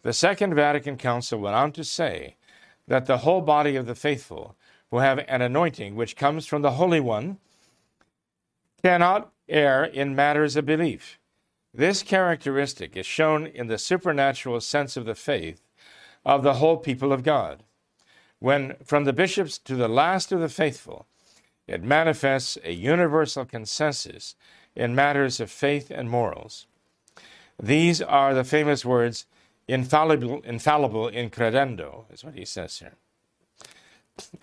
the 0.00 0.14
Second 0.14 0.54
Vatican 0.54 0.96
Council 0.96 1.38
went 1.38 1.56
on 1.56 1.72
to 1.72 1.84
say 1.84 2.36
that 2.88 3.04
the 3.04 3.18
whole 3.18 3.42
body 3.42 3.76
of 3.76 3.84
the 3.84 3.94
faithful, 3.94 4.56
who 4.92 4.98
have 4.98 5.20
an 5.26 5.40
anointing 5.40 5.96
which 5.96 6.16
comes 6.16 6.46
from 6.46 6.60
the 6.60 6.72
Holy 6.72 7.00
One, 7.00 7.38
cannot 8.84 9.32
err 9.48 9.84
in 9.84 10.14
matters 10.14 10.54
of 10.54 10.66
belief. 10.66 11.18
This 11.72 12.02
characteristic 12.02 12.94
is 12.94 13.06
shown 13.06 13.46
in 13.46 13.68
the 13.68 13.78
supernatural 13.78 14.60
sense 14.60 14.98
of 14.98 15.06
the 15.06 15.14
faith 15.14 15.62
of 16.26 16.42
the 16.42 16.54
whole 16.54 16.76
people 16.76 17.10
of 17.10 17.22
God. 17.22 17.62
When, 18.38 18.74
from 18.84 19.04
the 19.04 19.14
bishops 19.14 19.56
to 19.60 19.76
the 19.76 19.88
last 19.88 20.30
of 20.30 20.40
the 20.40 20.50
faithful, 20.50 21.06
it 21.66 21.82
manifests 21.82 22.58
a 22.62 22.72
universal 22.72 23.46
consensus 23.46 24.34
in 24.76 24.94
matters 24.94 25.40
of 25.40 25.50
faith 25.50 25.90
and 25.90 26.10
morals. 26.10 26.66
These 27.58 28.02
are 28.02 28.34
the 28.34 28.44
famous 28.44 28.84
words, 28.84 29.24
infallible, 29.66 30.42
infallible 30.42 31.08
in 31.08 31.30
credendo, 31.30 32.04
is 32.12 32.22
what 32.22 32.34
he 32.34 32.44
says 32.44 32.78
here. 32.78 32.96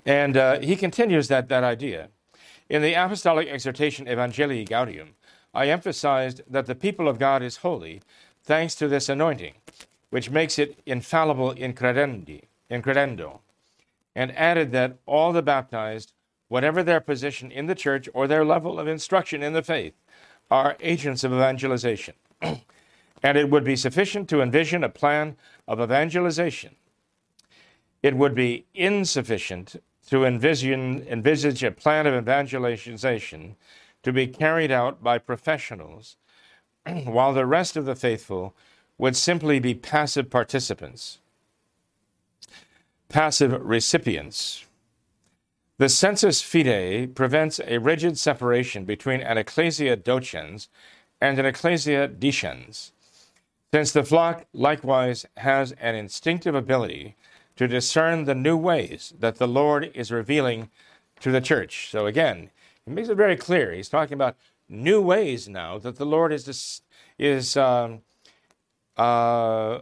And 0.06 0.38
uh, 0.38 0.60
he 0.60 0.76
continues 0.76 1.28
that, 1.28 1.50
that 1.50 1.64
idea. 1.64 2.10
In 2.70 2.82
the 2.82 2.94
Apostolic 2.94 3.48
Exhortation 3.48 4.06
Evangelii 4.06 4.68
Gaudium, 4.68 5.10
I 5.54 5.68
emphasized 5.68 6.42
that 6.48 6.68
the 6.68 6.76
people 6.76 7.08
of 7.08 7.20
God 7.20 7.42
is 7.42 7.58
holy 7.58 8.02
thanks 8.44 8.76
to 8.76 8.88
this 8.88 9.10
anointing, 9.10 9.54
which 10.10 10.30
makes 10.30 10.60
it 10.60 10.80
infallible 10.86 11.52
in, 11.52 11.74
credendi, 11.74 12.44
in 12.70 12.82
credendo, 12.82 13.40
and 14.16 14.36
added 14.38 14.72
that 14.72 14.98
all 15.06 15.34
the 15.34 15.42
baptized, 15.42 16.14
whatever 16.48 16.84
their 16.84 17.00
position 17.00 17.52
in 17.52 17.68
the 17.68 17.76
church 17.76 18.08
or 18.14 18.28
their 18.28 18.46
level 18.46 18.80
of 18.80 18.88
instruction 18.88 19.42
in 19.42 19.54
the 19.54 19.64
faith, 19.64 19.94
are 20.52 20.78
agents 20.80 21.24
of 21.24 21.32
evangelization. 21.32 22.16
and 22.42 23.38
it 23.38 23.50
would 23.50 23.64
be 23.64 23.76
sufficient 23.76 24.30
to 24.30 24.42
envision 24.42 24.84
a 24.84 24.90
plan 24.90 25.36
of 25.68 25.80
evangelization. 25.80 26.76
It 28.02 28.16
would 28.16 28.34
be 28.34 28.66
insufficient 28.74 29.76
to 30.08 30.26
envision, 30.26 31.06
envisage 31.08 31.64
a 31.64 31.72
plan 31.72 32.08
of 32.08 32.16
evangelization 32.16 33.56
to 34.04 34.14
be 34.14 34.28
carried 34.28 34.72
out 34.72 35.04
by 35.04 35.18
professionals, 35.18 36.18
while 36.86 37.34
the 37.34 37.46
rest 37.46 37.76
of 37.76 37.86
the 37.86 37.96
faithful 37.96 38.56
would 38.98 39.16
simply 39.16 39.60
be 39.60 39.74
passive 39.74 40.30
participants, 40.30 41.20
passive 43.08 43.54
recipients. 43.62 44.66
The 45.78 45.90
sensus 45.90 46.42
fidei 46.42 47.14
prevents 47.14 47.62
a 47.66 47.78
rigid 47.78 48.18
separation 48.18 48.84
between 48.84 49.22
an 49.22 49.38
ecclesia 49.38 49.96
docens 49.96 50.68
and 51.22 51.40
an 51.40 51.46
ecclesia 51.46 52.08
discens, 52.08 52.92
since 53.74 53.92
the 53.92 54.04
flock 54.04 54.46
likewise 54.54 55.26
has 55.38 55.72
an 55.74 55.96
instinctive 55.96 56.56
ability 56.56 57.16
to 57.60 57.68
discern 57.68 58.24
the 58.24 58.34
new 58.34 58.56
ways 58.56 59.12
that 59.20 59.36
the 59.36 59.46
Lord 59.46 59.92
is 59.94 60.14
revealing 60.14 60.70
to 61.20 61.30
the 61.30 61.42
church. 61.42 61.90
So 61.92 62.06
again, 62.06 62.52
he 62.86 62.92
makes 62.92 63.10
it 63.10 63.16
very 63.16 63.36
clear. 63.36 63.74
He's 63.74 63.90
talking 63.90 64.14
about 64.14 64.38
new 64.70 65.02
ways 65.02 65.50
now 65.50 65.78
that 65.80 65.98
the 65.98 66.06
Lord 66.06 66.32
is 66.32 66.82
is 67.18 67.58
um, 67.58 68.00
uh, 68.96 69.80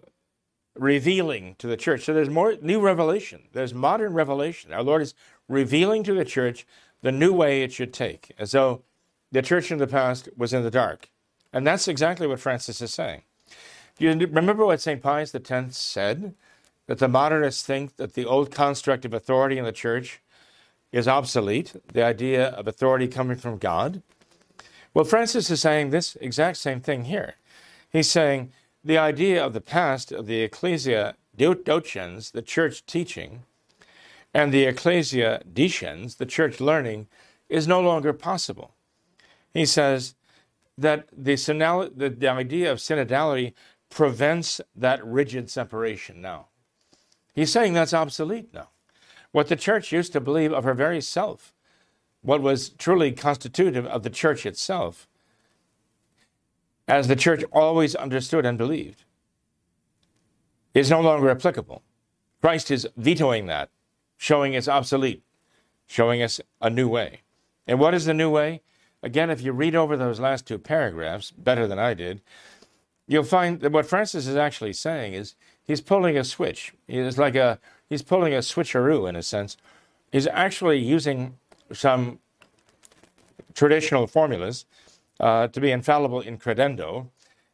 revealing 0.75 1.53
to 1.59 1.67
the 1.67 1.77
church. 1.77 2.05
So 2.05 2.15
there's 2.15 2.31
more 2.31 2.55
new 2.63 2.79
revelation. 2.79 3.43
There's 3.53 3.75
modern 3.75 4.13
revelation. 4.13 4.73
Our 4.73 4.81
Lord 4.81 5.03
is 5.03 5.13
revealing 5.47 6.01
to 6.05 6.15
the 6.15 6.25
church 6.25 6.65
the 7.03 7.11
new 7.11 7.31
way 7.31 7.61
it 7.61 7.71
should 7.71 7.93
take, 7.93 8.31
as 8.39 8.53
though 8.53 8.81
the 9.31 9.43
church 9.43 9.71
in 9.71 9.77
the 9.77 9.85
past 9.85 10.29
was 10.35 10.51
in 10.51 10.63
the 10.63 10.71
dark. 10.71 11.11
And 11.53 11.67
that's 11.67 11.87
exactly 11.87 12.25
what 12.25 12.39
Francis 12.39 12.81
is 12.81 12.91
saying. 12.91 13.21
Do 13.99 14.05
you 14.05 14.27
remember 14.31 14.65
what 14.65 14.81
St. 14.81 14.99
Pius 14.99 15.35
X 15.35 15.77
said? 15.77 16.33
That 16.87 16.99
the 16.99 17.07
modernists 17.07 17.63
think 17.63 17.97
that 17.97 18.13
the 18.13 18.25
old 18.25 18.51
construct 18.51 19.05
of 19.05 19.13
authority 19.13 19.57
in 19.57 19.65
the 19.65 19.71
church 19.71 20.21
is 20.91 21.07
obsolete, 21.07 21.75
the 21.91 22.03
idea 22.03 22.49
of 22.49 22.67
authority 22.67 23.07
coming 23.07 23.37
from 23.37 23.57
God. 23.57 24.01
Well, 24.93 25.05
Francis 25.05 25.49
is 25.49 25.61
saying 25.61 25.89
this 25.89 26.15
exact 26.21 26.57
same 26.57 26.79
thing 26.79 27.05
here. 27.05 27.35
He's 27.89 28.09
saying 28.09 28.51
the 28.83 28.97
idea 28.97 29.45
of 29.45 29.53
the 29.53 29.61
past 29.61 30.11
of 30.11 30.27
the 30.27 30.41
ecclesia 30.41 31.15
docens, 31.37 32.31
the 32.31 32.41
church 32.41 32.85
teaching, 32.85 33.43
and 34.33 34.53
the 34.53 34.65
ecclesia 34.65 35.41
discens, 35.51 36.17
the 36.17 36.25
church 36.25 36.59
learning, 36.59 37.07
is 37.49 37.67
no 37.67 37.81
longer 37.81 38.13
possible. 38.13 38.71
He 39.53 39.65
says 39.65 40.15
that 40.77 41.07
the, 41.11 41.35
the, 41.95 42.09
the 42.09 42.29
idea 42.29 42.71
of 42.71 42.77
synodality 42.77 43.53
prevents 43.89 44.61
that 44.75 45.05
rigid 45.05 45.49
separation 45.49 46.21
now. 46.21 46.47
He's 47.37 47.51
saying 47.51 47.73
that's 47.73 47.93
obsolete 47.93 48.51
now. 48.51 48.69
What 49.31 49.47
the 49.47 49.55
church 49.55 49.91
used 49.91 50.11
to 50.13 50.19
believe 50.19 50.51
of 50.51 50.63
her 50.63 50.73
very 50.73 50.99
self, 50.99 51.53
what 52.23 52.41
was 52.41 52.69
truly 52.69 53.11
constitutive 53.11 53.85
of 53.85 54.01
the 54.01 54.09
church 54.09 54.43
itself, 54.43 55.07
as 56.87 57.07
the 57.07 57.15
church 57.15 57.43
always 57.51 57.93
understood 57.93 58.43
and 58.43 58.57
believed, 58.57 59.03
is 60.73 60.89
no 60.89 60.99
longer 60.99 61.29
applicable. 61.29 61.83
Christ 62.41 62.71
is 62.71 62.87
vetoing 62.97 63.45
that, 63.45 63.69
showing 64.17 64.53
it's 64.55 64.67
obsolete, 64.67 65.21
showing 65.85 66.23
us 66.23 66.41
a 66.59 66.71
new 66.71 66.89
way. 66.89 67.21
And 67.67 67.79
what 67.79 67.93
is 67.93 68.05
the 68.05 68.15
new 68.15 68.31
way? 68.31 68.63
Again, 69.03 69.29
if 69.29 69.41
you 69.41 69.51
read 69.51 69.75
over 69.75 69.95
those 69.95 70.19
last 70.19 70.47
two 70.47 70.57
paragraphs 70.57 71.29
better 71.29 71.67
than 71.67 71.77
I 71.77 71.93
did, 71.93 72.19
you'll 73.05 73.23
find 73.23 73.59
that 73.59 73.71
what 73.71 73.85
Francis 73.85 74.25
is 74.25 74.35
actually 74.35 74.73
saying 74.73 75.13
is 75.13 75.35
he's 75.67 75.81
pulling 75.81 76.17
a 76.17 76.23
switch. 76.23 76.73
It's 76.87 77.17
like 77.17 77.35
a 77.35 77.59
he's 77.89 78.01
pulling 78.01 78.33
a 78.33 78.39
switcheroo 78.39 79.07
in 79.07 79.15
a 79.15 79.23
sense. 79.23 79.57
He's 80.11 80.27
actually 80.27 80.79
using 80.79 81.37
some 81.73 82.19
traditional 83.53 84.07
formulas 84.07 84.65
uh, 85.19 85.47
to 85.47 85.59
be 85.59 85.71
infallible 85.71 86.21
in 86.21 86.37
credendo, 86.37 87.07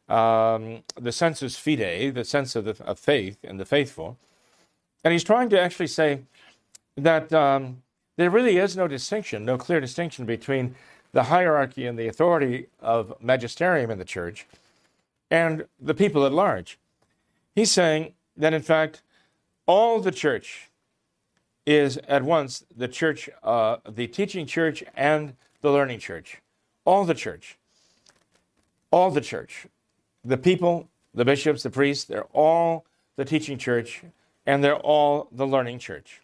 um, 0.08 0.82
the 1.00 1.12
sensus 1.12 1.56
fidei, 1.56 2.12
the 2.12 2.24
sense 2.24 2.54
of, 2.54 2.64
the, 2.64 2.84
of 2.84 2.98
faith 2.98 3.38
and 3.42 3.58
the 3.58 3.64
faithful. 3.64 4.18
And 5.02 5.12
he's 5.12 5.24
trying 5.24 5.48
to 5.50 5.60
actually 5.60 5.88
say 5.88 6.20
that 6.96 7.32
um, 7.32 7.82
there 8.16 8.30
really 8.30 8.58
is 8.58 8.76
no 8.76 8.86
distinction, 8.86 9.44
no 9.44 9.58
clear 9.58 9.80
distinction 9.80 10.26
between 10.26 10.74
the 11.12 11.24
hierarchy 11.24 11.86
and 11.86 11.98
the 11.98 12.08
authority 12.08 12.66
of 12.80 13.14
magisterium 13.20 13.90
in 13.90 13.98
the 13.98 14.04
church 14.04 14.46
and 15.30 15.64
the 15.80 15.94
people 15.94 16.26
at 16.26 16.32
large. 16.32 16.78
He's 17.54 17.70
saying 17.70 18.14
that, 18.36 18.52
in 18.52 18.62
fact, 18.62 19.02
all 19.66 20.00
the 20.00 20.10
church 20.10 20.70
is 21.66 21.96
at 22.08 22.22
once 22.22 22.64
the 22.76 22.88
church, 22.88 23.30
uh, 23.42 23.76
the 23.88 24.06
teaching 24.06 24.46
church, 24.46 24.84
and 24.94 25.34
the 25.60 25.70
learning 25.70 25.98
church. 25.98 26.42
All 26.84 27.04
the 27.04 27.14
church. 27.14 27.56
All 28.90 29.10
the 29.10 29.20
church. 29.20 29.66
The 30.24 30.36
people, 30.36 30.88
the 31.14 31.24
bishops, 31.24 31.62
the 31.62 31.70
priests, 31.70 32.04
they're 32.04 32.24
all 32.32 32.84
the 33.16 33.24
teaching 33.24 33.56
church, 33.56 34.02
and 34.44 34.62
they're 34.62 34.76
all 34.76 35.28
the 35.32 35.46
learning 35.46 35.78
church. 35.78 36.20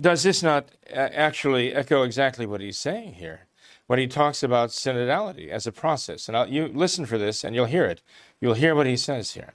Does 0.00 0.22
this 0.22 0.42
not 0.42 0.68
actually 0.92 1.74
echo 1.74 2.02
exactly 2.02 2.46
what 2.46 2.60
he's 2.60 2.78
saying 2.78 3.14
here 3.14 3.46
when 3.88 3.98
he 3.98 4.06
talks 4.06 4.42
about 4.44 4.70
synodality 4.70 5.48
as 5.48 5.66
a 5.66 5.72
process? 5.72 6.28
And 6.28 6.36
I'll, 6.36 6.48
you 6.48 6.68
listen 6.68 7.06
for 7.06 7.18
this, 7.18 7.42
and 7.42 7.56
you'll 7.56 7.66
hear 7.66 7.86
it. 7.86 8.02
You'll 8.42 8.54
hear 8.54 8.74
what 8.74 8.86
he 8.86 8.96
says 8.96 9.32
here. 9.32 9.54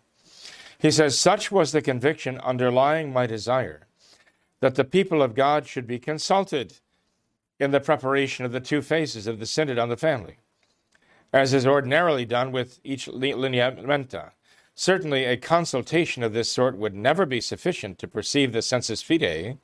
He 0.79 0.91
says, 0.91 1.19
Such 1.19 1.51
was 1.51 1.73
the 1.73 1.81
conviction 1.81 2.39
underlying 2.39 3.11
my 3.11 3.27
desire 3.27 3.85
that 4.61 4.75
the 4.75 4.85
people 4.85 5.21
of 5.21 5.35
God 5.35 5.67
should 5.67 5.85
be 5.85 5.99
consulted 5.99 6.73
in 7.59 7.71
the 7.71 7.81
preparation 7.81 8.45
of 8.45 8.53
the 8.53 8.61
two 8.61 8.81
phases 8.81 9.27
of 9.27 9.39
the 9.39 9.45
Synod 9.45 9.77
on 9.77 9.89
the 9.89 9.97
family, 9.97 10.37
as 11.33 11.53
is 11.53 11.67
ordinarily 11.67 12.25
done 12.25 12.51
with 12.51 12.79
each 12.83 13.07
lineamenta, 13.07 14.31
Certainly, 14.79 15.25
a 15.25 15.37
consultation 15.37 16.21
of 16.21 16.33
this 16.33 16.51
sort 16.51 16.77
would 16.77 16.93
never 16.93 17.25
be 17.25 17.41
sufficient 17.41 17.97
to 17.97 18.07
perceive 18.07 18.53
the 18.53 18.61
sensus 18.61 19.01
fidei. 19.01 19.57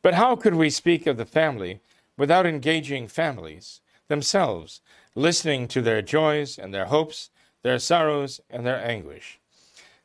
But 0.00 0.14
how 0.14 0.36
could 0.36 0.54
we 0.54 0.70
speak 0.70 1.08
of 1.08 1.16
the 1.16 1.26
family 1.26 1.80
without 2.16 2.46
engaging 2.46 3.08
families 3.08 3.80
themselves, 4.06 4.80
listening 5.16 5.66
to 5.66 5.82
their 5.82 6.02
joys 6.02 6.56
and 6.56 6.72
their 6.72 6.84
hopes, 6.84 7.30
their 7.62 7.78
sorrows 7.78 8.40
and 8.50 8.66
their 8.66 8.82
anguish? 8.84 9.38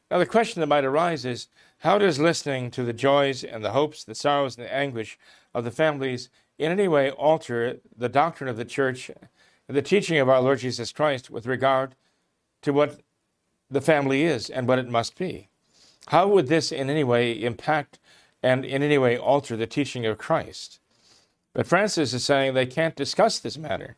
Now, 0.09 0.19
the 0.19 0.25
question 0.25 0.59
that 0.59 0.67
might 0.67 0.85
arise 0.85 1.25
is 1.25 1.47
how 1.79 1.97
does 1.97 2.19
listening 2.19 2.71
to 2.71 2.83
the 2.83 2.93
joys 2.93 3.43
and 3.43 3.63
the 3.63 3.71
hopes, 3.71 4.03
the 4.03 4.15
sorrows, 4.15 4.57
and 4.57 4.65
the 4.65 4.73
anguish 4.73 5.17
of 5.53 5.63
the 5.63 5.71
families 5.71 6.29
in 6.57 6.71
any 6.71 6.87
way 6.87 7.09
alter 7.11 7.79
the 7.97 8.09
doctrine 8.09 8.49
of 8.49 8.57
the 8.57 8.65
church, 8.65 9.09
and 9.09 9.77
the 9.77 9.81
teaching 9.81 10.17
of 10.19 10.29
our 10.29 10.41
Lord 10.41 10.59
Jesus 10.59 10.91
Christ 10.91 11.29
with 11.29 11.45
regard 11.45 11.95
to 12.61 12.71
what 12.71 13.01
the 13.69 13.81
family 13.81 14.23
is 14.23 14.49
and 14.49 14.67
what 14.67 14.79
it 14.79 14.89
must 14.89 15.17
be? 15.17 15.49
How 16.07 16.27
would 16.27 16.47
this 16.47 16.71
in 16.71 16.89
any 16.89 17.03
way 17.03 17.31
impact 17.31 17.99
and 18.41 18.65
in 18.65 18.83
any 18.83 18.97
way 18.97 19.17
alter 19.17 19.55
the 19.55 19.67
teaching 19.67 20.05
of 20.05 20.17
Christ? 20.17 20.79
But 21.53 21.67
Francis 21.67 22.13
is 22.13 22.23
saying 22.23 22.53
they 22.53 22.65
can't 22.65 22.95
discuss 22.95 23.39
this 23.39 23.57
matter 23.57 23.95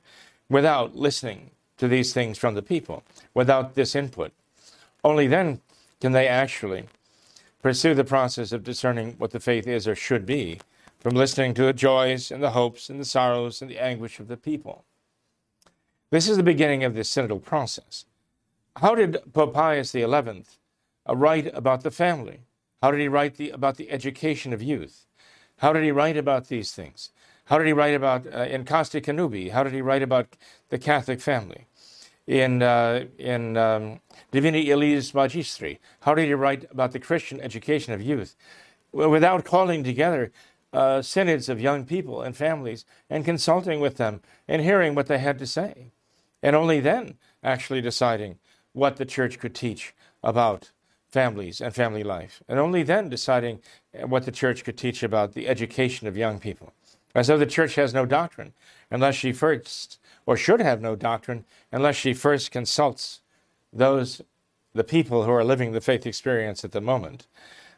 without 0.50 0.96
listening 0.96 1.52
to 1.78 1.88
these 1.88 2.14
things 2.14 2.38
from 2.38 2.56
the 2.56 2.62
people, 2.62 3.04
without 3.34 3.76
this 3.76 3.96
input. 3.96 4.32
Only 5.04 5.28
then 5.28 5.62
can 6.02 6.12
they 6.12 6.28
actually 6.28 6.86
pursue 7.62 7.94
the 7.94 8.04
process 8.04 8.52
of 8.52 8.64
discerning 8.64 9.16
what 9.18 9.32
the 9.32 9.40
faith 9.40 9.68
is 9.68 9.88
or 9.88 9.96
should 9.96 10.26
be 10.26 10.60
from 11.00 11.16
listening 11.16 11.54
to 11.54 11.64
the 11.64 11.74
joys 11.74 12.32
and 12.32 12.42
the 12.42 12.52
hopes 12.52 12.90
and 12.90 13.00
the 13.00 13.06
sorrows 13.06 13.62
and 13.62 13.70
the 13.70 13.80
anguish 13.80 14.20
of 14.20 14.28
the 14.28 14.38
people. 14.38 14.86
This 16.12 16.30
is 16.30 16.38
the 16.38 16.44
beginning 16.44 16.84
of 16.84 16.94
this 16.94 17.10
synodal 17.10 17.44
process. 17.44 18.06
How 18.78 18.96
did 18.96 19.18
Pope 19.34 19.54
Pius 19.54 19.92
XI 19.92 20.04
uh, 20.04 20.36
write 21.16 21.56
about 21.56 21.84
the 21.84 21.92
family? 21.92 22.42
How 22.82 22.92
did 22.92 23.00
he 23.00 23.08
write 23.08 23.38
the, 23.38 23.50
about 23.50 23.78
the 23.78 23.90
education 23.90 24.54
of 24.54 24.62
youth? 24.62 25.06
How 25.58 25.74
did 25.74 25.84
he 25.84 25.92
write 25.92 26.18
about 26.18 26.48
these 26.48 26.72
things? 26.72 27.10
How 27.46 27.60
did 27.60 27.68
he 27.68 27.74
write 27.74 27.94
about 27.94 28.26
uh, 28.34 28.40
in 28.40 28.66
Casti 28.66 29.02
Connubii? 29.02 29.52
How 29.52 29.64
did 29.64 29.74
he 29.74 29.82
write 29.82 30.02
about 30.02 30.36
the 30.70 30.80
Catholic 30.80 31.22
family? 31.22 31.68
In, 32.26 32.64
uh, 32.64 33.06
in 33.20 33.56
um, 33.56 34.00
Divini 34.32 34.66
Illius 34.66 35.14
Magistri, 35.14 35.78
how 36.02 36.16
did 36.16 36.26
he 36.26 36.34
write 36.34 36.66
about 36.72 36.92
the 36.92 37.00
Christian 37.00 37.40
education 37.40 37.94
of 37.94 38.02
youth? 38.02 38.36
Without 38.92 39.46
calling 39.46 39.84
together 39.84 40.32
uh, 40.74 41.04
synods 41.04 41.48
of 41.48 41.62
young 41.62 41.86
people 41.86 42.24
and 42.24 42.36
families 42.36 42.84
and 43.12 43.24
consulting 43.24 43.80
with 43.80 43.98
them 43.98 44.22
and 44.48 44.64
hearing 44.64 44.96
what 44.96 45.06
they 45.06 45.20
had 45.20 45.38
to 45.38 45.46
say. 45.46 45.92
And 46.42 46.56
only 46.56 46.80
then 46.80 47.18
actually 47.44 47.82
deciding 47.82 48.40
what 48.74 48.98
the 48.98 49.06
church 49.06 49.38
could 49.38 49.54
teach 49.54 49.94
about 50.24 50.72
families 51.08 51.62
and 51.62 51.76
family 51.76 52.04
life. 52.04 52.42
And 52.48 52.58
only 52.58 52.82
then 52.82 53.08
deciding 53.08 53.60
what 54.04 54.26
the 54.26 54.32
church 54.32 54.64
could 54.64 54.78
teach 54.78 55.04
about 55.04 55.34
the 55.34 55.48
education 55.48 56.08
of 56.08 56.18
young 56.18 56.40
people. 56.40 56.74
As 57.16 57.28
though 57.28 57.38
the 57.38 57.46
church 57.46 57.76
has 57.76 57.94
no 57.94 58.06
doctrine 58.06 58.54
unless 58.92 59.16
she 59.16 59.32
first, 59.32 60.00
or 60.26 60.38
should 60.38 60.60
have 60.60 60.82
no 60.82 60.96
doctrine 60.96 61.46
unless 61.72 61.96
she 61.96 62.14
first 62.14 62.52
consults 62.52 63.22
those, 63.74 64.22
the 64.74 64.84
people 64.84 65.24
who 65.24 65.32
are 65.32 65.44
living 65.44 65.72
the 65.72 65.82
faith 65.82 66.06
experience 66.06 66.64
at 66.64 66.74
the 66.74 66.82
moment. 66.82 67.26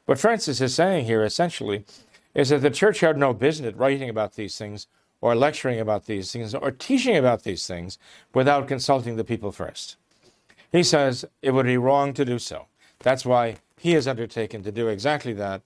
What 0.05 0.19
Francis 0.19 0.59
is 0.59 0.73
saying 0.73 1.05
here 1.05 1.23
essentially 1.23 1.85
is 2.33 2.49
that 2.49 2.61
the 2.61 2.71
church 2.71 2.99
had 3.01 3.17
no 3.17 3.33
business 3.33 3.75
writing 3.75 4.09
about 4.09 4.35
these 4.35 4.57
things 4.57 4.87
or 5.21 5.35
lecturing 5.35 5.79
about 5.79 6.05
these 6.05 6.31
things 6.31 6.53
or 6.53 6.71
teaching 6.71 7.15
about 7.15 7.43
these 7.43 7.67
things 7.67 7.97
without 8.33 8.67
consulting 8.67 9.15
the 9.15 9.23
people 9.23 9.51
first. 9.51 9.97
He 10.71 10.83
says 10.83 11.25
it 11.41 11.51
would 11.51 11.65
be 11.65 11.77
wrong 11.77 12.13
to 12.13 12.25
do 12.25 12.39
so. 12.39 12.67
That's 12.99 13.25
why 13.25 13.57
he 13.79 13.91
has 13.93 14.07
undertaken 14.07 14.63
to 14.63 14.71
do 14.71 14.87
exactly 14.87 15.33
that. 15.33 15.61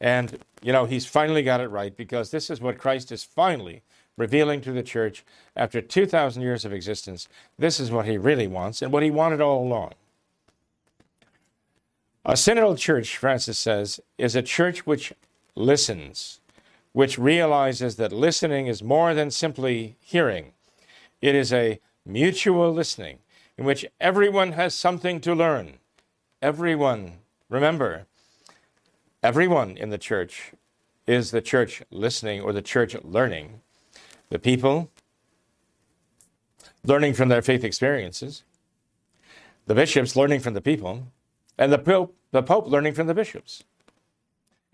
And, 0.00 0.38
you 0.64 0.72
know, 0.72 0.86
he's 0.86 1.04
finally 1.04 1.42
got 1.42 1.60
it 1.60 1.68
right 1.68 1.94
because 1.94 2.30
this 2.30 2.48
is 2.48 2.58
what 2.58 2.78
Christ 2.78 3.12
is 3.12 3.22
finally 3.22 3.82
revealing 4.16 4.62
to 4.62 4.72
the 4.72 4.82
church 4.82 5.22
after 5.54 5.82
2,000 5.82 6.40
years 6.40 6.64
of 6.64 6.72
existence. 6.72 7.28
This 7.58 7.78
is 7.78 7.90
what 7.90 8.06
he 8.06 8.16
really 8.16 8.46
wants 8.46 8.80
and 8.80 8.90
what 8.90 9.02
he 9.02 9.10
wanted 9.10 9.42
all 9.42 9.62
along. 9.62 9.92
A 12.24 12.32
synodal 12.32 12.78
church, 12.78 13.14
Francis 13.18 13.58
says, 13.58 14.00
is 14.16 14.34
a 14.34 14.40
church 14.40 14.86
which 14.86 15.12
listens, 15.54 16.40
which 16.92 17.18
realizes 17.18 17.96
that 17.96 18.10
listening 18.10 18.66
is 18.66 18.82
more 18.82 19.12
than 19.12 19.30
simply 19.30 19.96
hearing. 20.00 20.52
It 21.20 21.34
is 21.34 21.52
a 21.52 21.78
mutual 22.06 22.72
listening 22.72 23.18
in 23.58 23.66
which 23.66 23.84
everyone 24.00 24.52
has 24.52 24.74
something 24.74 25.20
to 25.20 25.34
learn. 25.34 25.74
Everyone, 26.40 27.18
remember, 27.50 28.06
everyone 29.24 29.76
in 29.76 29.88
the 29.88 29.98
church 29.98 30.52
is 31.06 31.30
the 31.30 31.40
church 31.40 31.82
listening 31.90 32.40
or 32.42 32.52
the 32.52 32.62
church 32.62 32.94
learning. 33.02 33.60
The 34.28 34.38
people 34.38 34.90
learning 36.84 37.14
from 37.14 37.30
their 37.30 37.42
faith 37.42 37.64
experiences, 37.64 38.44
the 39.66 39.74
bishops 39.74 40.14
learning 40.14 40.40
from 40.40 40.54
the 40.54 40.60
people, 40.60 41.08
and 41.56 41.72
the 41.72 41.78
Pope, 41.78 42.14
the 42.30 42.42
Pope 42.42 42.68
learning 42.68 42.94
from 42.94 43.06
the 43.06 43.14
bishops 43.14 43.64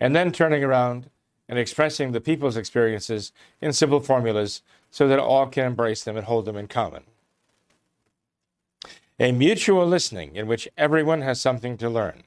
and 0.01 0.15
then 0.15 0.31
turning 0.31 0.63
around 0.63 1.09
and 1.47 1.59
expressing 1.59 2.11
the 2.11 2.19
people's 2.19 2.57
experiences 2.57 3.31
in 3.61 3.71
simple 3.71 3.99
formulas 3.99 4.63
so 4.89 5.07
that 5.07 5.19
all 5.19 5.45
can 5.47 5.65
embrace 5.65 6.03
them 6.03 6.17
and 6.17 6.25
hold 6.25 6.45
them 6.45 6.57
in 6.57 6.67
common. 6.67 7.03
A 9.19 9.31
mutual 9.31 9.85
listening 9.85 10.35
in 10.35 10.47
which 10.47 10.67
everyone 10.75 11.21
has 11.21 11.39
something 11.39 11.77
to 11.77 11.89
learn. 11.89 12.23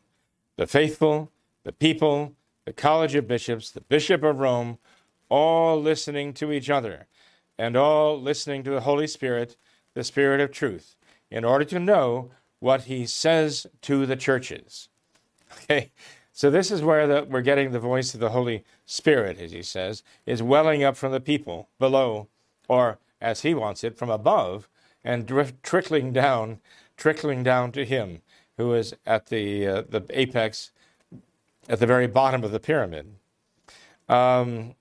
The 0.57 0.69
faithful, 0.69 1.33
the 1.65 1.73
people, 1.73 2.35
the 2.65 2.73
College 2.73 3.15
of 3.15 3.27
Bishops, 3.27 3.71
the 3.71 3.81
Bishop 3.81 4.23
of 4.23 4.39
Rome, 4.39 4.79
all 5.29 5.81
listening 5.81 6.33
to 6.35 6.53
each 6.53 6.71
other 6.71 7.07
and 7.59 7.77
all 7.77 8.21
listening 8.21 8.63
to 8.65 8.71
the 8.71 8.83
Holy 8.83 9.07
Spirit, 9.07 9.57
the 9.95 10.05
Spirit 10.05 10.41
of 10.41 10.53
truth, 10.53 10.97
in 11.31 11.45
order 11.45 11.65
to 11.65 11.81
know 11.81 12.31
what 12.61 12.83
he 12.83 13.07
says 13.07 13.67
to 13.83 14.07
the 14.07 14.17
churches. 14.17 14.89
Okay, 15.65 15.93
so 16.33 16.51
this 16.51 16.73
is 16.73 16.83
where 16.83 17.07
the, 17.07 17.27
we're 17.31 17.41
getting 17.41 17.71
the 17.71 17.79
voice 17.79 18.13
of 18.13 18.19
the 18.19 18.31
Holy 18.31 18.65
Spirit, 18.87 19.39
as 19.39 19.53
he 19.53 19.63
says, 19.63 20.03
is 20.27 20.43
welling 20.43 20.83
up 20.83 20.97
from 20.97 21.13
the 21.13 21.21
people 21.21 21.69
below, 21.79 22.27
or 22.67 22.99
as 23.21 23.43
he 23.43 23.55
wants 23.55 23.85
it, 23.85 23.97
from 23.97 24.11
above, 24.11 24.69
and 25.05 25.27
drift, 25.27 25.63
trickling 25.63 26.13
down, 26.13 26.59
trickling 26.97 27.45
down 27.45 27.71
to 27.71 27.85
him 27.85 28.21
who 28.57 28.75
is 28.75 28.95
at 29.07 29.27
the 29.27 29.67
uh, 29.67 29.83
the 29.89 30.05
apex, 30.11 30.73
at 31.69 31.81
the 31.81 31.87
very 31.87 32.07
bottom 32.07 32.45
of 32.45 32.53
the 32.53 32.61
pyramid. 32.61 33.15
Um, 34.09 34.75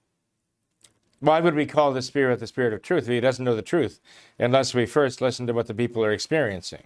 why 1.20 1.40
would 1.40 1.56
we 1.56 1.66
call 1.66 1.94
the 1.94 2.02
Spirit 2.02 2.40
the 2.40 2.48
Spirit 2.48 2.74
of 2.74 2.82
truth 2.82 3.04
if 3.04 3.10
he 3.10 3.20
doesn't 3.20 3.46
know 3.46 3.56
the 3.56 3.62
truth 3.62 4.02
unless 4.38 4.74
we 4.74 4.86
first 4.86 5.22
listen 5.22 5.48
to 5.48 5.54
what 5.54 5.68
the 5.68 5.74
people 5.74 6.04
are 6.04 6.12
experiencing? 6.12 6.84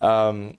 Um, 0.00 0.58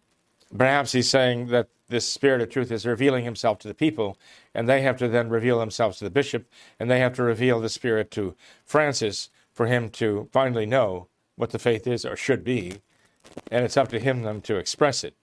perhaps 0.56 0.92
he's 0.92 1.10
saying 1.10 1.48
that 1.48 1.70
this 1.88 2.08
spirit 2.08 2.42
of 2.42 2.50
truth 2.50 2.72
is 2.72 2.86
revealing 2.86 3.24
himself 3.24 3.60
to 3.60 3.68
the 3.68 3.74
people, 3.74 4.18
and 4.54 4.68
they 4.68 4.82
have 4.82 4.98
to 4.98 5.08
then 5.08 5.30
reveal 5.30 5.60
themselves 5.60 5.98
to 6.00 6.04
the 6.04 6.10
bishop, 6.10 6.50
and 6.80 6.90
they 6.90 7.00
have 7.00 7.14
to 7.14 7.24
reveal 7.24 7.62
the 7.62 7.70
spirit 7.70 8.10
to 8.12 8.36
Francis 8.66 9.30
for 9.54 9.68
him 9.68 9.90
to 9.90 10.28
finally 10.32 10.66
know 10.66 11.08
what 11.36 11.52
the 11.52 11.60
faith 11.60 11.86
is 11.86 12.06
or 12.06 12.16
should 12.16 12.44
be, 12.44 12.82
and 13.52 13.64
it's 13.64 13.78
up 13.78 13.90
to 13.90 14.00
him 14.00 14.24
then 14.24 14.42
to 14.42 14.56
express 14.56 15.04
it. 15.04 15.16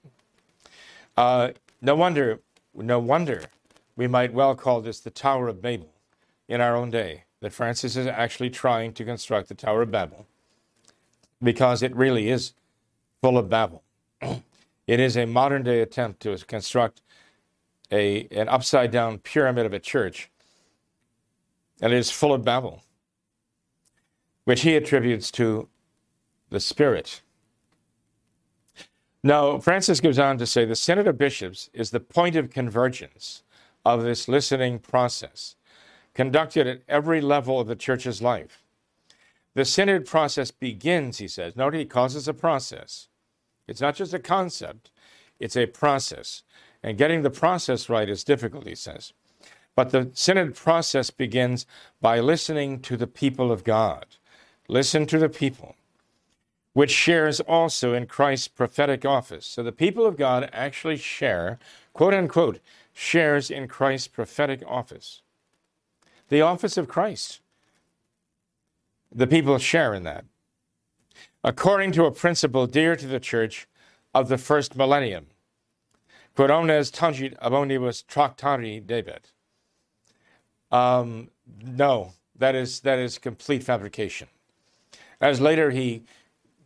Uh, 1.16 1.50
no 1.80 1.94
wonder, 1.94 2.40
no 2.74 2.98
wonder, 2.98 3.44
we 3.96 4.06
might 4.06 4.32
well 4.32 4.54
call 4.54 4.80
this 4.80 5.00
the 5.00 5.10
Tower 5.10 5.48
of 5.48 5.60
Babel 5.60 5.92
in 6.48 6.60
our 6.60 6.76
own 6.76 6.90
day. 6.90 7.24
That 7.40 7.52
Francis 7.52 7.96
is 7.96 8.06
actually 8.06 8.50
trying 8.50 8.92
to 8.92 9.04
construct 9.04 9.48
the 9.48 9.54
Tower 9.54 9.82
of 9.82 9.90
Babel, 9.90 10.26
because 11.42 11.82
it 11.82 11.94
really 11.96 12.28
is 12.28 12.52
full 13.20 13.36
of 13.36 13.48
Babel. 13.48 13.82
It 14.84 14.98
is 14.98 15.16
a 15.16 15.26
modern 15.26 15.62
day 15.62 15.80
attempt 15.80 16.20
to 16.22 16.36
construct 16.38 17.02
a, 17.92 18.26
an 18.32 18.48
upside 18.48 18.90
down 18.90 19.18
pyramid 19.18 19.64
of 19.64 19.72
a 19.72 19.78
church, 19.78 20.28
and 21.80 21.92
it 21.92 21.96
is 21.96 22.10
full 22.10 22.34
of 22.34 22.44
Babel, 22.44 22.82
which 24.44 24.62
he 24.62 24.74
attributes 24.74 25.30
to 25.32 25.68
the 26.50 26.58
Spirit. 26.58 27.22
Now, 29.22 29.58
Francis 29.58 30.00
goes 30.00 30.18
on 30.18 30.38
to 30.38 30.46
say 30.46 30.64
the 30.64 30.74
Synod 30.74 31.06
of 31.06 31.18
Bishops 31.18 31.70
is 31.72 31.90
the 31.90 32.00
point 32.00 32.34
of 32.34 32.50
convergence 32.50 33.42
of 33.84 34.02
this 34.02 34.28
listening 34.28 34.78
process, 34.80 35.56
conducted 36.14 36.66
at 36.66 36.82
every 36.88 37.20
level 37.20 37.60
of 37.60 37.68
the 37.68 37.76
church's 37.76 38.20
life. 38.20 38.62
The 39.54 39.64
Synod 39.64 40.06
process 40.06 40.50
begins, 40.50 41.18
he 41.18 41.28
says. 41.28 41.56
Note 41.56 41.74
he 41.74 41.84
calls 41.84 42.14
this 42.14 42.26
a 42.26 42.34
process 42.34 43.08
it's 43.68 43.80
not 43.80 43.94
just 43.94 44.12
a 44.12 44.18
concept, 44.18 44.90
it's 45.38 45.56
a 45.56 45.66
process. 45.66 46.42
And 46.82 46.98
getting 46.98 47.22
the 47.22 47.30
process 47.30 47.88
right 47.88 48.08
is 48.08 48.24
difficult, 48.24 48.66
he 48.66 48.74
says. 48.74 49.12
But 49.74 49.90
the 49.90 50.10
synod 50.14 50.54
process 50.54 51.10
begins 51.10 51.64
by 52.00 52.20
listening 52.20 52.80
to 52.80 52.96
the 52.96 53.06
people 53.06 53.52
of 53.52 53.64
God. 53.64 54.06
Listen 54.68 55.06
to 55.06 55.18
the 55.18 55.28
people. 55.28 55.76
Which 56.72 56.90
shares 56.90 57.40
also 57.40 57.92
in 57.92 58.06
Christ's 58.06 58.48
prophetic 58.48 59.04
office. 59.04 59.46
So 59.46 59.62
the 59.62 59.72
people 59.72 60.06
of 60.06 60.16
God 60.16 60.48
actually 60.52 60.96
share, 60.96 61.58
quote 61.92 62.14
unquote, 62.14 62.60
shares 62.92 63.50
in 63.50 63.68
Christ's 63.68 64.08
prophetic 64.08 64.62
office. 64.66 65.22
The 66.28 66.40
office 66.40 66.76
of 66.76 66.88
Christ. 66.88 67.40
The 69.14 69.26
people 69.26 69.58
share 69.58 69.92
in 69.92 70.04
that. 70.04 70.24
According 71.44 71.92
to 71.92 72.06
a 72.06 72.12
principle 72.12 72.66
dear 72.66 72.96
to 72.96 73.06
the 73.06 73.20
church 73.20 73.66
of 74.14 74.28
the 74.28 74.38
first 74.38 74.76
millennium, 74.76 75.26
quod 76.34 76.50
omnes 76.50 76.90
tangit 76.90 77.34
ab 77.42 77.52
omnibus 77.52 78.02
tractari 78.02 78.80
debet. 78.80 79.32
Um, 80.70 81.28
no, 81.62 82.12
that 82.38 82.54
is, 82.54 82.80
that 82.80 82.98
is 82.98 83.18
complete 83.18 83.62
fabrication. 83.62 84.28
As 85.20 85.40
later 85.40 85.70
he 85.70 86.04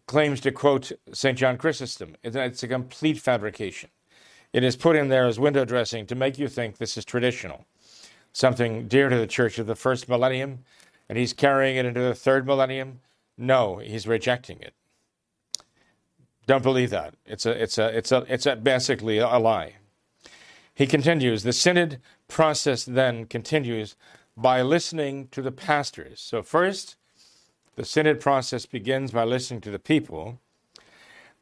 claims 0.07 0.41
to 0.41 0.53
quote 0.53 0.93
St. 1.13 1.37
John 1.37 1.59
Chrysostom, 1.59 2.17
it's 2.23 2.63
a 2.63 2.69
complete 2.69 3.19
fabrication. 3.19 3.91
It 4.53 4.63
is 4.65 4.77
put 4.77 4.97
in 4.97 5.09
there 5.09 5.27
as 5.27 5.39
window 5.39 5.65
dressing 5.65 6.07
to 6.07 6.15
make 6.15 6.39
you 6.39 6.49
think 6.49 6.79
this 6.79 6.97
is 6.97 7.05
traditional, 7.05 7.67
something 8.33 8.89
dear 8.89 9.09
to 9.09 9.17
the 9.17 9.27
church 9.27 9.59
of 9.59 9.67
the 9.67 9.75
first 9.75 10.09
millennium, 10.09 10.61
and 11.09 11.19
he's 11.19 11.33
carrying 11.33 11.77
it 11.77 11.85
into 11.85 12.01
the 12.01 12.15
third 12.15 12.47
millennium. 12.47 13.01
No, 13.37 13.79
he's 13.79 14.07
rejecting 14.07 14.61
it. 14.61 14.75
Don't 16.47 16.63
believe 16.63 16.91
that. 16.91 17.15
It's 17.27 17.45
a, 17.45 17.63
it's 17.63 17.77
a, 17.77 17.97
it's 17.97 18.13
a, 18.13 18.25
it's 18.29 18.47
a 18.47 18.57
basically 18.57 19.19
a 19.19 19.39
lie. 19.39 19.75
He 20.75 20.87
continues. 20.87 21.43
The 21.43 21.53
synod 21.53 22.01
process 22.29 22.85
then 22.85 23.27
continues 23.27 23.97
by 24.37 24.63
listening 24.63 25.29
to 25.33 25.43
the 25.43 25.51
pastors. 25.51 26.21
So 26.21 26.43
first, 26.43 26.97
the 27.77 27.85
synod 27.85 28.21
process 28.21 28.67
begins 28.67 29.13
by 29.13 29.25
listening 29.25 29.61
to 29.61 29.71
the 29.71 29.79
people. 29.79 30.41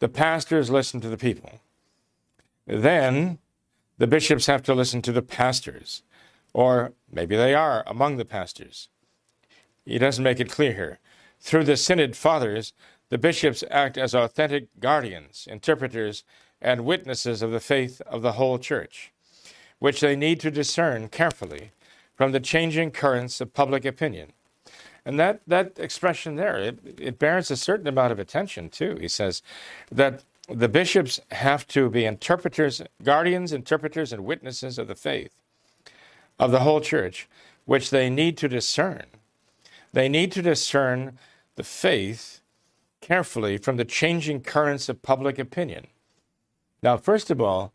The 0.00 0.08
pastors 0.08 0.68
listen 0.68 1.00
to 1.00 1.08
the 1.08 1.16
people. 1.16 1.60
Then 2.66 3.38
the 3.98 4.08
bishops 4.08 4.46
have 4.46 4.62
to 4.64 4.74
listen 4.74 5.00
to 5.02 5.12
the 5.12 5.22
pastors, 5.22 6.02
or 6.52 6.92
maybe 7.10 7.36
they 7.36 7.54
are 7.54 7.84
among 7.86 8.16
the 8.16 8.24
pastors. 8.24 8.88
He 9.84 9.98
doesn't 9.98 10.24
make 10.24 10.40
it 10.40 10.50
clear 10.50 10.72
here. 10.72 10.98
Through 11.40 11.64
the 11.64 11.76
synod 11.76 12.16
fathers, 12.16 12.72
the 13.10 13.18
bishops 13.18 13.62
act 13.70 13.96
as 13.96 14.14
authentic 14.14 14.68
guardians, 14.80 15.46
interpreters, 15.48 16.24
and 16.60 16.84
witnesses 16.84 17.42
of 17.42 17.52
the 17.52 17.60
faith 17.60 18.00
of 18.06 18.22
the 18.22 18.32
whole 18.32 18.58
church, 18.58 19.12
which 19.78 20.00
they 20.00 20.16
need 20.16 20.40
to 20.40 20.50
discern 20.50 21.08
carefully 21.08 21.70
from 22.16 22.32
the 22.32 22.40
changing 22.40 22.90
currents 22.90 23.40
of 23.40 23.52
public 23.52 23.84
opinion 23.84 24.32
and 25.06 25.18
that, 25.18 25.40
that 25.46 25.78
expression 25.78 26.36
there, 26.36 26.56
it, 26.56 26.78
it 26.98 27.18
bears 27.18 27.50
a 27.50 27.56
certain 27.56 27.86
amount 27.86 28.12
of 28.12 28.18
attention 28.18 28.70
too. 28.70 28.96
He 29.00 29.08
says 29.08 29.42
that 29.90 30.24
the 30.48 30.68
bishops 30.68 31.20
have 31.30 31.66
to 31.68 31.90
be 31.90 32.04
interpreters, 32.04 32.82
guardians, 33.02 33.52
interpreters, 33.52 34.12
and 34.12 34.24
witnesses 34.24 34.78
of 34.78 34.88
the 34.88 34.94
faith 34.94 35.32
of 36.38 36.50
the 36.50 36.60
whole 36.60 36.80
church, 36.80 37.28
which 37.64 37.90
they 37.90 38.10
need 38.10 38.36
to 38.38 38.48
discern. 38.48 39.04
They 39.92 40.08
need 40.08 40.32
to 40.32 40.42
discern 40.42 41.18
the 41.56 41.62
faith 41.62 42.40
carefully 43.00 43.58
from 43.58 43.76
the 43.76 43.84
changing 43.84 44.40
currents 44.40 44.88
of 44.88 45.02
public 45.02 45.38
opinion. 45.38 45.86
Now, 46.82 46.96
first 46.96 47.30
of 47.30 47.40
all, 47.40 47.72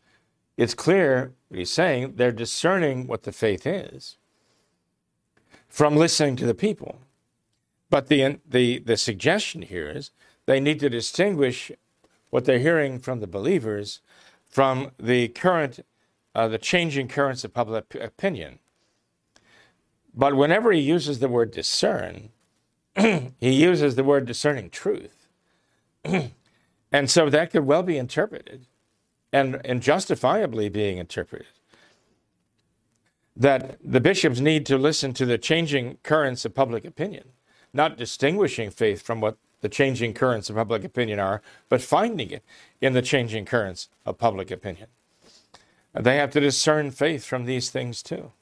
it's 0.56 0.74
clear 0.74 1.32
what 1.48 1.58
he's 1.58 1.70
saying, 1.70 2.14
they're 2.16 2.32
discerning 2.32 3.06
what 3.06 3.22
the 3.22 3.32
faith 3.32 3.66
is 3.66 4.18
from 5.68 5.96
listening 5.96 6.36
to 6.36 6.46
the 6.46 6.54
people. 6.54 6.98
But 7.90 8.06
the, 8.06 8.38
the, 8.48 8.78
the 8.78 8.96
suggestion 8.96 9.62
here 9.62 9.90
is 9.90 10.12
they 10.46 10.60
need 10.60 10.80
to 10.80 10.88
distinguish 10.88 11.72
what 12.30 12.44
they're 12.44 12.60
hearing 12.60 13.00
from 13.00 13.20
the 13.20 13.26
believers 13.26 14.00
from 14.48 14.92
the 14.98 15.28
current, 15.28 15.84
uh, 16.34 16.48
the 16.48 16.58
changing 16.58 17.08
currents 17.08 17.44
of 17.44 17.52
public 17.52 17.94
opinion. 17.96 18.60
But 20.14 20.36
whenever 20.36 20.72
he 20.72 20.80
uses 20.80 21.18
the 21.18 21.28
word 21.28 21.50
discern, 21.50 22.30
he 22.96 23.32
uses 23.40 23.94
the 23.94 24.04
word 24.04 24.26
discerning 24.26 24.70
truth. 24.70 25.28
and 26.92 27.10
so 27.10 27.28
that 27.28 27.50
could 27.50 27.66
well 27.66 27.82
be 27.82 27.98
interpreted 27.98 28.66
and, 29.32 29.60
and 29.64 29.82
justifiably 29.82 30.68
being 30.68 30.98
interpreted 30.98 31.46
that 33.36 33.78
the 33.82 34.00
bishops 34.00 34.40
need 34.40 34.66
to 34.66 34.76
listen 34.76 35.14
to 35.14 35.24
the 35.24 35.38
changing 35.38 35.96
currents 36.02 36.44
of 36.44 36.54
public 36.54 36.84
opinion 36.84 37.24
not 37.72 37.96
distinguishing 37.96 38.70
faith 38.70 39.02
from 39.02 39.20
what 39.20 39.36
the 39.60 39.68
changing 39.68 40.14
currents 40.14 40.48
of 40.48 40.56
public 40.56 40.84
opinion 40.84 41.18
are, 41.20 41.42
but 41.68 41.82
finding 41.82 42.30
it 42.30 42.42
in 42.80 42.92
the 42.92 43.02
changing 43.02 43.44
currents 43.44 43.88
of 44.06 44.18
public 44.18 44.50
opinion. 44.50 44.88
They 45.92 46.16
have 46.16 46.30
to 46.32 46.40
discern 46.40 46.90
faith 46.90 47.24
from 47.24 47.44
these 47.44 47.70
things 47.70 48.02
too. 48.02 48.32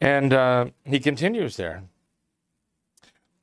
And 0.00 0.32
uh, 0.32 0.66
he 0.84 0.98
continues 0.98 1.56
there. 1.56 1.84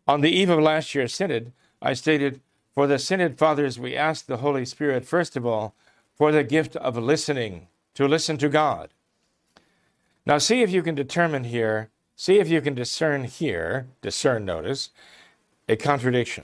On 0.07 0.21
the 0.21 0.31
eve 0.31 0.49
of 0.49 0.59
last 0.59 0.93
year's 0.93 1.13
synod, 1.13 1.53
I 1.81 1.93
stated, 1.93 2.41
For 2.73 2.87
the 2.87 2.99
synod 2.99 3.37
fathers, 3.37 3.79
we 3.79 3.95
ask 3.95 4.25
the 4.25 4.37
Holy 4.37 4.65
Spirit, 4.65 5.05
first 5.05 5.37
of 5.37 5.45
all, 5.45 5.75
for 6.15 6.31
the 6.31 6.43
gift 6.43 6.75
of 6.75 6.97
listening, 6.97 7.67
to 7.93 8.07
listen 8.07 8.37
to 8.39 8.49
God. 8.49 8.89
Now, 10.25 10.37
see 10.37 10.61
if 10.61 10.71
you 10.71 10.83
can 10.83 10.95
determine 10.95 11.45
here 11.45 11.89
See 12.19 12.37
if 12.37 12.49
you 12.49 12.59
can 12.59 12.73
discern 12.73 13.23
here, 13.23 13.87
discern, 14.01 14.43
notice, 14.43 14.89
a 15.69 15.77
contradiction, 15.77 16.43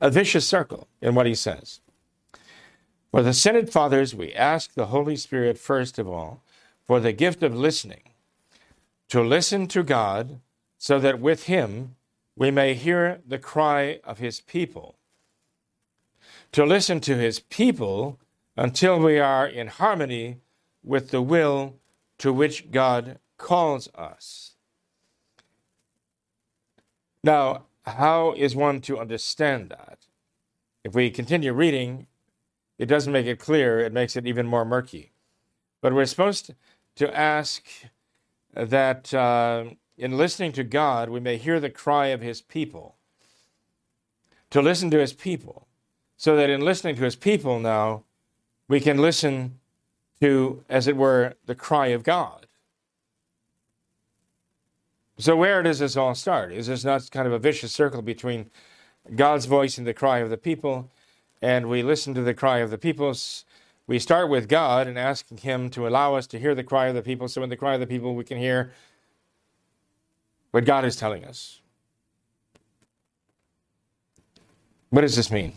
a 0.00 0.08
vicious 0.08 0.48
circle 0.48 0.88
in 1.02 1.14
what 1.14 1.26
he 1.26 1.34
says. 1.34 1.80
For 3.10 3.22
the 3.22 3.34
Synod 3.34 3.70
Fathers, 3.70 4.14
we 4.14 4.32
ask 4.32 4.72
the 4.72 4.86
Holy 4.86 5.14
Spirit, 5.14 5.58
first 5.58 5.98
of 5.98 6.08
all, 6.08 6.42
for 6.86 7.00
the 7.00 7.12
gift 7.12 7.42
of 7.42 7.54
listening, 7.54 8.14
to 9.10 9.20
listen 9.20 9.66
to 9.66 9.82
God 9.82 10.40
so 10.78 10.98
that 10.98 11.20
with 11.20 11.44
Him 11.44 11.94
we 12.34 12.50
may 12.50 12.72
hear 12.72 13.20
the 13.28 13.38
cry 13.38 14.00
of 14.04 14.20
His 14.20 14.40
people. 14.40 14.96
To 16.52 16.64
listen 16.64 16.98
to 17.00 17.18
His 17.18 17.40
people 17.40 18.18
until 18.56 18.98
we 18.98 19.18
are 19.18 19.46
in 19.46 19.66
harmony 19.66 20.38
with 20.82 21.10
the 21.10 21.20
will 21.20 21.74
to 22.16 22.32
which 22.32 22.70
God 22.70 23.18
calls 23.36 23.88
us. 23.94 24.52
Now, 27.22 27.64
how 27.86 28.34
is 28.36 28.54
one 28.54 28.80
to 28.82 28.98
understand 28.98 29.70
that? 29.70 30.06
If 30.84 30.94
we 30.94 31.10
continue 31.10 31.52
reading, 31.52 32.06
it 32.78 32.86
doesn't 32.86 33.12
make 33.12 33.26
it 33.26 33.38
clear, 33.38 33.80
it 33.80 33.92
makes 33.92 34.16
it 34.16 34.26
even 34.26 34.46
more 34.46 34.64
murky. 34.64 35.12
But 35.80 35.94
we're 35.94 36.06
supposed 36.06 36.54
to 36.96 37.16
ask 37.16 37.66
that 38.54 39.12
uh, 39.12 39.64
in 39.96 40.16
listening 40.16 40.52
to 40.52 40.64
God, 40.64 41.08
we 41.08 41.20
may 41.20 41.36
hear 41.36 41.60
the 41.60 41.70
cry 41.70 42.08
of 42.08 42.20
his 42.20 42.40
people. 42.40 42.96
To 44.50 44.62
listen 44.62 44.90
to 44.90 44.98
his 44.98 45.12
people. 45.12 45.66
So 46.16 46.36
that 46.36 46.50
in 46.50 46.60
listening 46.60 46.96
to 46.96 47.02
his 47.02 47.16
people 47.16 47.58
now, 47.58 48.04
we 48.68 48.80
can 48.80 48.98
listen 48.98 49.58
to, 50.20 50.64
as 50.68 50.86
it 50.86 50.96
were, 50.96 51.34
the 51.44 51.54
cry 51.54 51.88
of 51.88 52.02
God. 52.02 52.43
So, 55.16 55.36
where 55.36 55.62
does 55.62 55.78
this 55.78 55.96
all 55.96 56.14
start? 56.14 56.52
Is 56.52 56.66
this 56.66 56.84
not 56.84 57.08
kind 57.10 57.26
of 57.26 57.32
a 57.32 57.38
vicious 57.38 57.72
circle 57.72 58.02
between 58.02 58.50
God's 59.14 59.46
voice 59.46 59.78
and 59.78 59.86
the 59.86 59.94
cry 59.94 60.18
of 60.18 60.30
the 60.30 60.36
people? 60.36 60.90
And 61.40 61.68
we 61.68 61.82
listen 61.82 62.14
to 62.14 62.22
the 62.22 62.34
cry 62.34 62.58
of 62.58 62.70
the 62.70 62.78
people. 62.78 63.14
We 63.86 63.98
start 64.00 64.28
with 64.28 64.48
God 64.48 64.88
and 64.88 64.98
asking 64.98 65.38
Him 65.38 65.70
to 65.70 65.86
allow 65.86 66.14
us 66.14 66.26
to 66.28 66.38
hear 66.38 66.54
the 66.54 66.64
cry 66.64 66.86
of 66.86 66.96
the 66.96 67.02
people. 67.02 67.28
So, 67.28 67.44
in 67.44 67.48
the 67.50 67.56
cry 67.56 67.74
of 67.74 67.80
the 67.80 67.86
people, 67.86 68.16
we 68.16 68.24
can 68.24 68.38
hear 68.38 68.72
what 70.50 70.64
God 70.64 70.84
is 70.84 70.96
telling 70.96 71.24
us. 71.24 71.60
What 74.90 75.02
does 75.02 75.14
this 75.14 75.30
mean? 75.30 75.52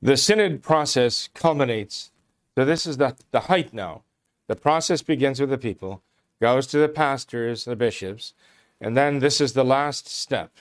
The 0.00 0.16
synod 0.16 0.62
process 0.62 1.28
culminates. 1.34 2.12
So, 2.56 2.64
this 2.64 2.86
is 2.86 2.98
the, 2.98 3.16
the 3.32 3.40
height 3.40 3.74
now. 3.74 4.02
The 4.46 4.56
process 4.56 5.02
begins 5.02 5.40
with 5.40 5.50
the 5.50 5.58
people 5.58 6.02
goes 6.40 6.66
to 6.68 6.78
the 6.78 6.88
pastors, 6.88 7.64
the 7.64 7.76
bishops, 7.76 8.34
and 8.80 8.96
then 8.96 9.18
this 9.18 9.40
is 9.40 9.52
the 9.52 9.64
last 9.64 10.08
step. 10.08 10.52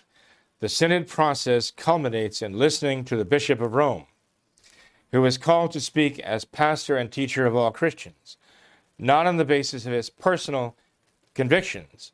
The 0.59 0.69
synod 0.69 1.07
process 1.07 1.69
culminates 1.69 2.41
in 2.41 2.57
listening 2.57 3.05
to 3.05 3.15
the 3.15 3.25
Bishop 3.25 3.61
of 3.61 3.75
Rome, 3.75 4.07
who 5.11 5.23
is 5.25 5.38
called 5.38 5.71
to 5.73 5.80
speak 5.80 6.19
as 6.19 6.45
pastor 6.45 6.97
and 6.97 7.11
teacher 7.11 7.45
of 7.45 7.55
all 7.55 7.71
Christians, 7.71 8.38
not 8.97 9.28
on 9.28 9.38
the 9.38 9.45
basis 9.45 9.86
of 9.86 9.93
his 9.93 10.09
personal 10.09 10.75
convictions. 11.36 12.11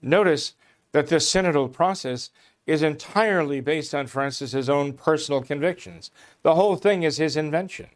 Notice 0.00 0.54
that 0.92 1.08
the 1.08 1.16
synodal 1.16 1.70
process 1.70 2.30
is 2.66 2.82
entirely 2.82 3.60
based 3.60 3.94
on 3.94 4.06
Francis's 4.06 4.70
own 4.70 4.94
personal 4.94 5.42
convictions. 5.42 6.10
The 6.42 6.54
whole 6.54 6.76
thing 6.76 7.02
is 7.02 7.18
his 7.18 7.36
invention. 7.36 7.88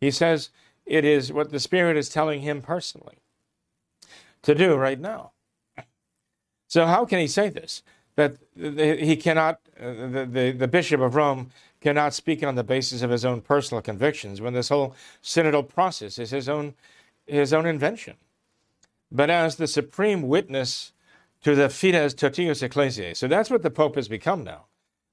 He 0.00 0.10
says 0.10 0.48
it 0.86 1.04
is 1.04 1.32
what 1.32 1.50
the 1.50 1.60
Spirit 1.60 1.98
is 1.98 2.08
telling 2.08 2.40
him 2.40 2.62
personally 2.62 3.18
to 4.42 4.54
do 4.54 4.74
right 4.76 4.98
now. 5.00 5.32
So, 6.66 6.86
how 6.86 7.04
can 7.04 7.18
he 7.18 7.26
say 7.26 7.48
this? 7.48 7.82
that 8.20 8.36
he 8.54 9.16
cannot, 9.16 9.60
uh, 9.80 9.92
the, 9.92 10.28
the, 10.30 10.50
the 10.52 10.68
Bishop 10.68 11.00
of 11.00 11.14
Rome 11.14 11.50
cannot 11.80 12.12
speak 12.12 12.42
on 12.44 12.54
the 12.54 12.64
basis 12.64 13.02
of 13.02 13.10
his 13.10 13.24
own 13.24 13.40
personal 13.40 13.80
convictions 13.80 14.40
when 14.40 14.52
this 14.52 14.68
whole 14.68 14.94
synodal 15.22 15.66
process 15.66 16.18
is 16.18 16.30
his 16.30 16.48
own, 16.48 16.74
his 17.26 17.52
own 17.52 17.66
invention. 17.66 18.16
But 19.10 19.30
as 19.30 19.56
the 19.56 19.66
supreme 19.66 20.22
witness 20.22 20.92
to 21.42 21.54
the 21.54 21.68
fides 21.70 22.14
totius 22.14 22.62
ecclesiae. 22.62 23.16
So 23.16 23.26
that's 23.26 23.48
what 23.48 23.62
the 23.62 23.70
Pope 23.70 23.96
has 23.96 24.08
become 24.08 24.44
now. 24.44 24.66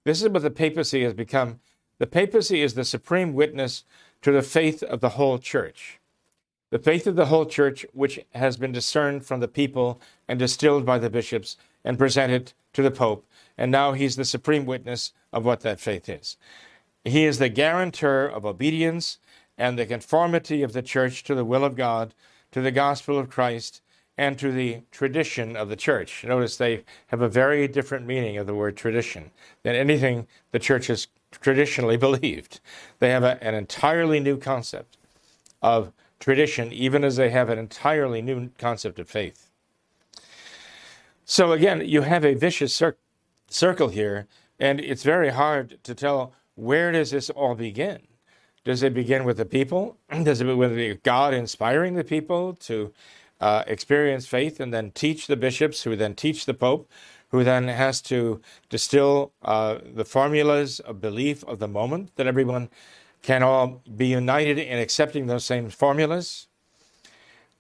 This 0.04 0.22
is 0.22 0.30
what 0.30 0.42
the 0.42 0.52
papacy 0.52 1.04
has 1.04 1.14
become. 1.14 1.62
The 2.00 2.08
papacy 2.08 2.62
is 2.62 2.74
the 2.74 2.84
supreme 2.84 3.34
witness 3.34 3.86
to 4.22 4.32
the 4.32 4.42
faith 4.42 4.84
of 4.84 5.00
the 5.00 5.10
whole 5.10 5.38
church. 5.38 6.00
The 6.70 6.80
faith 6.80 7.08
of 7.08 7.16
the 7.16 7.28
whole 7.28 7.46
church, 7.46 7.86
which 7.94 8.20
has 8.36 8.58
been 8.58 8.74
discerned 8.74 9.26
from 9.26 9.40
the 9.40 9.48
people 9.48 10.02
and 10.28 10.38
distilled 10.38 10.86
by 10.86 11.00
the 11.00 11.10
bishops 11.10 11.56
and 11.86 11.98
presented 11.98 12.54
to 12.74 12.84
the 12.84 12.92
Pope. 12.92 13.26
And 13.58 13.72
now 13.72 13.94
he's 13.94 14.18
the 14.18 14.26
supreme 14.26 14.66
witness 14.66 15.14
of 15.32 15.46
what 15.46 15.62
that 15.62 15.80
faith 15.80 16.10
is. 16.10 16.36
He 17.06 17.24
is 17.24 17.40
the 17.40 17.50
guarantor 17.50 18.28
of 18.28 18.46
obedience 18.46 19.18
and 19.58 19.80
the 19.80 19.86
conformity 19.86 20.62
of 20.62 20.74
the 20.74 20.82
church 20.82 21.24
to 21.24 21.36
the 21.36 21.46
will 21.46 21.64
of 21.64 21.76
God, 21.76 22.14
to 22.52 22.62
the 22.62 22.72
gospel 22.72 23.18
of 23.18 23.30
Christ, 23.30 23.82
and 24.18 24.38
to 24.40 24.52
the 24.52 24.82
tradition 24.92 25.56
of 25.56 25.70
the 25.70 25.76
church. 25.76 26.26
Notice 26.26 26.58
they 26.58 26.84
have 27.08 27.22
a 27.22 27.30
very 27.30 27.68
different 27.68 28.06
meaning 28.06 28.38
of 28.38 28.48
the 28.48 28.54
word 28.54 28.76
tradition 28.76 29.32
than 29.64 29.76
anything 29.76 30.28
the 30.52 30.60
church 30.60 30.88
has 30.88 31.08
traditionally 31.32 31.98
believed. 32.08 32.60
They 33.00 33.10
have 33.10 33.24
a, 33.24 33.42
an 33.44 33.54
entirely 33.54 34.20
new 34.20 34.38
concept 34.38 34.98
of 35.62 35.94
tradition, 36.20 36.72
even 36.72 37.04
as 37.04 37.16
they 37.16 37.30
have 37.30 37.50
an 37.50 37.60
entirely 37.60 38.22
new 38.22 38.50
concept 38.58 39.00
of 39.00 39.10
faith. 39.10 39.50
So 41.26 41.52
again, 41.52 41.82
you 41.86 42.02
have 42.02 42.24
a 42.26 42.34
vicious 42.34 42.74
cir- 42.74 42.98
circle 43.50 43.90
here, 43.90 44.28
and 44.60 44.80
it's 44.80 45.04
very 45.04 45.30
hard 45.30 45.78
to 45.84 45.94
tell 45.94 46.34
where 46.56 46.92
does 46.92 47.12
this 47.12 47.30
all 47.30 47.56
begin. 47.56 48.00
Does 48.64 48.84
it 48.84 48.94
begin 48.94 49.24
with 49.24 49.38
the 49.38 49.46
people? 49.46 49.98
Does 50.24 50.42
it 50.42 50.46
begin 50.46 50.58
with 50.58 51.04
God 51.04 51.34
inspiring 51.34 51.96
the 51.96 52.04
people 52.04 52.54
to 52.56 52.92
uh, 53.40 53.64
experience 53.68 54.26
faith 54.26 54.60
and 54.60 54.74
then 54.74 54.92
teach 54.92 55.28
the 55.28 55.38
bishops, 55.38 55.84
who 55.84 55.96
then 55.96 56.16
teach 56.16 56.46
the 56.46 56.54
Pope, 56.54 56.90
who 57.30 57.44
then 57.44 57.68
has 57.68 58.02
to 58.02 58.42
distill 58.70 59.32
uh, 59.42 59.78
the 59.94 60.06
formulas 60.06 60.80
of 60.82 61.00
belief 61.00 61.44
of 61.46 61.60
the 61.60 61.68
moment 61.68 62.16
that 62.16 62.28
everyone 62.28 62.70
can 63.22 63.44
all 63.44 63.82
be 63.96 64.08
united 64.08 64.58
in 64.58 64.80
accepting 64.80 65.28
those 65.28 65.46
same 65.46 65.70
formulas. 65.70 66.48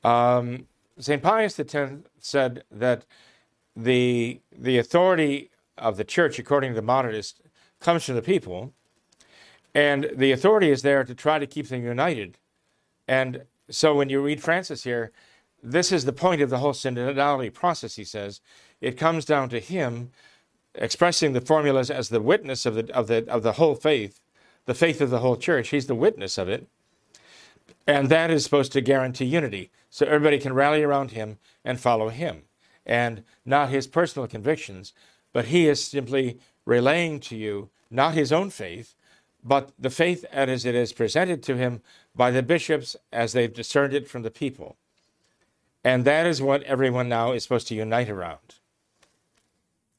Um, 0.04 0.68
St. 1.00 1.22
Pius 1.22 1.60
X 1.60 1.76
said 2.20 2.64
that 2.72 3.06
the, 3.76 4.42
the 4.52 4.78
authority 4.78 5.52
of 5.78 5.98
the 5.98 6.04
church, 6.04 6.40
according 6.40 6.72
to 6.72 6.76
the 6.76 6.82
modernists, 6.82 7.42
comes 7.80 8.06
from 8.06 8.16
the 8.16 8.22
people, 8.22 8.74
and 9.76 10.10
the 10.16 10.32
authority 10.32 10.72
is 10.72 10.82
there 10.82 11.04
to 11.04 11.14
try 11.14 11.38
to 11.38 11.46
keep 11.46 11.68
them 11.68 11.84
united. 11.84 12.38
And 13.08 13.44
so 13.70 13.94
when 13.96 14.10
you 14.10 14.22
read 14.22 14.42
Francis 14.42 14.84
here, 14.84 15.12
this 15.62 15.92
is 15.92 16.06
the 16.06 16.14
point 16.14 16.42
of 16.42 16.50
the 16.50 16.60
whole 16.60 16.74
synodality 16.74 17.54
process, 17.54 17.96
he 17.96 18.04
says. 18.04 18.42
It 18.82 18.98
comes 18.98 19.26
down 19.26 19.50
to 19.50 19.60
him 19.60 20.12
expressing 20.76 21.34
the 21.34 21.42
formulas 21.42 21.92
as 21.92 22.10
the 22.10 22.22
witness 22.22 22.66
of 22.66 22.76
the, 22.76 22.94
of 22.96 23.08
the, 23.08 23.26
of 23.30 23.44
the 23.44 23.54
whole 23.54 23.76
faith, 23.76 24.20
the 24.68 24.76
faith 24.76 25.02
of 25.02 25.10
the 25.10 25.20
whole 25.20 25.38
church. 25.38 25.70
He's 25.70 25.88
the 25.88 25.96
witness 25.96 26.38
of 26.38 26.48
it. 26.48 26.68
And 27.88 28.10
that 28.10 28.30
is 28.30 28.44
supposed 28.44 28.74
to 28.74 28.82
guarantee 28.82 29.26
unity. 29.26 29.72
So 29.90 30.06
everybody 30.06 30.38
can 30.38 30.54
rally 30.54 30.84
around 30.84 31.12
him 31.12 31.40
and 31.66 31.80
follow 31.80 32.10
him. 32.10 32.44
And 32.86 33.24
not 33.46 33.70
his 33.70 33.88
personal 33.88 34.28
convictions, 34.28 34.94
but 35.34 35.46
he 35.46 35.68
is 35.68 35.84
simply 35.84 36.40
relaying 36.66 37.22
to 37.22 37.36
you 37.36 37.70
not 37.90 38.14
his 38.14 38.34
own 38.34 38.50
faith, 38.50 38.94
but 39.44 39.72
the 39.80 39.90
faith 39.90 40.26
as 40.32 40.66
it 40.66 40.76
is 40.76 40.92
presented 40.92 41.42
to 41.44 41.56
him 41.56 41.82
by 42.14 42.30
the 42.30 42.44
bishops 42.44 42.98
as 43.14 43.32
they've 43.32 43.54
discerned 43.54 43.94
it 43.94 44.08
from 44.08 44.24
the 44.24 44.32
people. 44.32 44.76
And 45.84 46.04
that 46.04 46.26
is 46.26 46.42
what 46.42 46.64
everyone 46.64 47.08
now 47.08 47.32
is 47.32 47.44
supposed 47.44 47.70
to 47.70 47.76
unite 47.76 48.10
around. 48.10 48.56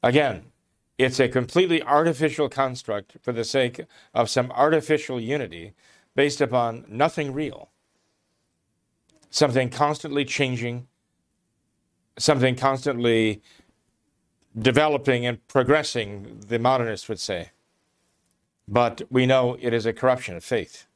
Again, 0.02 0.52
it's 0.99 1.20
a 1.20 1.28
completely 1.28 1.80
artificial 1.82 2.49
construct 2.49 3.16
for 3.22 3.32
the 3.32 3.44
sake 3.44 3.80
of 4.12 4.28
some 4.28 4.51
artificial 4.51 5.20
unity 5.20 5.72
based 6.16 6.40
upon 6.40 6.84
nothing 6.88 7.32
real, 7.32 7.70
something 9.30 9.70
constantly 9.70 10.24
changing, 10.24 10.88
something 12.18 12.57
constantly 12.57 13.40
developing 14.59 15.24
and 15.24 15.46
progressing, 15.46 16.40
the 16.49 16.59
modernists 16.59 17.09
would 17.09 17.20
say. 17.20 17.51
But 18.66 19.03
we 19.09 19.24
know 19.24 19.57
it 19.61 19.72
is 19.72 19.86
a 19.86 19.92
corruption 19.92 20.36
of 20.36 20.42
faith. 20.42 20.86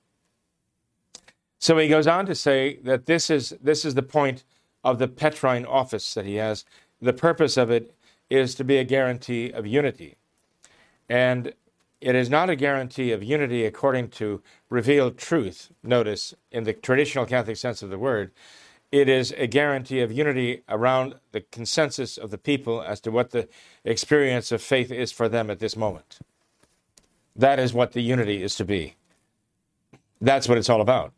So 1.61 1.79
he 1.79 1.87
goes 1.87 2.09
on 2.09 2.27
to 2.27 2.35
say 2.35 2.81
that 2.83 3.07
this 3.07 3.31
is, 3.31 3.55
this 3.63 3.85
is 3.85 3.95
the 3.95 4.03
point 4.03 4.43
of 4.83 4.99
the 4.99 5.07
Petrine 5.07 5.65
office 5.65 6.13
that 6.15 6.27
he 6.27 6.35
has. 6.35 6.65
The 7.01 7.13
purpose 7.13 7.57
of 7.57 7.71
it 7.71 7.95
is 8.33 8.55
to 8.55 8.65
be 8.65 8.79
a 8.79 8.85
guarantee 8.85 9.51
of 9.51 9.67
unity. 9.67 10.17
And 11.09 11.53
it 12.01 12.15
is 12.15 12.31
not 12.31 12.49
a 12.49 12.57
guarantee 12.57 13.13
of 13.13 13.23
unity 13.23 13.67
according 13.67 14.09
to 14.11 14.43
revealed 14.71 15.19
truth, 15.19 15.71
notice, 15.83 16.35
in 16.51 16.65
the 16.65 16.73
traditional 16.73 17.27
Catholic 17.27 17.59
sense 17.59 17.83
of 17.83 17.91
the 17.91 17.99
word. 17.99 18.33
It 18.91 19.09
is 19.09 19.33
a 19.37 19.47
guarantee 19.47 20.01
of 20.01 20.11
unity 20.11 20.63
around 20.69 21.17
the 21.33 21.43
consensus 21.43 22.17
of 22.17 22.31
the 22.31 22.39
people 22.39 22.83
as 22.83 23.01
to 23.03 23.11
what 23.11 23.31
the 23.31 23.49
experience 23.85 24.51
of 24.51 24.63
faith 24.63 24.91
is 24.91 25.13
for 25.13 25.29
them 25.29 25.51
at 25.51 25.59
this 25.59 25.77
moment. 25.77 26.19
That 27.37 27.59
is 27.59 27.75
what 27.75 27.93
the 27.93 28.03
unity 28.03 28.43
is 28.43 28.55
to 28.57 28.65
be. 28.65 28.95
That's 30.21 30.49
what 30.49 30.57
it's 30.57 30.71
all 30.71 30.81
about. 30.81 31.13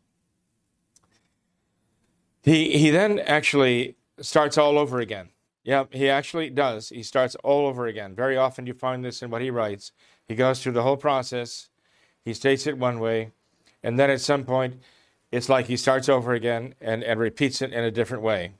He 2.43 2.77
he 2.77 2.89
then 2.89 3.19
actually 3.19 3.95
starts 4.19 4.57
all 4.57 4.77
over 4.77 4.99
again. 4.99 5.29
Yeah, 5.65 5.85
he 5.89 6.09
actually 6.09 6.51
does. 6.51 6.89
He 6.89 7.01
starts 7.01 7.35
all 7.43 7.65
over 7.65 7.87
again. 7.87 8.15
Very 8.15 8.37
often 8.37 8.67
you 8.67 8.75
find 8.75 9.03
this 9.03 9.23
in 9.23 9.31
what 9.31 9.41
he 9.41 9.49
writes. 9.49 9.91
He 10.27 10.35
goes 10.35 10.61
through 10.61 10.73
the 10.73 10.83
whole 10.83 10.95
process. 10.95 11.69
He 12.23 12.35
states 12.35 12.67
it 12.67 12.77
one 12.77 12.99
way, 12.99 13.31
and 13.83 13.99
then 13.99 14.11
at 14.11 14.21
some 14.21 14.43
point, 14.45 14.81
it's 15.31 15.49
like 15.49 15.65
he 15.65 15.75
starts 15.75 16.07
over 16.07 16.33
again 16.33 16.75
and, 16.79 17.03
and 17.03 17.19
repeats 17.19 17.63
it 17.63 17.73
in 17.73 17.83
a 17.83 17.91
different 17.91 18.23
way. 18.23 18.51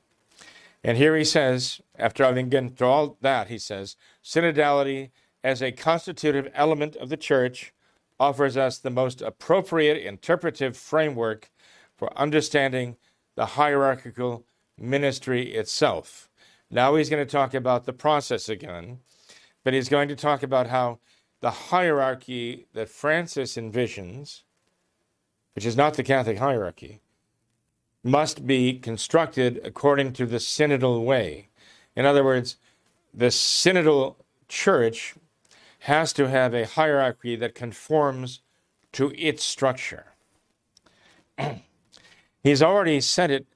And 0.84 0.98
here 0.98 1.16
he 1.16 1.24
says, 1.24 1.80
after 1.98 2.24
having 2.24 2.50
gone 2.50 2.70
through 2.70 2.88
all 2.88 3.18
that, 3.22 3.50
he 3.50 3.60
says, 3.60 3.96
synodality 4.24 5.12
as 5.44 5.62
a 5.62 5.72
constitutive 5.72 6.52
element 6.56 6.96
of 6.96 7.10
the 7.10 7.18
church 7.18 7.72
offers 8.20 8.58
us 8.58 8.80
the 8.80 8.90
most 8.90 9.22
appropriate 9.22 9.98
interpretive 9.98 10.76
framework 10.76 11.52
for 11.96 12.16
understanding 12.18 12.98
the 13.36 13.46
hierarchical 13.46 14.44
ministry 14.78 15.54
itself. 15.54 16.30
Now 16.70 16.96
he's 16.96 17.10
going 17.10 17.26
to 17.26 17.32
talk 17.32 17.54
about 17.54 17.86
the 17.86 17.94
process 17.94 18.50
again, 18.50 19.00
but 19.64 19.74
he's 19.74 19.90
going 19.90 20.08
to 20.10 20.16
talk 20.16 20.44
about 20.44 20.68
how 20.68 21.00
the 21.42 21.52
hierarchy 21.52 22.68
that 22.74 22.90
Francis 22.90 23.56
envisions, 23.56 24.44
which 25.54 25.66
is 25.66 25.78
not 25.78 25.94
the 25.94 26.04
Catholic 26.04 26.40
hierarchy, 26.40 27.02
must 28.04 28.46
be 28.46 28.80
constructed 28.80 29.60
according 29.64 30.14
to 30.14 30.26
the 30.26 30.38
synodal 30.38 31.04
way. 31.04 31.50
In 31.96 32.06
other 32.06 32.24
words, 32.24 32.58
the 33.14 33.28
synodal 33.28 34.16
church 34.48 35.16
has 35.80 36.14
to 36.14 36.30
have 36.30 36.54
a 36.54 36.66
hierarchy 36.66 37.36
that 37.36 37.56
conforms 37.56 38.42
to 38.92 39.12
its 39.16 39.44
structure. 39.44 40.14
He's 42.44 42.62
already 42.62 43.02
said 43.02 43.32
it 43.32 43.48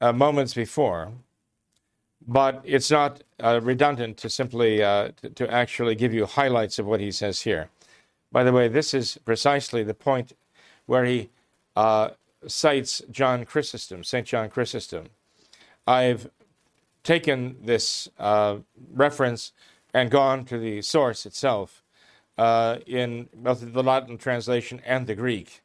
uh, 0.00 0.12
moments 0.12 0.54
before, 0.54 1.12
but 2.28 2.60
it's 2.62 2.90
not 2.90 3.22
uh, 3.42 3.58
redundant 3.62 4.18
to 4.18 4.28
simply 4.28 4.82
uh, 4.82 5.10
to, 5.22 5.30
to, 5.30 5.50
actually 5.50 5.94
give 5.94 6.12
you 6.12 6.26
highlights 6.26 6.78
of 6.78 6.84
what 6.84 7.00
he 7.00 7.10
says 7.10 7.40
here. 7.40 7.70
By 8.30 8.44
the 8.44 8.52
way, 8.52 8.68
this 8.68 8.92
is 8.92 9.18
precisely 9.24 9.82
the 9.82 9.94
point 9.94 10.34
where 10.84 11.06
he 11.06 11.30
uh, 11.74 12.10
cites 12.46 13.02
John 13.10 13.46
Chrysostom, 13.46 14.04
St. 14.04 14.26
John 14.26 14.50
Chrysostom. 14.50 15.06
I've 15.86 16.30
taken 17.02 17.56
this 17.62 18.08
uh, 18.18 18.58
reference 18.92 19.52
and 19.94 20.10
gone 20.10 20.44
to 20.44 20.58
the 20.58 20.82
source 20.82 21.24
itself 21.24 21.82
uh, 22.36 22.78
in 22.86 23.30
both 23.34 23.72
the 23.72 23.82
Latin 23.82 24.18
translation 24.18 24.82
and 24.84 25.06
the 25.06 25.14
Greek. 25.14 25.62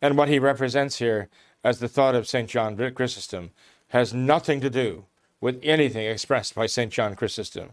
And 0.00 0.16
what 0.16 0.28
he 0.28 0.38
represents 0.38 0.98
here 0.98 1.28
as 1.64 1.80
the 1.80 1.88
thought 1.88 2.14
of 2.14 2.28
St. 2.28 2.48
John 2.48 2.76
Chrysostom 2.76 3.50
has 3.88 4.14
nothing 4.14 4.60
to 4.60 4.70
do 4.70 5.06
with 5.40 5.60
anything 5.62 6.06
expressed 6.06 6.54
by 6.54 6.66
St. 6.66 6.92
John 6.92 7.14
Chrysostom 7.14 7.70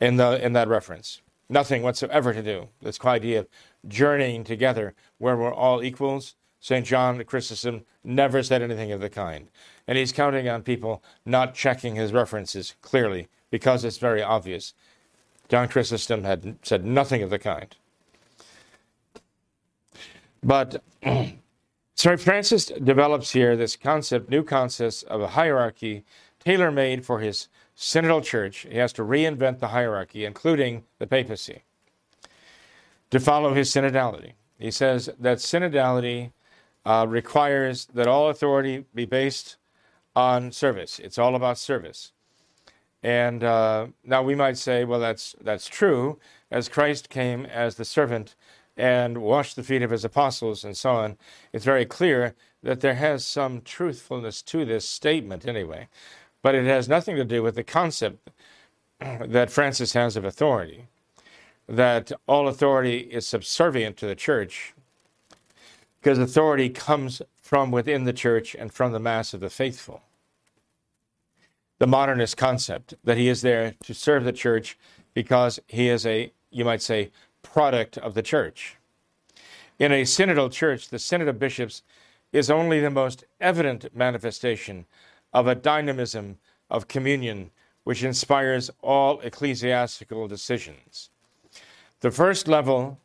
in, 0.00 0.16
the, 0.16 0.44
in 0.44 0.52
that 0.52 0.68
reference. 0.68 1.20
Nothing 1.48 1.82
whatsoever 1.82 2.32
to 2.32 2.42
do. 2.42 2.68
This 2.80 3.00
idea 3.04 3.40
of 3.40 3.48
journeying 3.88 4.44
together 4.44 4.94
where 5.18 5.36
we're 5.36 5.52
all 5.52 5.82
equals. 5.82 6.34
St. 6.60 6.86
John 6.86 7.22
Chrysostom 7.24 7.84
never 8.04 8.42
said 8.42 8.62
anything 8.62 8.92
of 8.92 9.00
the 9.00 9.10
kind. 9.10 9.48
And 9.86 9.96
he's 9.98 10.12
counting 10.12 10.48
on 10.48 10.62
people 10.62 11.02
not 11.24 11.54
checking 11.54 11.96
his 11.96 12.12
references 12.12 12.74
clearly 12.82 13.28
because 13.50 13.84
it's 13.84 13.98
very 13.98 14.22
obvious. 14.22 14.74
John 15.48 15.68
Chrysostom 15.68 16.22
had 16.24 16.56
said 16.62 16.84
nothing 16.84 17.22
of 17.22 17.30
the 17.30 17.38
kind. 17.38 17.74
But 20.42 20.82
so 21.94 22.16
Francis 22.16 22.66
develops 22.66 23.32
here 23.32 23.56
this 23.56 23.76
concept, 23.76 24.30
new 24.30 24.44
concept 24.44 25.04
of 25.04 25.20
a 25.20 25.28
hierarchy 25.28 26.04
tailor 26.40 26.70
made 26.70 27.06
for 27.06 27.20
his 27.20 27.48
synodal 27.76 28.22
church. 28.22 28.66
He 28.70 28.78
has 28.78 28.92
to 28.94 29.02
reinvent 29.02 29.58
the 29.58 29.68
hierarchy, 29.68 30.24
including 30.24 30.84
the 30.98 31.06
papacy, 31.06 31.62
to 33.10 33.20
follow 33.20 33.54
his 33.54 33.70
synodality. 33.70 34.32
He 34.58 34.70
says 34.70 35.08
that 35.18 35.38
synodality 35.38 36.32
uh, 36.84 37.06
requires 37.08 37.86
that 37.86 38.06
all 38.06 38.28
authority 38.28 38.84
be 38.94 39.04
based 39.04 39.56
on 40.16 40.52
service. 40.52 40.98
It's 40.98 41.18
all 41.18 41.34
about 41.34 41.58
service. 41.58 42.12
And 43.02 43.42
uh, 43.42 43.86
now 44.04 44.22
we 44.22 44.34
might 44.34 44.58
say, 44.58 44.84
well, 44.84 45.00
that's 45.00 45.34
that's 45.40 45.66
true, 45.66 46.18
as 46.50 46.68
Christ 46.68 47.08
came 47.08 47.46
as 47.46 47.76
the 47.76 47.84
servant 47.84 48.34
and 48.76 49.18
washed 49.18 49.56
the 49.56 49.62
feet 49.62 49.82
of 49.82 49.90
his 49.90 50.04
apostles 50.04 50.64
and 50.64 50.76
so 50.76 50.90
on. 50.90 51.16
It's 51.52 51.64
very 51.64 51.86
clear 51.86 52.34
that 52.62 52.80
there 52.80 52.94
has 52.94 53.24
some 53.24 53.62
truthfulness 53.62 54.42
to 54.42 54.64
this 54.64 54.86
statement, 54.86 55.46
anyway. 55.46 55.88
But 56.42 56.54
it 56.54 56.64
has 56.66 56.88
nothing 56.88 57.16
to 57.16 57.24
do 57.24 57.42
with 57.42 57.54
the 57.54 57.64
concept 57.64 58.30
that 59.00 59.50
Francis 59.50 59.92
has 59.92 60.16
of 60.16 60.24
authority, 60.24 60.86
that 61.68 62.12
all 62.26 62.48
authority 62.48 62.98
is 62.98 63.26
subservient 63.26 63.96
to 63.98 64.06
the 64.06 64.14
church, 64.14 64.74
because 66.00 66.18
authority 66.18 66.70
comes 66.70 67.20
from 67.40 67.70
within 67.70 68.04
the 68.04 68.12
church 68.12 68.54
and 68.54 68.72
from 68.72 68.92
the 68.92 68.98
mass 68.98 69.34
of 69.34 69.40
the 69.40 69.50
faithful 69.50 70.02
the 71.80 71.86
modernist 71.86 72.36
concept 72.36 72.94
that 73.02 73.16
he 73.16 73.28
is 73.28 73.40
there 73.40 73.74
to 73.82 73.94
serve 73.94 74.22
the 74.22 74.32
church 74.32 74.78
because 75.14 75.58
he 75.66 75.88
is 75.88 76.06
a, 76.06 76.30
you 76.50 76.64
might 76.64 76.82
say, 76.82 77.10
product 77.42 77.96
of 77.98 78.12
the 78.12 78.22
church. 78.22 78.76
In 79.78 79.90
a 79.90 80.02
synodal 80.02 80.52
church, 80.52 80.90
the 80.90 80.98
synod 80.98 81.26
of 81.26 81.38
bishops 81.38 81.82
is 82.32 82.50
only 82.50 82.80
the 82.80 82.90
most 82.90 83.24
evident 83.40 83.96
manifestation 83.96 84.84
of 85.32 85.46
a 85.46 85.54
dynamism 85.54 86.38
of 86.70 86.88
communion 86.88 87.50
which 87.84 88.04
inspires 88.04 88.70
all 88.82 89.20
ecclesiastical 89.20 90.28
decisions. 90.28 91.10
The 92.00 92.10
first 92.10 92.48
level, 92.48 92.98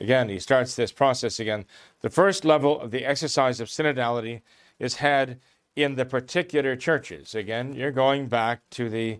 again, 0.00 0.28
he 0.28 0.38
starts 0.38 0.74
this 0.74 0.92
process 0.92 1.40
again. 1.40 1.64
The 2.00 2.10
first 2.10 2.44
level 2.44 2.80
of 2.80 2.90
the 2.90 3.04
exercise 3.04 3.60
of 3.60 3.68
synodality 3.68 4.42
is 4.78 4.96
had 4.96 5.38
in 5.76 5.94
the 5.94 6.04
particular 6.04 6.76
churches. 6.76 7.34
Again, 7.34 7.74
you're 7.74 7.90
going 7.90 8.26
back 8.26 8.60
to 8.70 8.88
the 8.88 9.18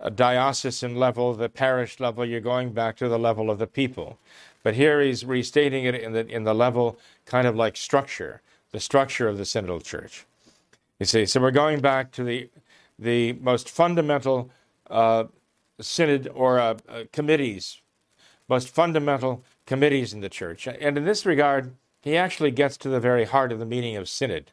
uh, 0.00 0.10
diocesan 0.10 0.96
level, 0.96 1.34
the 1.34 1.48
parish 1.48 1.98
level, 1.98 2.24
you're 2.24 2.40
going 2.40 2.72
back 2.72 2.96
to 2.96 3.08
the 3.08 3.18
level 3.18 3.50
of 3.50 3.58
the 3.58 3.66
people. 3.66 4.18
But 4.62 4.74
here 4.74 5.00
he's 5.00 5.24
restating 5.24 5.84
it 5.84 5.94
in 5.94 6.12
the, 6.12 6.26
in 6.26 6.44
the 6.44 6.54
level 6.54 6.98
kind 7.26 7.46
of 7.46 7.56
like 7.56 7.76
structure, 7.76 8.40
the 8.70 8.80
structure 8.80 9.28
of 9.28 9.38
the 9.38 9.44
synodal 9.44 9.82
church. 9.82 10.24
You 10.98 11.06
see, 11.06 11.26
so 11.26 11.40
we're 11.40 11.52
going 11.52 11.80
back 11.80 12.10
to 12.12 12.24
the, 12.24 12.50
the 12.98 13.34
most 13.34 13.70
fundamental 13.70 14.50
uh, 14.90 15.24
synod 15.80 16.28
or 16.34 16.58
uh, 16.58 16.76
uh, 16.88 17.04
committees, 17.12 17.80
most 18.48 18.68
fundamental 18.68 19.44
committees 19.64 20.12
in 20.12 20.20
the 20.20 20.28
church. 20.28 20.66
And 20.66 20.98
in 20.98 21.04
this 21.04 21.24
regard, 21.24 21.74
he 22.00 22.16
actually 22.16 22.50
gets 22.50 22.76
to 22.78 22.88
the 22.88 22.98
very 22.98 23.24
heart 23.24 23.52
of 23.52 23.60
the 23.60 23.66
meaning 23.66 23.96
of 23.96 24.08
synod 24.08 24.50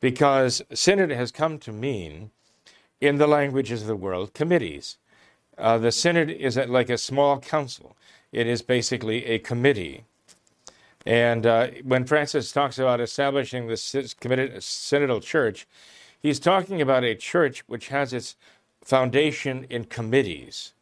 because 0.00 0.60
synod 0.74 1.10
has 1.10 1.30
come 1.30 1.58
to 1.58 1.72
mean, 1.72 2.30
in 3.00 3.18
the 3.18 3.26
languages 3.26 3.82
of 3.82 3.88
the 3.88 3.96
world, 3.96 4.34
committees. 4.34 4.96
Uh, 5.58 5.78
the 5.78 5.92
synod 5.92 6.30
is 6.30 6.56
like 6.56 6.90
a 6.90 6.98
small 6.98 7.38
council, 7.38 7.96
it 8.32 8.46
is 8.46 8.60
basically 8.62 9.24
a 9.26 9.38
committee. 9.38 10.04
And 11.06 11.46
uh, 11.46 11.68
when 11.84 12.04
Francis 12.04 12.50
talks 12.50 12.78
about 12.78 13.00
establishing 13.00 13.68
the 13.68 14.14
committed 14.20 14.54
synodal 14.56 15.22
church, 15.22 15.66
he's 16.20 16.40
talking 16.40 16.82
about 16.82 17.04
a 17.04 17.14
church 17.14 17.62
which 17.68 17.88
has 17.88 18.12
its 18.12 18.34
foundation 18.82 19.66
in 19.70 19.84
committees. 19.84 20.74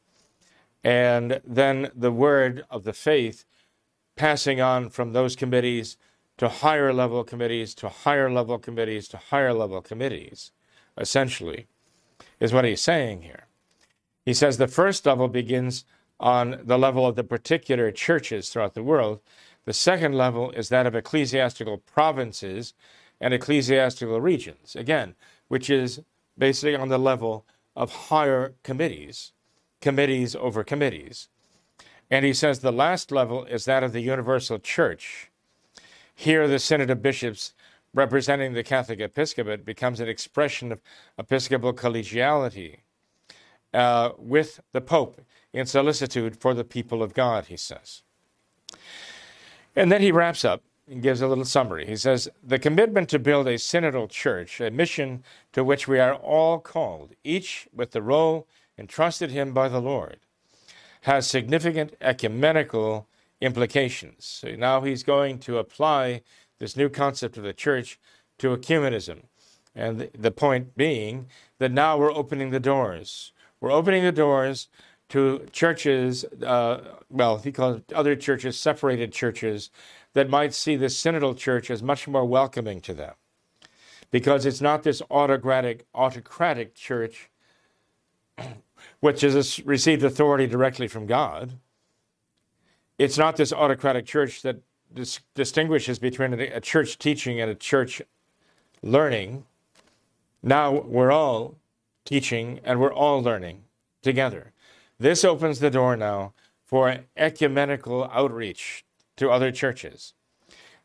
And 0.83 1.41
then 1.45 1.91
the 1.95 2.12
word 2.12 2.64
of 2.70 2.85
the 2.85 2.93
faith 2.95 3.45
passing 4.16 4.61
on 4.61 4.89
from 4.89 5.12
those 5.12 5.37
committees 5.37 5.97
to 6.39 6.49
higher 6.49 6.93
level 6.93 7.22
committees, 7.22 7.75
to 7.77 7.89
higher 7.89 8.31
level 8.31 8.59
committees, 8.59 9.09
to 9.09 9.18
higher 9.18 9.53
level 9.53 9.81
committees, 9.83 10.53
essentially, 10.99 11.66
is 12.41 12.53
what 12.53 12.64
he's 12.64 12.81
saying 12.81 13.22
here. 13.22 13.47
He 14.25 14.35
says 14.35 14.57
the 14.57 14.68
first 14.68 15.07
level 15.07 15.29
begins 15.29 15.85
on 16.18 16.61
the 16.64 16.79
level 16.79 17.07
of 17.07 17.16
the 17.16 17.25
particular 17.25 17.91
churches 17.91 18.49
throughout 18.49 18.75
the 18.75 18.83
world. 18.83 19.20
The 19.65 19.73
second 19.73 20.15
level 20.15 20.51
is 20.51 20.69
that 20.69 20.87
of 20.87 20.95
ecclesiastical 20.95 21.79
provinces 21.79 22.75
and 23.21 23.33
ecclesiastical 23.33 24.21
regions, 24.21 24.77
again, 24.77 25.15
which 25.49 25.71
is 25.71 26.03
basically 26.37 26.77
on 26.77 26.89
the 26.89 26.99
level 26.99 27.47
of 27.77 27.93
higher 27.93 28.55
committees, 28.62 29.33
committees 29.81 30.37
over 30.37 30.65
committees. 30.65 31.29
And 32.11 32.25
he 32.25 32.35
says 32.35 32.59
the 32.59 32.73
last 32.73 33.11
level 33.11 33.45
is 33.45 33.65
that 33.65 33.83
of 33.83 33.93
the 33.93 34.01
universal 34.01 34.59
church, 34.59 35.31
here, 36.15 36.47
the 36.47 36.59
Synod 36.59 36.91
of 36.91 37.03
Bishops, 37.03 37.55
representing 37.93 38.53
the 38.53 38.62
Catholic 38.62 39.01
episcopate, 39.01 39.65
becomes 39.65 40.01
an 40.01 40.09
expression 40.09 40.71
of 40.71 40.81
episcopal 41.19 41.73
collegiality 41.73 42.79
uh, 43.73 44.11
with 44.17 44.61
the 44.73 44.81
Pope 44.81 45.21
in 45.53 45.67
solicitude 45.67 46.37
for 46.37 46.55
the 46.55 46.65
people 46.65 47.03
of 47.03 47.15
God, 47.15 47.47
he 47.47 47.57
says. 47.57 48.03
And 49.77 49.91
then 49.91 50.01
he 50.01 50.12
wraps 50.12 50.45
up 50.45 50.62
and 50.89 51.03
gives 51.03 51.20
a 51.20 51.27
little 51.27 51.45
summary. 51.45 51.87
He 51.87 51.97
says, 51.97 52.29
The 52.43 52.59
commitment 52.59 53.09
to 53.11 53.18
build 53.18 53.49
a 53.49 53.55
synodal 53.55 54.09
church, 54.09 54.61
a 54.61 54.70
mission 54.70 55.25
to 55.53 55.64
which 55.64 55.89
we 55.89 55.99
are 55.99 56.14
all 56.14 56.59
called, 56.59 57.14
each 57.25 57.68
with 57.75 57.93
the 57.93 58.03
role 58.03 58.47
entrusted 58.79 59.31
him 59.31 59.53
by 59.53 59.68
the 59.68 59.81
Lord, 59.81 60.18
has 61.03 61.27
significant 61.27 61.95
ecumenical 62.01 63.09
implications. 63.41 64.25
So 64.25 64.55
now 64.57 64.83
he's 64.83 65.03
going 65.03 65.39
to 65.41 65.59
apply 65.59 66.22
this 66.59 66.77
new 66.77 66.89
concept 66.89 67.37
of 67.37 67.45
the 67.45 67.53
church 67.53 67.99
to 68.39 68.57
ecumenism. 68.57 69.25
And 69.75 70.09
the 70.16 70.31
point 70.31 70.77
being 70.77 71.27
that 71.59 71.72
now 71.72 71.99
we're 71.99 72.12
opening 72.12 72.51
the 72.51 72.61
doors. 72.61 73.33
We're 73.61 73.72
opening 73.72 74.05
the 74.05 74.12
doors 74.12 74.68
to 75.15 75.47
churches, 75.53 76.25
uh, 76.45 76.81
well, 77.11 77.39
he 77.39 77.53
calls 77.53 77.81
other 77.95 78.15
churches, 78.15 78.59
separated 78.59 79.12
churches, 79.12 79.71
that 80.12 80.29
might 80.29 80.55
see 80.55 80.77
the 80.77 80.87
synodal 80.87 81.37
church 81.37 81.71
as 81.71 81.83
much 81.83 82.07
more 82.07 82.25
welcoming 82.25 82.81
to 82.83 82.95
them. 82.95 83.15
Because 84.11 84.47
it's 84.47 84.61
not 84.61 84.85
this 84.85 85.03
autocratic, 85.11 85.87
autocratic 85.95 86.75
church 86.75 87.31
which 89.01 89.23
has 89.23 89.65
received 89.65 90.05
authority 90.05 90.47
directly 90.47 90.89
from 90.89 91.07
God 91.07 91.59
it's 92.99 93.19
not 93.19 93.37
this 93.37 93.53
autocratic 93.53 94.07
church 94.07 94.43
that 94.43 94.57
dis- 94.93 95.21
distinguishes 95.35 95.99
between 95.99 96.35
a, 96.35 96.47
a 96.49 96.61
church 96.61 96.99
teaching 96.99 97.41
and 97.41 97.51
a 97.51 97.55
church 97.55 98.01
learning. 98.83 99.45
Now 100.43 100.73
we're 100.73 101.11
all 101.11 101.57
teaching 102.05 102.61
and 102.65 102.81
we're 102.81 102.93
all 102.93 103.23
learning 103.23 103.65
together. 104.03 104.53
This 104.99 105.24
opens 105.24 105.59
the 105.59 105.70
door 105.70 105.97
now 105.97 106.32
for 106.64 106.99
ecumenical 107.16 108.05
outreach 108.12 108.84
to 109.16 109.30
other 109.30 109.51
churches. 109.51 110.14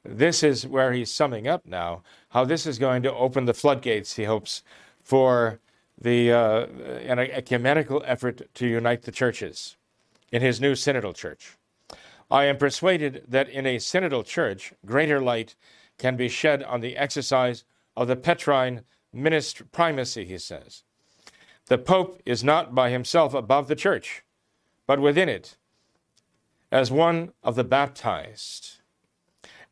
This 0.03 0.43
is 0.43 0.65
where 0.65 0.93
he's 0.93 1.11
summing 1.11 1.47
up 1.47 1.65
now 1.65 2.03
how 2.29 2.45
this 2.45 2.65
is 2.65 2.79
going 2.79 3.03
to 3.03 3.13
open 3.13 3.45
the 3.45 3.53
floodgates, 3.53 4.15
he 4.15 4.23
hopes, 4.23 4.63
for 5.03 5.59
the 5.99 6.31
uh, 6.31 6.65
an 7.05 7.19
ecumenical 7.19 8.01
effort 8.05 8.41
to 8.55 8.67
unite 8.67 9.03
the 9.03 9.11
churches 9.11 9.77
in 10.31 10.41
his 10.41 10.61
new 10.61 10.73
synodal 10.73 11.15
church. 11.15 11.57
I 12.31 12.45
am 12.45 12.57
persuaded 12.57 13.25
that 13.27 13.49
in 13.49 13.65
a 13.65 13.77
synodal 13.77 14.25
church, 14.25 14.73
greater 14.85 15.19
light 15.19 15.55
can 15.97 16.15
be 16.15 16.29
shed 16.29 16.63
on 16.63 16.81
the 16.81 16.95
exercise 16.95 17.65
of 17.97 18.07
the 18.07 18.15
Petrine 18.15 18.81
ministry 19.11 19.65
primacy, 19.71 20.25
he 20.25 20.37
says. 20.37 20.83
The 21.69 21.77
Pope 21.77 22.19
is 22.25 22.43
not 22.43 22.73
by 22.73 22.89
himself 22.89 23.35
above 23.35 23.67
the 23.67 23.75
church, 23.75 24.23
but 24.87 24.99
within 24.99 25.29
it, 25.29 25.55
as 26.71 26.89
one 26.89 27.31
of 27.43 27.55
the 27.55 27.63
baptized, 27.63 28.79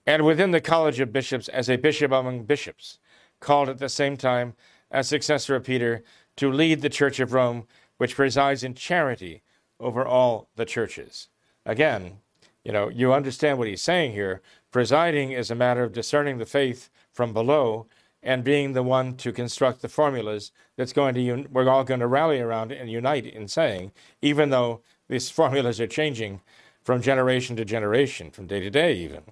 and 0.05 0.23
within 0.23 0.51
the 0.51 0.61
College 0.61 0.99
of 0.99 1.11
Bishops 1.11 1.47
as 1.47 1.67
a 1.67 1.75
bishop 1.75 2.11
among 2.11 2.43
bishops, 2.43 2.99
called 3.39 3.67
at 3.67 3.79
the 3.79 3.89
same 3.89 4.15
time 4.15 4.53
as 4.91 5.07
successor 5.07 5.55
of 5.55 5.63
Peter 5.63 6.03
to 6.35 6.51
lead 6.51 6.81
the 6.81 6.89
Church 6.89 7.19
of 7.19 7.33
Rome, 7.33 7.65
which 7.97 8.15
presides 8.15 8.63
in 8.63 8.75
charity 8.75 9.41
over 9.79 10.05
all 10.05 10.49
the 10.55 10.65
churches. 10.65 11.29
Again, 11.65 12.19
you 12.63 12.71
know, 12.71 12.89
you 12.89 13.11
understand 13.11 13.57
what 13.57 13.67
he's 13.67 13.81
saying 13.81 14.11
here. 14.11 14.43
Presiding 14.69 15.31
is 15.31 15.49
a 15.49 15.55
matter 15.55 15.83
of 15.83 15.93
discerning 15.93 16.37
the 16.37 16.45
faith 16.45 16.91
from 17.11 17.33
below 17.33 17.87
and 18.27 18.43
being 18.43 18.73
the 18.73 18.83
one 18.83 19.15
to 19.15 19.31
construct 19.31 19.81
the 19.81 19.87
formulas 19.87 20.51
that's 20.75 20.91
going 20.91 21.15
to, 21.15 21.31
un- 21.31 21.47
we're 21.49 21.69
all 21.69 21.85
going 21.85 22.01
to 22.01 22.07
rally 22.07 22.41
around 22.41 22.73
and 22.73 22.91
unite 22.91 23.25
in 23.25 23.47
saying, 23.47 23.93
even 24.21 24.49
though 24.49 24.81
these 25.07 25.29
formulas 25.29 25.79
are 25.79 25.87
changing 25.87 26.41
from 26.83 27.01
generation 27.01 27.55
to 27.55 27.63
generation, 27.63 28.29
from 28.29 28.45
day 28.45 28.59
to 28.59 28.69
day, 28.69 28.93
even 28.93 29.23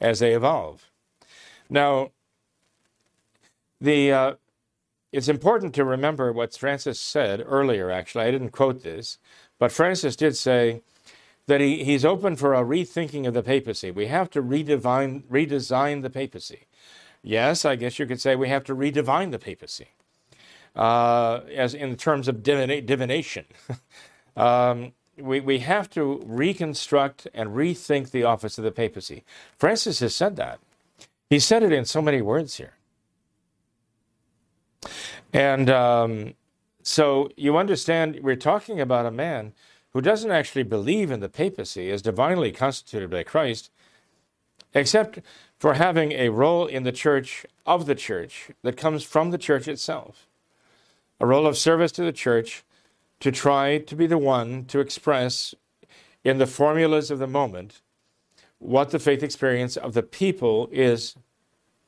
as 0.00 0.20
they 0.20 0.34
evolve. 0.34 0.88
Now, 1.68 2.12
the 3.80 4.12
uh, 4.12 4.34
it's 5.10 5.28
important 5.28 5.74
to 5.74 5.84
remember 5.84 6.32
what 6.32 6.54
Francis 6.54 7.00
said 7.00 7.42
earlier. 7.44 7.90
Actually, 7.90 8.26
I 8.26 8.30
didn't 8.30 8.50
quote 8.50 8.84
this, 8.84 9.18
but 9.58 9.72
Francis 9.72 10.14
did 10.14 10.36
say 10.36 10.82
that 11.48 11.60
he, 11.60 11.82
he's 11.82 12.04
open 12.04 12.36
for 12.36 12.54
a 12.54 12.62
rethinking 12.62 13.26
of 13.26 13.34
the 13.34 13.42
papacy. 13.42 13.90
We 13.90 14.06
have 14.06 14.30
to 14.30 14.42
redefine, 14.42 15.24
redesign 15.24 16.02
the 16.02 16.10
papacy. 16.10 16.66
Yes, 17.22 17.64
I 17.64 17.76
guess 17.76 17.98
you 17.98 18.06
could 18.06 18.20
say 18.20 18.36
we 18.36 18.48
have 18.48 18.64
to 18.64 18.74
redefine 18.74 19.30
the 19.30 19.38
papacy, 19.38 19.88
uh, 20.74 21.40
as 21.54 21.74
in 21.74 21.96
terms 21.96 22.28
of 22.28 22.42
divina- 22.42 22.80
divination. 22.80 23.44
um, 24.36 24.92
we, 25.16 25.40
we 25.40 25.58
have 25.60 25.88
to 25.90 26.22
reconstruct 26.24 27.28
and 27.34 27.50
rethink 27.50 28.10
the 28.10 28.24
office 28.24 28.58
of 28.58 28.64
the 28.64 28.72
papacy. 28.72 29.24
Francis 29.58 30.00
has 30.00 30.14
said 30.14 30.36
that. 30.36 30.58
He 31.30 31.38
said 31.38 31.62
it 31.62 31.72
in 31.72 31.84
so 31.84 32.02
many 32.02 32.20
words 32.22 32.56
here. 32.56 32.74
And 35.32 35.70
um, 35.70 36.34
so 36.82 37.30
you 37.36 37.56
understand, 37.56 38.20
we're 38.22 38.36
talking 38.36 38.80
about 38.80 39.06
a 39.06 39.10
man 39.10 39.52
who 39.92 40.00
doesn't 40.00 40.30
actually 40.30 40.64
believe 40.64 41.10
in 41.10 41.20
the 41.20 41.28
papacy 41.28 41.90
as 41.90 42.02
divinely 42.02 42.52
constituted 42.52 43.10
by 43.10 43.22
Christ, 43.22 43.70
except 44.74 45.20
for 45.62 45.74
having 45.74 46.10
a 46.10 46.28
role 46.28 46.66
in 46.66 46.82
the 46.82 46.90
church 46.90 47.46
of 47.64 47.86
the 47.86 47.94
church 47.94 48.50
that 48.62 48.76
comes 48.76 49.04
from 49.04 49.30
the 49.30 49.38
church 49.38 49.68
itself, 49.68 50.26
a 51.20 51.24
role 51.24 51.46
of 51.46 51.56
service 51.56 51.92
to 51.92 52.02
the 52.02 52.10
church 52.10 52.64
to 53.20 53.30
try 53.30 53.78
to 53.78 53.94
be 53.94 54.08
the 54.08 54.18
one 54.18 54.64
to 54.64 54.80
express 54.80 55.54
in 56.24 56.38
the 56.38 56.48
formulas 56.48 57.12
of 57.12 57.20
the 57.20 57.28
moment 57.28 57.80
what 58.58 58.90
the 58.90 58.98
faith 58.98 59.22
experience 59.22 59.76
of 59.76 59.94
the 59.94 60.02
people 60.02 60.68
is 60.72 61.14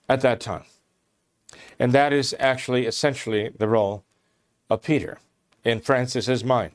at 0.08 0.20
that 0.20 0.38
time. 0.38 0.66
And 1.76 1.90
that 1.90 2.12
is 2.12 2.32
actually 2.38 2.86
essentially 2.86 3.50
the 3.58 3.66
role 3.66 4.04
of 4.70 4.82
Peter 4.82 5.18
in 5.64 5.80
Francis's 5.80 6.44
mind. 6.44 6.74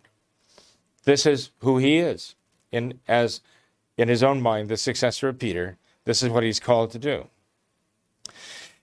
This 1.05 1.25
is 1.25 1.51
who 1.59 1.77
he 1.77 1.99
is 1.99 2.35
in 2.73 2.99
as 3.07 3.39
in 3.95 4.09
his 4.09 4.21
own 4.21 4.41
mind 4.41 4.67
the 4.67 4.75
successor 4.75 5.29
of 5.29 5.39
Peter. 5.39 5.77
This 6.09 6.23
is 6.23 6.29
what 6.29 6.41
he's 6.41 6.59
called 6.59 6.89
to 6.89 6.97
do. 6.97 7.27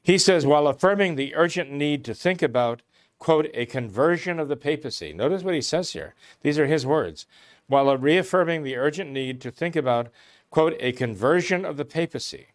He 0.01 0.17
says 0.17 0.47
while 0.47 0.69
affirming 0.69 1.17
the 1.17 1.35
urgent 1.35 1.73
need 1.73 2.05
to 2.05 2.15
think 2.15 2.41
about 2.41 2.83
quote, 3.19 3.51
a 3.53 3.67
conversion 3.67 4.39
of 4.39 4.47
the 4.47 4.55
papacy. 4.55 5.13
Notice 5.13 5.43
what 5.43 5.57
he 5.57 5.61
says 5.61 5.91
here. 5.91 6.15
These 6.43 6.57
are 6.57 6.67
his 6.67 6.87
words. 6.87 7.27
While 7.67 7.97
reaffirming 7.97 8.63
the 8.63 8.77
urgent 8.77 9.11
need 9.11 9.41
to 9.41 9.51
think 9.51 9.75
about, 9.75 10.07
quote, 10.51 10.77
a 10.79 10.93
conversion 10.93 11.65
of 11.65 11.77
the 11.77 11.85
papacy. 11.85 12.51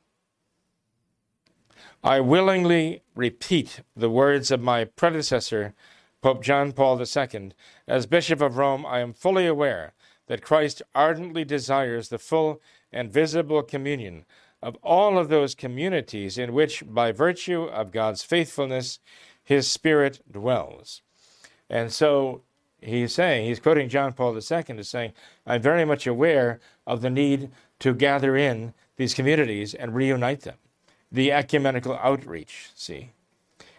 I 2.02 2.22
willingly 2.22 3.04
repeat 3.14 3.82
the 3.94 4.10
words 4.10 4.52
of 4.52 4.62
my 4.62 4.86
predecessor, 4.86 5.74
Pope 6.22 6.42
John 6.42 6.72
Paul 6.72 6.98
II. 6.98 7.52
As 7.90 8.06
Bishop 8.06 8.40
of 8.40 8.56
Rome, 8.56 8.86
I 8.86 9.02
am 9.02 9.12
fully 9.12 9.48
aware 9.48 9.92
that 10.28 10.42
Christ 10.42 10.82
ardently 10.96 11.44
desires 11.44 12.08
the 12.08 12.18
full 12.18 12.62
and 12.90 13.12
visible 13.12 13.64
communion 13.64 14.24
of 14.62 14.78
all 14.82 15.18
of 15.18 15.30
those 15.30 15.56
communities 15.56 16.38
in 16.38 16.54
which, 16.54 16.84
by 16.88 17.12
virtue 17.12 17.64
of 17.64 17.92
God's 17.92 18.24
faithfulness, 18.24 19.00
his 19.44 19.70
spirit 19.70 20.22
dwells. 20.32 21.02
And 21.70 21.92
so 21.92 22.42
he's 22.82 23.14
saying, 23.14 23.48
he's 23.48 23.60
quoting 23.60 23.90
John 23.90 24.14
Paul 24.14 24.36
II 24.36 24.64
as 24.78 24.90
saying, 24.90 25.14
I'm 25.46 25.62
very 25.62 25.86
much 25.86 26.06
aware 26.06 26.60
of 26.86 27.02
the 27.02 27.10
need 27.10 27.50
to 27.80 27.94
gather 27.94 28.36
in 28.36 28.74
these 28.98 29.14
communities 29.14 29.74
and 29.74 29.96
reunite 29.96 30.42
them. 30.42 30.58
The 31.12 31.32
ecumenical 31.32 31.98
outreach, 31.98 32.70
see. 32.76 33.12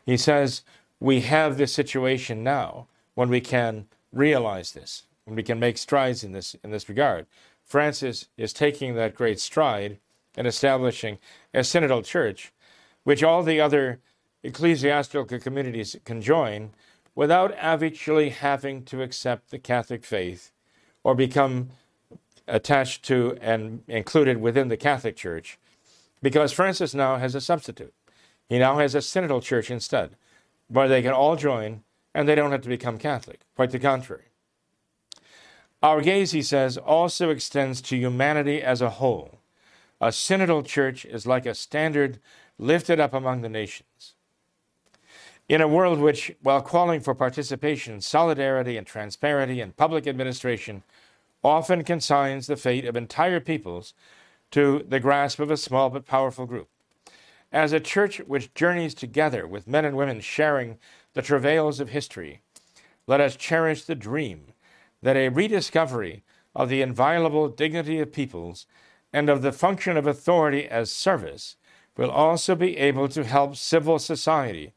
He 0.05 0.17
says, 0.17 0.63
we 0.99 1.21
have 1.21 1.57
this 1.57 1.73
situation 1.73 2.43
now 2.43 2.89
when 3.15 3.29
we 3.29 3.41
can 3.41 3.87
realize 4.13 4.73
this, 4.73 5.05
when 5.25 5.37
we 5.37 5.43
can 5.43 5.59
make 5.59 5.79
strides 5.79 6.25
in 6.25 6.33
this, 6.33 6.57
in 6.63 6.71
this 6.71 6.89
regard. 6.89 7.27
Francis 7.65 8.29
is 8.37 8.53
taking 8.53 8.95
that 8.95 9.15
great 9.15 9.41
stride 9.41 9.99
and 10.37 10.47
establishing 10.47 11.19
a 11.53 11.61
synodal 11.61 12.05
church, 12.05 12.53
which 13.05 13.23
all 13.23 13.43
the 13.43 13.61
other 13.61 14.01
ecclesiastical 14.43 15.25
communities 15.39 15.97
can 16.05 16.21
join 16.21 16.71
without 17.15 17.55
actually 17.57 18.31
having 18.31 18.85
to 18.85 19.03
accept 19.03 19.51
the 19.51 19.59
Catholic 19.59 20.05
faith 20.05 20.51
or 21.05 21.15
become 21.15 21.71
attached 22.49 23.05
to 23.05 23.37
and 23.41 23.83
included 23.87 24.39
within 24.41 24.69
the 24.69 24.77
Catholic 24.77 25.17
Church, 25.17 25.59
because 26.23 26.53
Francis 26.53 26.95
now 26.95 27.17
has 27.17 27.35
a 27.35 27.41
substitute. 27.41 27.95
He 28.49 28.59
now 28.59 28.79
has 28.79 28.95
a 28.95 28.99
synodal 28.99 29.43
church 29.43 29.71
instead, 29.71 30.17
where 30.69 30.89
they 30.89 31.03
can 31.03 31.13
all 31.13 31.37
join 31.37 31.83
and 32.15 32.29
they 32.29 32.35
don't 32.35 32.51
have 32.51 32.63
to 32.63 32.69
become 32.69 32.99
Catholic. 32.99 33.41
Quite 33.57 33.71
the 33.71 33.79
contrary. 33.79 34.25
Our 35.83 36.01
gaze, 36.01 36.33
he 36.33 36.43
says, 36.43 36.77
also 36.77 37.31
extends 37.31 37.81
to 37.83 37.97
humanity 37.97 38.63
as 38.63 38.81
a 38.81 38.91
whole. 38.91 39.39
A 40.03 40.09
synodal 40.09 40.67
church 40.67 41.05
is 41.05 41.29
like 41.29 41.47
a 41.47 41.55
standard 41.55 42.19
lifted 42.59 42.99
up 42.99 43.15
among 43.15 43.43
the 43.43 43.49
nations. 43.49 44.15
In 45.49 45.61
a 45.61 45.69
world 45.69 46.01
which, 46.01 46.35
while 46.43 46.61
calling 46.61 47.01
for 47.01 47.15
participation, 47.15 48.01
solidarity, 48.01 48.77
and 48.77 48.85
transparency 48.85 49.61
in 49.61 49.71
public 49.71 50.09
administration, 50.09 50.83
often 51.45 51.85
consigns 51.85 52.49
the 52.49 52.57
fate 52.57 52.85
of 52.85 52.97
entire 52.97 53.39
peoples 53.39 53.95
to 54.51 54.85
the 54.89 54.99
grasp 54.99 55.39
of 55.39 55.53
a 55.53 55.57
small 55.57 55.89
but 55.89 56.05
powerful 56.05 56.47
group. 56.47 56.69
As 57.53 57.73
a 57.73 57.79
church 57.79 58.19
which 58.27 58.53
journeys 58.55 58.95
together 58.95 59.47
with 59.47 59.69
men 59.69 59.85
and 59.85 59.97
women 59.97 60.21
sharing 60.21 60.79
the 61.15 61.23
travails 61.23 61.79
of 61.79 61.91
history, 61.91 62.41
let 63.07 63.21
us 63.21 63.37
cherish 63.37 63.85
the 63.85 63.95
dream 63.95 64.47
that 65.01 65.17
a 65.17 65.29
rediscovery 65.29 66.25
of 66.57 66.69
the 66.69 66.83
inviolable 66.83 67.49
dignity 67.49 68.01
of 68.01 68.13
peoples 68.13 68.67
and 69.13 69.29
of 69.29 69.43
the 69.43 69.53
function 69.53 69.97
of 69.97 70.07
authority 70.07 70.67
as 70.67 70.91
service 70.91 71.57
will 71.97 72.11
also 72.11 72.55
be 72.55 72.77
able 72.79 73.09
to 73.09 73.25
help 73.25 73.57
civil 73.57 73.99
society 73.99 74.73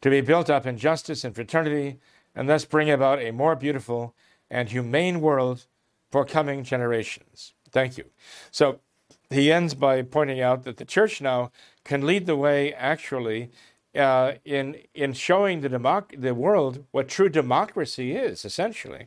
to 0.00 0.10
be 0.10 0.20
built 0.20 0.50
up 0.50 0.66
in 0.66 0.76
justice 0.76 1.24
and 1.24 1.34
fraternity, 1.34 1.98
and 2.34 2.48
thus 2.48 2.66
bring 2.66 2.90
about 2.90 3.22
a 3.22 3.30
more 3.30 3.56
beautiful 3.56 4.14
and 4.50 4.68
humane 4.68 5.20
world 5.20 5.66
for 6.12 6.26
coming 6.26 6.62
generations. 6.62 7.54
Thank 7.70 7.96
you. 7.96 8.04
So 8.50 8.80
he 9.30 9.50
ends 9.50 9.74
by 9.74 10.02
pointing 10.02 10.40
out 10.40 10.64
that 10.64 10.76
the 10.76 10.84
church 10.84 11.22
now 11.22 11.50
can 11.84 12.06
lead 12.06 12.26
the 12.26 12.36
way 12.36 12.74
actually 12.74 13.50
uh, 13.96 14.32
in, 14.44 14.76
in 14.94 15.12
showing 15.12 15.62
the, 15.62 15.70
democ- 15.70 16.20
the 16.20 16.34
world 16.34 16.84
what 16.90 17.08
true 17.08 17.28
democracy 17.28 18.14
is, 18.14 18.44
essentially. 18.44 19.06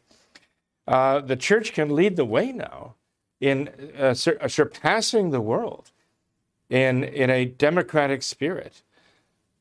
Uh, 0.87 1.19
the 1.19 1.35
church 1.35 1.73
can 1.73 1.95
lead 1.95 2.15
the 2.15 2.25
way 2.25 2.51
now 2.51 2.95
in 3.39 3.69
uh, 3.97 4.13
sur- 4.13 4.47
surpassing 4.47 5.31
the 5.31 5.41
world 5.41 5.91
in, 6.69 7.03
in 7.03 7.29
a 7.29 7.45
democratic 7.45 8.23
spirit. 8.23 8.81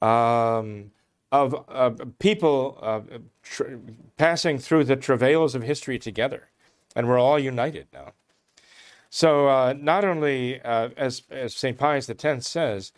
Um, 0.02 0.90
of 1.32 1.64
uh, 1.68 1.90
people 2.18 2.78
uh, 2.80 3.00
tr- 3.42 3.76
passing 4.16 4.58
through 4.58 4.84
the 4.84 4.96
travails 4.96 5.54
of 5.54 5.62
history 5.62 5.98
together, 5.98 6.48
and 6.94 7.08
we're 7.08 7.18
all 7.18 7.38
united 7.38 7.86
now. 7.92 8.12
So, 9.10 9.48
uh, 9.48 9.74
not 9.78 10.04
only, 10.04 10.60
uh, 10.62 10.90
as, 10.96 11.22
as 11.30 11.54
St. 11.54 11.78
Pius 11.78 12.08
X 12.08 12.46
says, 12.46 12.92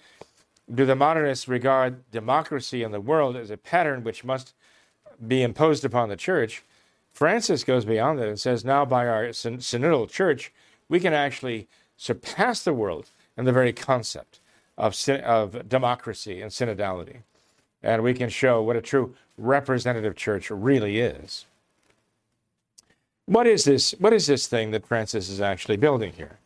do 0.75 0.85
the 0.85 0.97
modernists 0.97 1.49
regard 1.49 2.11
democracy 2.11 2.83
in 2.83 2.93
the 2.93 3.01
world 3.01 3.37
as 3.37 3.51
a 3.51 3.57
pattern 3.57 4.05
which 4.05 4.25
must 4.25 4.55
be 5.27 5.43
imposed 5.43 5.85
upon 5.85 6.09
the 6.09 6.17
church, 6.17 6.63
Francis 7.13 7.65
goes 7.65 7.85
beyond 7.85 8.19
that 8.19 8.29
and 8.29 8.39
says, 8.39 8.65
now 8.65 8.85
by 8.85 9.07
our 9.07 9.33
syn- 9.33 9.59
synodal 9.59 10.09
church, 10.09 10.53
we 10.89 11.01
can 11.01 11.13
actually 11.13 11.69
surpass 11.97 12.63
the 12.63 12.73
world 12.73 13.11
in 13.37 13.45
the 13.45 13.53
very 13.53 13.73
concept 13.73 14.41
of, 14.77 14.97
of 15.09 15.69
democracy 15.69 16.41
and 16.41 16.51
synodality 16.51 17.23
and 17.83 18.03
we 18.03 18.15
can 18.15 18.29
show 18.29 18.63
what 18.63 18.77
a 18.77 18.81
true 18.81 19.15
representative 19.37 20.17
church 20.17 20.51
really 20.51 20.99
is. 20.99 21.47
What 23.27 23.47
is 23.47 23.65
this? 23.65 23.93
What 23.99 24.13
is 24.13 24.27
this 24.27 24.47
thing 24.47 24.71
that 24.73 24.87
Francis 24.87 25.29
is 25.29 25.41
actually 25.41 25.77
building 25.77 26.13
here? 26.13 26.39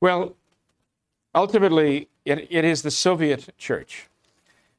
Well, 0.00 0.36
ultimately, 1.34 2.08
it, 2.24 2.46
it 2.50 2.64
is 2.64 2.82
the 2.82 2.90
Soviet 2.90 3.48
church. 3.58 4.08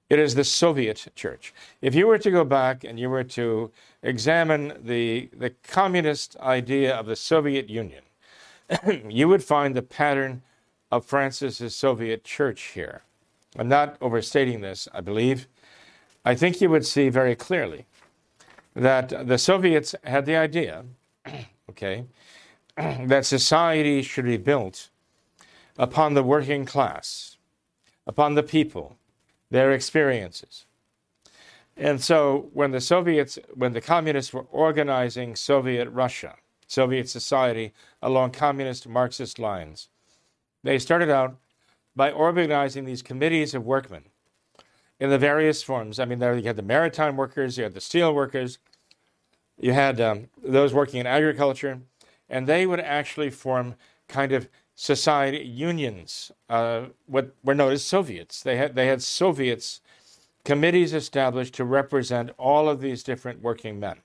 It 0.10 0.20
is 0.20 0.36
the 0.36 0.44
Soviet 0.44 1.08
church. 1.16 1.54
If 1.82 1.94
you 1.94 2.08
were 2.08 2.20
to 2.20 2.32
go 2.32 2.46
back 2.46 2.84
and 2.84 2.98
you 3.00 3.10
were 3.10 3.26
to 3.26 3.72
examine 4.04 4.74
the, 4.82 5.30
the 5.38 5.50
communist 5.50 6.38
idea 6.38 6.96
of 6.96 7.08
the 7.08 7.16
Soviet 7.16 7.70
Union, 7.70 8.04
you 9.10 9.28
would 9.28 9.44
find 9.44 9.76
the 9.76 9.82
pattern 9.82 10.42
of 10.92 11.06
Francis's 11.06 11.76
Soviet 11.76 12.24
church 12.24 12.62
here. 12.74 13.04
I'm 13.58 13.68
not 13.68 13.98
overstating 14.02 14.62
this, 14.62 14.88
I 14.94 15.02
believe. 15.02 15.48
I 16.24 16.36
think 16.36 16.62
you 16.62 16.70
would 16.70 16.86
see 16.86 17.10
very 17.10 17.36
clearly 17.36 17.86
that 18.76 19.28
the 19.28 19.38
Soviets 19.38 19.96
had 20.04 20.26
the 20.26 20.36
idea 20.36 20.86
okay, 21.70 22.06
that 22.78 23.26
society 23.26 24.02
should 24.02 24.26
be 24.26 24.38
built 24.38 24.90
upon 25.78 26.14
the 26.14 26.24
working 26.24 26.66
class, 26.66 27.38
upon 28.06 28.36
the 28.36 28.44
people, 28.44 28.98
their 29.50 29.72
experiences. 29.72 30.66
And 31.76 32.02
so 32.02 32.50
when 32.54 32.72
the 32.72 32.82
Soviets, 32.82 33.38
when 33.54 33.74
the 33.74 33.82
communists 33.82 34.34
were 34.34 34.48
organizing 34.52 35.36
Soviet 35.36 35.90
Russia, 35.90 36.36
Soviet 36.68 37.10
society 37.10 37.74
along 38.02 38.32
communist 38.32 38.88
Marxist 38.88 39.40
lines, 39.40 39.90
they 40.64 40.78
started 40.78 41.10
out 41.10 41.38
by 41.96 42.12
organizing 42.12 42.86
these 42.86 43.02
committees 43.02 43.56
of 43.56 43.66
workmen 43.66 44.04
in 45.00 45.10
the 45.10 45.18
various 45.18 45.64
forms. 45.64 46.00
I 46.00 46.06
mean, 46.06 46.20
there 46.20 46.36
you 46.38 46.48
had 46.48 46.56
the 46.56 46.62
maritime 46.62 47.18
workers, 47.18 47.58
you 47.58 47.64
had 47.64 47.74
the 47.74 47.82
steel 47.82 48.14
workers, 48.14 48.60
you 49.60 49.74
had 49.74 50.00
um, 50.00 50.28
those 50.44 50.74
working 50.74 51.00
in 51.00 51.08
agriculture, 51.08 51.82
and 52.30 52.48
they 52.48 52.66
would 52.66 52.80
actually 52.80 53.30
form 53.30 53.76
kind 54.08 54.32
of 54.32 54.48
society 54.76 55.40
unions, 55.40 56.32
uh, 56.50 56.86
what 57.08 57.34
were 57.44 57.56
known 57.56 57.72
as 57.72 57.84
Soviets. 57.84 58.44
They 58.44 58.58
had 58.58 58.76
they 58.76 58.88
had 58.88 59.02
Soviets 59.02 59.82
committees 60.46 60.94
established 60.94 61.56
to 61.56 61.66
represent 61.66 62.30
all 62.38 62.70
of 62.70 62.80
these 62.80 63.04
different 63.04 63.42
working 63.42 63.80
men. 63.80 63.98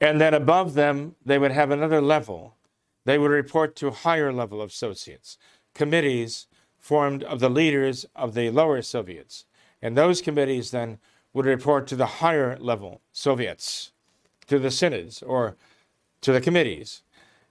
And 0.00 0.20
then 0.20 0.34
above 0.34 0.74
them, 0.74 1.14
they 1.24 1.38
would 1.38 1.52
have 1.52 1.70
another 1.70 2.00
level. 2.00 2.56
They 3.04 3.18
would 3.18 3.30
report 3.30 3.76
to 3.76 3.90
higher 3.90 4.32
level 4.32 4.60
of 4.60 4.72
Soviets, 4.72 5.38
committees 5.74 6.46
formed 6.78 7.22
of 7.22 7.40
the 7.40 7.48
leaders 7.48 8.04
of 8.14 8.34
the 8.34 8.50
lower 8.50 8.82
Soviets. 8.82 9.44
And 9.80 9.96
those 9.96 10.20
committees 10.20 10.70
then 10.70 10.98
would 11.32 11.46
report 11.46 11.86
to 11.88 11.96
the 11.96 12.06
higher 12.06 12.56
level 12.58 13.00
Soviets, 13.12 13.92
to 14.46 14.58
the 14.58 14.70
synods 14.70 15.22
or 15.22 15.56
to 16.20 16.32
the 16.32 16.40
committees. 16.40 17.02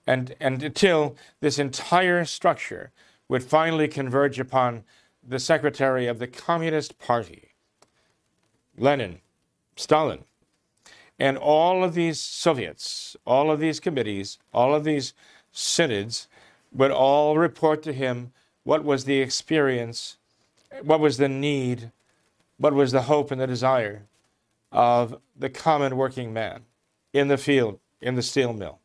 And, 0.05 0.35
and 0.39 0.61
until 0.61 1.15
this 1.39 1.59
entire 1.59 2.25
structure 2.25 2.91
would 3.27 3.43
finally 3.43 3.87
converge 3.87 4.39
upon 4.39 4.83
the 5.25 5.39
secretary 5.39 6.07
of 6.07 6.19
the 6.19 6.27
Communist 6.27 6.99
Party, 6.99 7.51
Lenin, 8.77 9.19
Stalin. 9.75 10.25
And 11.19 11.37
all 11.37 11.83
of 11.83 11.93
these 11.93 12.19
Soviets, 12.19 13.15
all 13.25 13.51
of 13.51 13.59
these 13.59 13.79
committees, 13.79 14.39
all 14.53 14.73
of 14.73 14.83
these 14.83 15.13
synods 15.51 16.27
would 16.73 16.91
all 16.91 17.37
report 17.37 17.83
to 17.83 17.93
him 17.93 18.33
what 18.63 18.83
was 18.83 19.05
the 19.05 19.19
experience, 19.19 20.17
what 20.81 20.99
was 20.99 21.17
the 21.17 21.29
need, 21.29 21.91
what 22.57 22.73
was 22.73 22.91
the 22.91 23.03
hope 23.03 23.31
and 23.31 23.39
the 23.39 23.47
desire 23.47 24.07
of 24.71 25.19
the 25.37 25.49
common 25.49 25.95
working 25.95 26.33
man 26.33 26.63
in 27.11 27.27
the 27.27 27.37
field, 27.37 27.79
in 28.01 28.15
the 28.15 28.23
steel 28.23 28.53
mill, 28.53 28.79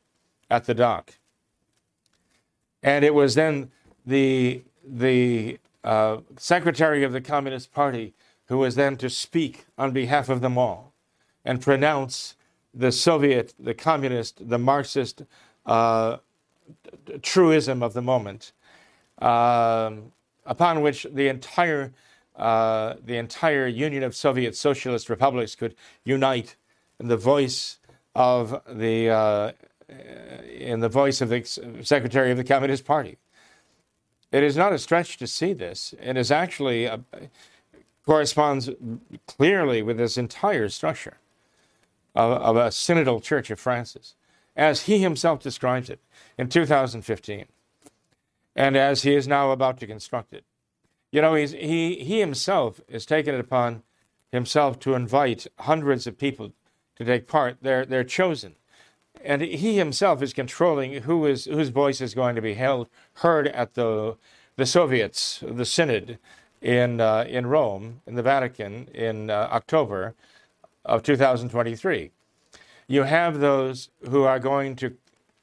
at 0.50 0.64
the 0.64 0.74
dock. 0.74 1.14
And 2.82 3.04
it 3.04 3.14
was 3.14 3.34
then 3.34 3.70
the, 4.04 4.62
the 4.84 5.58
uh, 5.82 6.18
secretary 6.36 7.02
of 7.04 7.12
the 7.12 7.20
Communist 7.20 7.72
Party 7.72 8.14
who 8.46 8.58
was 8.58 8.74
then 8.74 8.96
to 8.96 9.08
speak 9.08 9.66
on 9.76 9.92
behalf 9.92 10.28
of 10.28 10.40
them 10.40 10.58
all 10.58 10.87
and 11.48 11.62
pronounce 11.62 12.36
the 12.74 12.92
Soviet, 12.92 13.54
the 13.58 13.72
communist, 13.72 14.46
the 14.50 14.58
Marxist 14.58 15.22
uh, 15.64 16.18
truism 17.22 17.82
of 17.82 17.94
the 17.94 18.02
moment 18.02 18.52
um, 19.22 20.12
upon 20.44 20.82
which 20.82 21.06
the 21.10 21.28
entire 21.28 21.92
uh, 22.36 22.94
the 23.04 23.16
entire 23.16 23.66
Union 23.66 24.04
of 24.04 24.14
Soviet 24.14 24.54
Socialist 24.54 25.08
Republics 25.08 25.56
could 25.56 25.74
unite 26.04 26.54
in 27.00 27.08
the 27.08 27.16
voice 27.16 27.78
of 28.14 28.62
the 28.70 29.08
uh, 29.08 29.52
in 30.50 30.80
the 30.80 30.90
voice 30.90 31.22
of 31.22 31.30
the 31.30 31.42
Secretary 31.82 32.30
of 32.30 32.36
the 32.36 32.44
Communist 32.44 32.84
Party. 32.84 33.16
It 34.30 34.42
is 34.42 34.54
not 34.54 34.74
a 34.74 34.78
stretch 34.78 35.16
to 35.16 35.26
see 35.26 35.54
this. 35.54 35.94
It 35.98 36.18
is 36.18 36.30
actually 36.30 36.84
a, 36.84 37.00
corresponds 38.04 38.68
clearly 39.26 39.80
with 39.82 39.96
this 39.96 40.18
entire 40.18 40.68
structure 40.68 41.16
of, 42.18 42.32
of 42.42 42.56
a 42.56 42.68
synodal 42.68 43.22
Church 43.22 43.50
of 43.50 43.60
Francis, 43.60 44.14
as 44.56 44.82
he 44.82 44.98
himself 44.98 45.40
describes 45.40 45.88
it 45.88 46.00
in 46.36 46.48
2015 46.48 47.44
and 48.56 48.76
as 48.76 49.02
he 49.02 49.14
is 49.14 49.28
now 49.28 49.52
about 49.52 49.78
to 49.78 49.86
construct 49.86 50.32
it. 50.32 50.44
You 51.12 51.22
know, 51.22 51.34
he's, 51.34 51.52
he, 51.52 51.94
he 52.00 52.18
himself 52.18 52.80
has 52.90 53.06
taken 53.06 53.34
it 53.36 53.40
upon 53.40 53.84
himself 54.32 54.80
to 54.80 54.94
invite 54.94 55.46
hundreds 55.60 56.08
of 56.08 56.18
people 56.18 56.52
to 56.96 57.04
take 57.04 57.28
part. 57.28 57.58
They're, 57.62 57.86
they're 57.86 58.02
chosen. 58.02 58.56
And 59.24 59.40
he 59.40 59.76
himself 59.76 60.20
is 60.20 60.32
controlling 60.32 61.02
who 61.02 61.24
is, 61.24 61.44
whose 61.44 61.68
voice 61.68 62.00
is 62.00 62.14
going 62.14 62.34
to 62.34 62.42
be 62.42 62.54
held, 62.54 62.88
heard 63.14 63.46
at 63.46 63.74
the, 63.74 64.16
the 64.56 64.66
Soviets, 64.66 65.42
the 65.46 65.64
Synod 65.64 66.18
in, 66.60 67.00
uh, 67.00 67.24
in 67.28 67.46
Rome, 67.46 68.02
in 68.06 68.16
the 68.16 68.22
Vatican, 68.22 68.88
in 68.92 69.30
uh, 69.30 69.48
October 69.52 70.14
of 70.88 71.02
2023. 71.02 72.10
You 72.88 73.02
have 73.02 73.38
those 73.38 73.90
who 74.08 74.24
are 74.24 74.38
going 74.38 74.74
to 74.76 74.96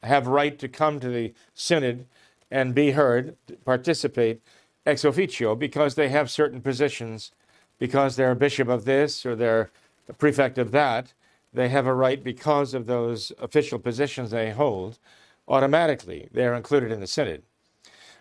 have 0.04 0.28
right 0.28 0.58
to 0.60 0.68
come 0.68 1.00
to 1.00 1.10
the 1.10 1.34
Synod 1.54 2.08
and 2.52 2.76
be 2.76 2.91
heard, 2.91 3.38
participate 3.64 4.41
ex 4.86 5.04
officio 5.06 5.56
because 5.56 5.96
they 5.96 6.10
have 6.10 6.30
certain 6.30 6.62
positions, 6.62 7.32
because 7.80 8.16
they're 8.16 8.32
a 8.32 8.36
bishop 8.36 8.68
of 8.68 8.86
this 8.86 9.26
or 9.26 9.36
they're 9.36 9.72
a 10.10 10.14
prefect 10.14 10.58
of 10.58 10.72
that. 10.72 11.14
They 11.54 11.70
have 11.70 11.88
a 11.88 11.93
right 11.93 12.24
because 12.24 12.74
of 12.74 12.86
those 12.86 13.32
official 13.39 13.80
positions 13.80 14.32
they 14.32 14.52
hold. 14.52 15.00
Automatically, 15.48 16.28
they're 16.32 16.56
included 16.56 16.91
in 16.91 17.00
the 17.00 17.08
synod. 17.08 17.43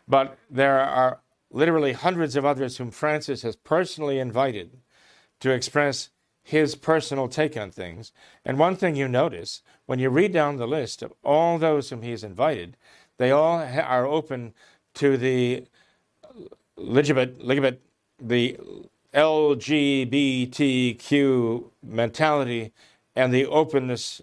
But 0.06 0.36
there 0.50 0.80
are 0.80 1.20
literally 1.50 1.92
hundreds 1.92 2.36
of 2.36 2.44
others 2.44 2.76
whom 2.76 2.90
Francis 2.90 3.42
has 3.42 3.56
personally 3.56 4.18
invited 4.18 4.78
to 5.40 5.50
express 5.50 6.10
his 6.44 6.76
personal 6.76 7.26
take 7.26 7.56
on 7.56 7.70
things. 7.70 8.12
And 8.44 8.58
one 8.58 8.76
thing 8.76 8.94
you 8.94 9.08
notice 9.08 9.62
when 9.86 9.98
you 9.98 10.10
read 10.10 10.32
down 10.32 10.58
the 10.58 10.68
list 10.68 11.02
of 11.02 11.14
all 11.24 11.58
those 11.58 11.88
whom 11.88 12.02
he's 12.02 12.22
invited, 12.22 12.76
they 13.16 13.30
all 13.30 13.58
are 13.58 14.06
open 14.06 14.52
to 14.94 15.16
the 15.16 15.64
ligament, 16.76 17.80
the 18.20 18.58
LGBTQ 19.14 20.44
mentality 21.82 22.72
and 23.16 23.32
the 23.32 23.46
openness 23.46 24.20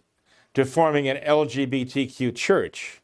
to 0.54 0.66
forming 0.66 1.08
an 1.08 1.18
LGBTQ 1.18 2.36
church. 2.36 3.02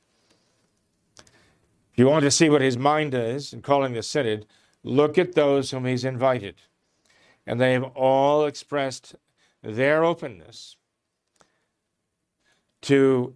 If 1.96 2.00
you 2.00 2.08
want 2.08 2.26
to 2.26 2.32
see 2.32 2.50
what 2.50 2.60
his 2.60 2.78
mind 2.78 3.14
is 3.14 3.54
in 3.54 3.62
calling 3.62 3.94
the 3.94 4.04
Synod, 4.04 4.46
look 4.84 5.18
at 5.18 5.32
those 5.32 5.72
whom 5.72 5.86
he's 5.86 6.04
invited 6.04 6.56
and 7.48 7.58
they 7.62 7.72
have 7.72 7.86
all 7.96 8.46
expressed 8.46 9.16
their 9.64 10.04
openness 10.04 10.76
to 12.82 13.34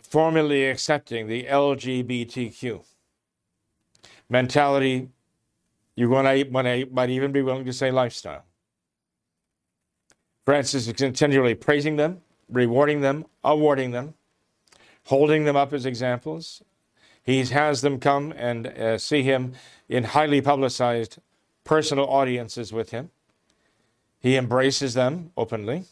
formally 0.00 0.64
accepting 0.64 1.26
the 1.26 1.42
LGBTQ 1.44 2.82
mentality. 4.30 5.10
You 5.94 6.08
might 6.08 7.10
even 7.10 7.30
be 7.30 7.42
willing 7.42 7.66
to 7.66 7.74
say 7.74 7.90
lifestyle. 7.90 8.44
Francis 10.46 10.86
is 10.86 10.94
continually 10.94 11.54
praising 11.54 11.96
them, 11.96 12.22
rewarding 12.48 13.02
them, 13.02 13.26
awarding 13.44 13.90
them, 13.90 14.14
holding 15.04 15.44
them 15.44 15.56
up 15.56 15.74
as 15.74 15.84
examples. 15.84 16.62
He 17.28 17.44
has 17.44 17.82
them 17.82 18.00
come 18.00 18.32
and 18.38 18.68
uh, 18.68 18.96
see 18.96 19.22
him 19.22 19.52
in 19.86 20.04
highly 20.04 20.40
publicized 20.40 21.18
personal 21.62 22.06
audiences 22.06 22.72
with 22.72 22.90
him. 22.90 23.10
He 24.18 24.34
embraces 24.34 24.94
them 24.94 25.30
openly. 25.36 25.84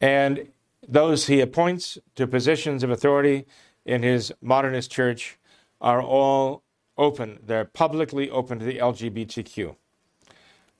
And 0.00 0.50
those 0.86 1.26
he 1.26 1.40
appoints 1.40 1.98
to 2.14 2.28
positions 2.28 2.84
of 2.84 2.90
authority 2.90 3.44
in 3.84 4.04
his 4.04 4.32
modernist 4.40 4.92
church 4.92 5.36
are 5.80 6.00
all 6.00 6.62
open. 6.96 7.40
They're 7.44 7.64
publicly 7.64 8.30
open 8.30 8.60
to 8.60 8.64
the 8.64 8.78
LGBTQ 8.78 9.74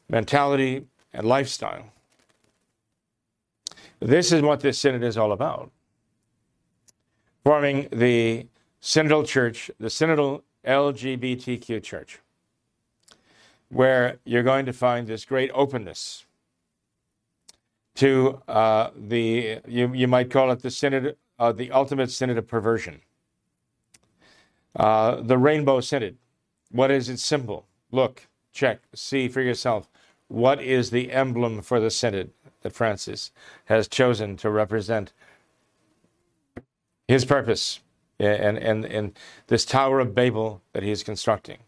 mentality 0.09 0.87
and 1.13 1.27
lifestyle. 1.27 1.87
This 3.99 4.31
is 4.31 4.43
what 4.43 4.61
this 4.61 4.79
synod 4.79 5.03
is 5.03 5.19
all 5.19 5.33
about. 5.33 5.73
Forming 7.43 7.89
the 7.91 8.47
synodal 8.87 9.27
church, 9.27 9.69
the 9.81 9.89
synodal 9.89 10.43
LGBTQ 10.65 11.83
church 11.83 12.21
where 13.69 14.19
you're 14.25 14.45
going 14.45 14.65
to 14.65 14.73
find 14.73 15.09
this 15.09 15.25
great 15.25 15.51
openness 15.53 16.25
to 17.97 18.41
uh, 18.47 18.91
the, 18.97 19.59
you, 19.67 19.93
you 19.93 20.07
might 20.07 20.31
call 20.31 20.53
it 20.53 20.63
the 20.63 20.71
synod, 20.71 21.17
uh, 21.41 21.51
the 21.51 21.73
ultimate 21.73 22.13
synod 22.13 22.39
of 22.39 22.47
perversion. 22.47 23.01
Uh, 24.77 25.17
the 25.21 25.37
rainbow 25.37 25.81
synod, 25.81 26.17
What 26.71 26.93
is 26.93 27.09
its 27.09 27.25
symbol? 27.25 27.67
Look, 27.91 28.29
check, 28.53 28.83
see 28.95 29.27
for 29.27 29.41
yourself. 29.41 29.89
What 30.29 30.63
is 30.63 30.91
the 30.91 31.11
emblem 31.11 31.61
for 31.61 31.81
the 31.81 31.91
synod 31.91 32.31
that 32.63 32.73
Francis 32.73 33.33
has 33.65 33.89
chosen 33.89 34.37
to 34.37 34.49
represent 34.49 35.13
his 37.09 37.25
purpose 37.25 37.81
and, 38.19 38.59
and, 38.59 38.85
and 38.85 39.19
this 39.49 39.65
Tower 39.65 40.01
of 40.01 40.15
Babel 40.15 40.63
that 40.73 40.83
he 40.83 40.91
is 40.91 41.03
constructing? 41.03 41.59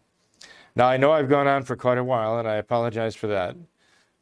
Now, 0.75 0.87
I 0.87 0.97
know 0.97 1.11
I've 1.11 1.29
gone 1.29 1.47
on 1.47 1.63
for 1.63 1.75
quite 1.75 1.97
a 1.97 2.03
while, 2.03 2.37
and 2.37 2.47
I 2.47 2.55
apologize 2.55 3.15
for 3.15 3.27
that. 3.27 3.55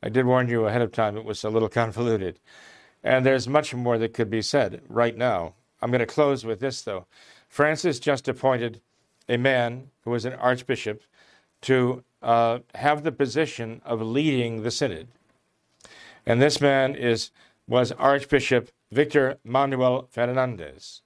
I 0.01 0.09
did 0.09 0.25
warn 0.25 0.49
you 0.49 0.65
ahead 0.65 0.81
of 0.81 0.91
time 0.91 1.17
it 1.17 1.25
was 1.25 1.43
a 1.43 1.49
little 1.49 1.69
convoluted. 1.81 2.39
And 3.03 3.25
there's 3.25 3.47
much 3.47 3.73
more 3.73 3.97
that 3.97 4.13
could 4.13 4.29
be 4.29 4.41
said 4.41 4.81
right 4.89 5.15
now. 5.15 5.53
I'm 5.81 5.91
going 5.91 5.99
to 5.99 6.05
close 6.05 6.45
with 6.45 6.59
this, 6.59 6.81
though. 6.81 7.05
Francis 7.47 7.99
just 7.99 8.27
appointed 8.27 8.81
a 9.29 9.37
man 9.37 9.89
who 10.03 10.11
was 10.11 10.25
an 10.25 10.33
archbishop 10.33 11.03
to 11.61 12.03
uh, 12.21 12.59
have 12.75 13.03
the 13.03 13.11
position 13.11 13.81
of 13.85 14.01
leading 14.01 14.63
the 14.63 14.71
synod. 14.71 15.07
And 16.25 16.41
this 16.41 16.59
man 16.59 16.95
is 16.95 17.31
was 17.67 17.91
Archbishop 17.93 18.71
Victor 18.91 19.37
Manuel 19.43 20.07
Fernandez. 20.09 21.01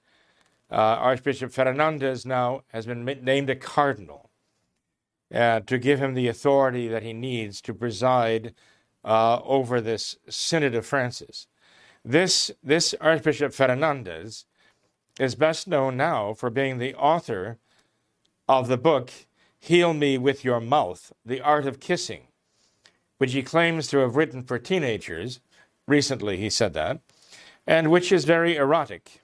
Uh, 0.72 0.96
Archbishop 1.00 1.52
Fernandez 1.52 2.24
now 2.24 2.62
has 2.68 2.86
been 2.86 3.04
named 3.04 3.50
a 3.50 3.56
cardinal 3.56 4.30
uh, 5.34 5.60
to 5.60 5.76
give 5.76 5.98
him 5.98 6.14
the 6.14 6.28
authority 6.28 6.88
that 6.88 7.02
he 7.02 7.12
needs 7.12 7.60
to 7.60 7.74
preside 7.74 8.54
uh, 9.04 9.40
over 9.44 9.82
this 9.82 10.16
Synod 10.30 10.74
of 10.74 10.86
Francis. 10.86 11.46
This, 12.02 12.50
this 12.62 12.94
Archbishop 13.02 13.52
Fernandez 13.52 14.46
is 15.20 15.34
best 15.34 15.68
known 15.68 15.98
now 15.98 16.32
for 16.32 16.48
being 16.48 16.78
the 16.78 16.94
author 16.94 17.58
of 18.48 18.68
the 18.68 18.78
book 18.78 19.10
Heal 19.58 19.92
Me 19.92 20.16
with 20.16 20.42
Your 20.42 20.60
Mouth 20.60 21.12
The 21.24 21.42
Art 21.42 21.66
of 21.66 21.80
Kissing, 21.80 22.28
which 23.18 23.32
he 23.32 23.42
claims 23.42 23.88
to 23.88 23.98
have 23.98 24.16
written 24.16 24.42
for 24.42 24.58
teenagers. 24.58 25.40
Recently, 25.86 26.38
he 26.38 26.48
said 26.48 26.72
that, 26.74 27.00
and 27.66 27.90
which 27.90 28.10
is 28.10 28.24
very 28.24 28.56
erotic. 28.56 29.21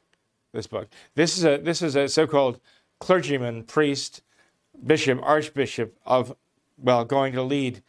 This 0.52 0.66
book. 0.66 0.88
This 1.14 1.36
is 1.36 1.44
a 1.44 1.58
this 1.58 1.82
is 1.82 1.94
a 1.94 2.08
so-called 2.08 2.58
clergyman, 3.00 3.64
priest, 3.64 4.22
bishop, 4.84 5.20
archbishop 5.22 5.96
of 6.06 6.34
well, 6.78 7.04
going 7.04 7.32
to 7.34 7.42
lead 7.42 7.82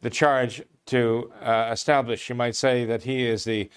the 0.00 0.10
charge 0.10 0.62
to 0.86 1.32
uh, 1.42 1.70
establish. 1.72 2.28
You 2.28 2.34
might 2.34 2.56
say 2.56 2.84
that 2.84 3.02
he 3.02 3.26
is 3.26 3.44
the 3.44 3.68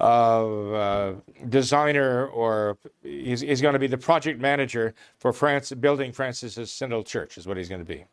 uh, 0.00 1.12
designer, 1.48 2.26
or 2.26 2.78
he's, 3.02 3.40
he's, 3.40 3.62
going 3.62 3.72
to 3.72 3.78
be 3.78 3.86
the 3.86 3.98
project 3.98 4.40
manager 4.40 4.94
for 5.18 5.32
France, 5.32 5.72
building 5.72 6.12
Francis's 6.12 6.70
Synodal 6.70 7.06
Church, 7.06 7.38
is 7.38 7.46
what 7.46 7.56
he's 7.56 7.68
going 7.68 7.80
to 7.80 7.84
be. 7.84 8.04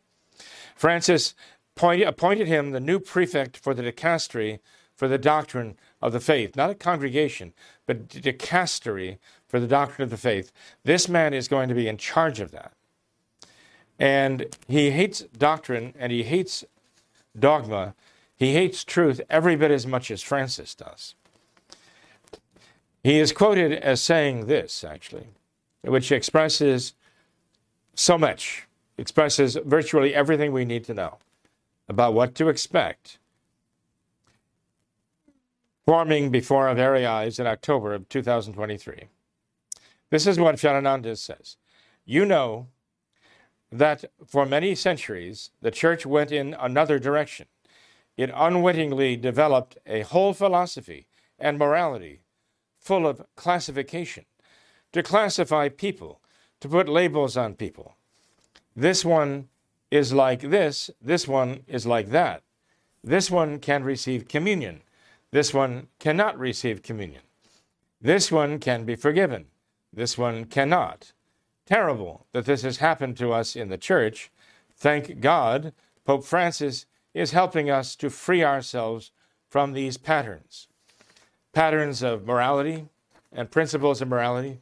Francis 0.76 1.34
point, 1.74 2.02
appointed 2.02 2.46
him 2.46 2.70
the 2.70 2.80
new 2.80 2.98
prefect 2.98 3.56
for 3.56 3.74
the 3.74 3.82
dicastery 3.82 4.60
for 4.96 5.08
the 5.08 5.18
doctrine 5.18 5.76
of 6.00 6.12
the 6.12 6.20
faith, 6.20 6.54
not 6.54 6.70
a 6.70 6.74
congregation, 6.74 7.52
but 7.86 8.08
dicastery 8.08 9.18
for 9.54 9.60
the 9.60 9.68
doctrine 9.68 10.02
of 10.02 10.10
the 10.10 10.16
faith. 10.16 10.50
This 10.82 11.08
man 11.08 11.32
is 11.32 11.46
going 11.46 11.68
to 11.68 11.76
be 11.76 11.86
in 11.86 11.96
charge 11.96 12.40
of 12.40 12.50
that. 12.50 12.72
And 14.00 14.46
he 14.66 14.90
hates 14.90 15.20
doctrine 15.20 15.94
and 15.96 16.10
he 16.10 16.24
hates 16.24 16.64
dogma. 17.38 17.94
He 18.34 18.52
hates 18.52 18.82
truth 18.82 19.20
every 19.30 19.54
bit 19.54 19.70
as 19.70 19.86
much 19.86 20.10
as 20.10 20.22
Francis 20.22 20.74
does. 20.74 21.14
He 23.04 23.20
is 23.20 23.30
quoted 23.30 23.74
as 23.74 24.02
saying 24.02 24.46
this, 24.46 24.82
actually, 24.82 25.28
which 25.82 26.10
expresses 26.10 26.94
so 27.94 28.18
much, 28.18 28.66
expresses 28.98 29.56
virtually 29.64 30.16
everything 30.16 30.50
we 30.50 30.64
need 30.64 30.82
to 30.86 30.94
know 30.94 31.18
about 31.88 32.12
what 32.12 32.34
to 32.34 32.48
expect 32.48 33.18
forming 35.86 36.30
before 36.30 36.66
our 36.66 36.74
very 36.74 37.06
eyes 37.06 37.38
in 37.38 37.46
October 37.46 37.94
of 37.94 38.08
2023. 38.08 39.10
This 40.14 40.28
is 40.28 40.38
what 40.38 40.60
Fernandez 40.60 41.20
says. 41.20 41.56
You 42.04 42.24
know 42.24 42.68
that 43.72 44.04
for 44.24 44.46
many 44.46 44.76
centuries 44.76 45.50
the 45.60 45.72
church 45.72 46.06
went 46.06 46.30
in 46.30 46.54
another 46.54 47.00
direction. 47.00 47.48
It 48.16 48.30
unwittingly 48.32 49.16
developed 49.16 49.76
a 49.84 50.02
whole 50.02 50.32
philosophy 50.32 51.08
and 51.36 51.58
morality 51.58 52.20
full 52.78 53.08
of 53.08 53.26
classification, 53.34 54.24
to 54.92 55.02
classify 55.02 55.68
people, 55.68 56.20
to 56.60 56.68
put 56.68 56.88
labels 56.88 57.36
on 57.36 57.54
people. 57.54 57.96
This 58.76 59.04
one 59.04 59.48
is 59.90 60.12
like 60.12 60.42
this, 60.42 60.92
this 61.02 61.26
one 61.26 61.64
is 61.66 61.86
like 61.86 62.10
that. 62.10 62.44
This 63.02 63.32
one 63.32 63.58
can 63.58 63.82
receive 63.82 64.28
communion, 64.28 64.82
this 65.32 65.52
one 65.52 65.88
cannot 65.98 66.38
receive 66.38 66.82
communion. 66.82 67.22
This 68.00 68.30
one 68.30 68.60
can 68.60 68.84
be 68.84 68.94
forgiven, 68.94 69.46
this 69.94 70.18
one 70.18 70.44
cannot. 70.44 71.12
Terrible 71.66 72.26
that 72.32 72.44
this 72.44 72.62
has 72.62 72.78
happened 72.78 73.16
to 73.18 73.32
us 73.32 73.56
in 73.56 73.68
the 73.68 73.78
church. 73.78 74.30
Thank 74.76 75.20
God, 75.20 75.72
Pope 76.04 76.24
Francis 76.24 76.86
is 77.14 77.30
helping 77.30 77.70
us 77.70 77.96
to 77.96 78.10
free 78.10 78.44
ourselves 78.44 79.12
from 79.48 79.72
these 79.72 79.96
patterns 79.96 80.68
patterns 81.52 82.02
of 82.02 82.26
morality 82.26 82.88
and 83.32 83.48
principles 83.48 84.02
of 84.02 84.08
morality, 84.08 84.58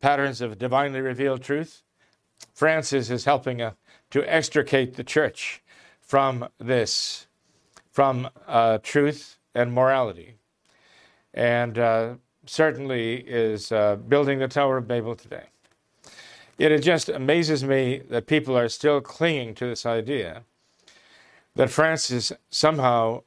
patterns 0.00 0.40
of 0.40 0.58
divinely 0.58 1.00
revealed 1.00 1.42
truth. 1.42 1.82
Francis 2.54 3.10
is 3.10 3.26
helping 3.26 3.60
us 3.60 3.74
to 4.10 4.24
extricate 4.24 4.94
the 4.94 5.04
church 5.04 5.62
from 6.00 6.48
this, 6.58 7.26
from 7.90 8.28
uh, 8.46 8.78
truth 8.82 9.36
and 9.54 9.72
morality, 9.72 10.36
and 11.34 11.78
uh, 11.78 12.14
certainly 12.46 13.16
is 13.16 13.72
uh, 13.72 13.96
building 13.96 14.38
the 14.38 14.48
Tower 14.48 14.78
of 14.78 14.88
Babel 14.88 15.14
today. 15.14 15.44
Yet 16.58 16.72
It 16.72 16.82
just 16.82 17.08
amazes 17.08 17.64
me 17.64 18.02
that 18.10 18.26
people 18.26 18.56
are 18.56 18.68
still 18.68 19.00
clinging 19.00 19.54
to 19.56 19.66
this 19.66 19.86
idea 19.86 20.44
that 21.54 21.70
Francis 21.70 22.32
somehow 22.50 23.22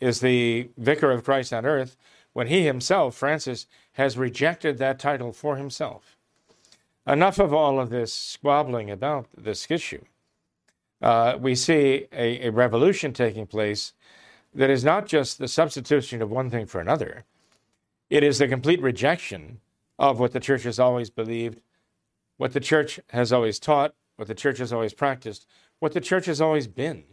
is 0.00 0.20
the 0.20 0.68
vicar 0.76 1.10
of 1.10 1.24
Christ 1.24 1.52
on 1.52 1.66
earth 1.66 1.96
when 2.32 2.48
he 2.48 2.64
himself, 2.64 3.14
Francis, 3.14 3.66
has 3.92 4.18
rejected 4.18 4.78
that 4.78 4.98
title 4.98 5.32
for 5.32 5.56
himself. 5.56 6.16
Enough 7.06 7.38
of 7.38 7.54
all 7.54 7.80
of 7.80 7.90
this 7.90 8.12
squabbling 8.12 8.90
about 8.90 9.26
this 9.36 9.70
issue. 9.70 10.04
Uh, 11.00 11.36
we 11.38 11.54
see 11.54 12.06
a, 12.12 12.46
a 12.46 12.50
revolution 12.50 13.12
taking 13.12 13.46
place 13.46 13.92
that 14.54 14.70
is 14.70 14.84
not 14.84 15.06
just 15.06 15.38
the 15.38 15.48
substitution 15.48 16.20
of 16.20 16.30
one 16.30 16.50
thing 16.50 16.66
for 16.66 16.80
another, 16.80 17.24
it 18.10 18.22
is 18.22 18.38
the 18.38 18.48
complete 18.48 18.80
rejection 18.80 19.60
of 19.98 20.18
what 20.18 20.32
the 20.32 20.40
church 20.40 20.62
has 20.64 20.78
always 20.78 21.10
believed, 21.10 21.60
what 22.36 22.52
the 22.52 22.60
church 22.60 23.00
has 23.10 23.32
always 23.32 23.58
taught, 23.58 23.94
what 24.16 24.28
the 24.28 24.34
church 24.34 24.58
has 24.58 24.72
always 24.72 24.94
practiced, 24.94 25.46
what 25.78 25.92
the 25.92 26.00
church 26.00 26.26
has 26.26 26.40
always 26.40 26.66
been. 26.66 27.04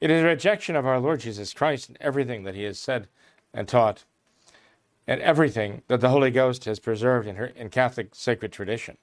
It 0.00 0.10
is 0.10 0.22
a 0.22 0.26
rejection 0.26 0.76
of 0.76 0.86
our 0.86 1.00
Lord 1.00 1.20
Jesus 1.20 1.52
Christ 1.52 1.88
and 1.88 1.98
everything 2.00 2.44
that 2.44 2.54
he 2.54 2.64
has 2.64 2.78
said 2.78 3.08
and 3.52 3.66
taught 3.66 4.04
and 5.06 5.20
everything 5.22 5.82
that 5.88 6.00
the 6.00 6.10
Holy 6.10 6.30
Ghost 6.30 6.66
has 6.66 6.78
preserved 6.78 7.26
in, 7.26 7.36
her, 7.36 7.46
in 7.46 7.70
Catholic 7.70 8.14
sacred 8.14 8.52
tradition. 8.52 8.98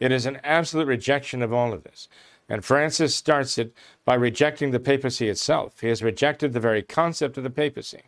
It 0.00 0.10
is 0.10 0.26
an 0.26 0.40
absolute 0.42 0.88
rejection 0.88 1.40
of 1.42 1.52
all 1.52 1.72
of 1.72 1.84
this. 1.84 2.08
And 2.48 2.64
Francis 2.64 3.14
starts 3.14 3.56
it 3.56 3.72
by 4.04 4.14
rejecting 4.14 4.72
the 4.72 4.80
papacy 4.80 5.28
itself. 5.28 5.80
He 5.80 5.88
has 5.88 6.02
rejected 6.02 6.52
the 6.52 6.60
very 6.60 6.82
concept 6.82 7.38
of 7.38 7.44
the 7.44 7.50
papacy, 7.50 8.02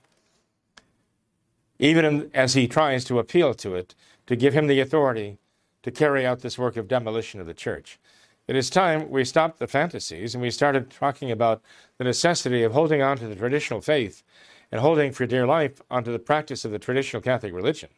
even 1.79 2.31
as 2.35 2.55
he 2.55 2.67
tries 2.67 3.05
to 3.05 3.19
appeal 3.19 3.55
to 3.55 3.75
it 3.75 3.95
to 4.27 4.37
give 4.37 4.55
him 4.55 4.67
the 4.67 4.81
authority 4.81 5.39
to 5.83 5.91
carry 5.91 6.27
out 6.27 6.41
this 6.41 6.59
work 6.59 6.77
of 6.77 6.89
demolition 6.89 7.41
of 7.41 7.47
the 7.47 7.55
church. 7.55 7.99
It 8.49 8.57
is 8.57 8.71
time 8.71 9.11
we 9.11 9.25
stopped 9.25 9.59
the 9.59 9.67
fantasies 9.67 10.35
and 10.35 10.43
we 10.43 10.51
started 10.51 10.91
talking 10.91 11.31
about 11.31 11.63
the 11.99 12.05
necessity 12.05 12.63
of 12.63 12.73
holding 12.73 13.03
on 13.03 13.19
to 13.19 13.27
the 13.27 13.35
traditional 13.35 13.81
faith 13.81 14.23
and 14.71 14.81
holding 14.81 15.13
for 15.13 15.27
dear 15.27 15.47
life 15.47 15.81
onto 15.91 16.13
the 16.13 16.19
practice 16.19 16.65
of 16.65 16.71
the 16.71 16.79
traditional 16.79 17.23
Catholic 17.23 17.53
religion. 17.53 17.89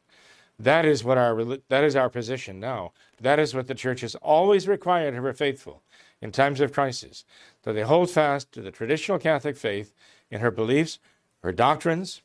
That 0.58 0.84
is 0.84 1.04
what 1.04 1.18
our 1.18 1.58
that 1.68 1.84
is 1.84 1.94
our 1.94 2.10
position 2.10 2.58
now. 2.58 2.92
That 3.20 3.38
is 3.38 3.54
what 3.54 3.68
the 3.68 3.74
church 3.74 4.00
has 4.00 4.16
always 4.16 4.66
required 4.66 5.14
of 5.14 5.22
her 5.22 5.32
faithful 5.32 5.82
in 6.20 6.32
times 6.32 6.60
of 6.60 6.72
crisis, 6.72 7.24
that 7.62 7.74
they 7.74 7.82
hold 7.82 8.10
fast 8.10 8.50
to 8.52 8.60
the 8.60 8.72
traditional 8.72 9.18
Catholic 9.18 9.56
faith 9.56 9.94
in 10.30 10.40
her 10.40 10.50
beliefs, 10.50 10.98
her 11.42 11.52
doctrines, 11.52 12.22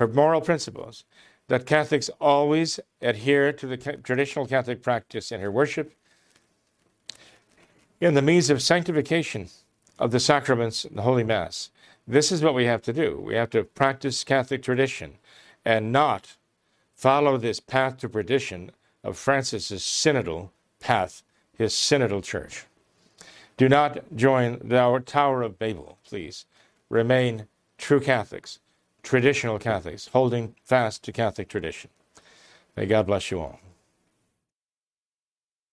her 0.00 0.08
moral 0.08 0.40
principles. 0.40 1.04
That 1.46 1.66
Catholics 1.66 2.10
always 2.20 2.80
adhere 3.02 3.52
to 3.52 3.66
the 3.66 3.76
traditional 3.76 4.46
Catholic 4.46 4.82
practice 4.82 5.30
in 5.30 5.40
her 5.40 5.50
worship, 5.50 5.92
in 8.00 8.14
the 8.14 8.22
means 8.22 8.50
of 8.50 8.62
sanctification 8.62 9.48
of 9.98 10.10
the 10.10 10.20
sacraments 10.20 10.84
and 10.84 10.96
the 10.96 11.02
Holy 11.02 11.24
Mass. 11.24 11.70
This 12.06 12.32
is 12.32 12.42
what 12.42 12.54
we 12.54 12.64
have 12.64 12.82
to 12.82 12.92
do. 12.92 13.20
We 13.20 13.34
have 13.34 13.50
to 13.50 13.64
practice 13.64 14.24
Catholic 14.24 14.62
tradition 14.62 15.18
and 15.64 15.92
not 15.92 16.36
follow 16.94 17.36
this 17.36 17.60
path 17.60 17.98
to 17.98 18.08
perdition 18.08 18.70
of 19.04 19.18
Francis's 19.18 19.82
synodal 19.82 20.50
path, 20.78 21.22
his 21.52 21.72
synodal 21.72 22.22
church. 22.22 22.64
Do 23.56 23.68
not 23.68 24.16
join 24.16 24.60
the 24.64 25.02
Tower 25.04 25.42
of 25.42 25.58
Babel, 25.58 25.98
please. 26.04 26.46
Remain 26.88 27.48
true 27.76 28.00
Catholics, 28.00 28.60
traditional 29.02 29.58
Catholics, 29.58 30.08
holding 30.12 30.54
fast 30.64 31.02
to 31.04 31.12
Catholic 31.12 31.48
tradition. 31.48 31.90
May 32.76 32.86
God 32.86 33.06
bless 33.06 33.30
you 33.30 33.40
all. 33.40 33.60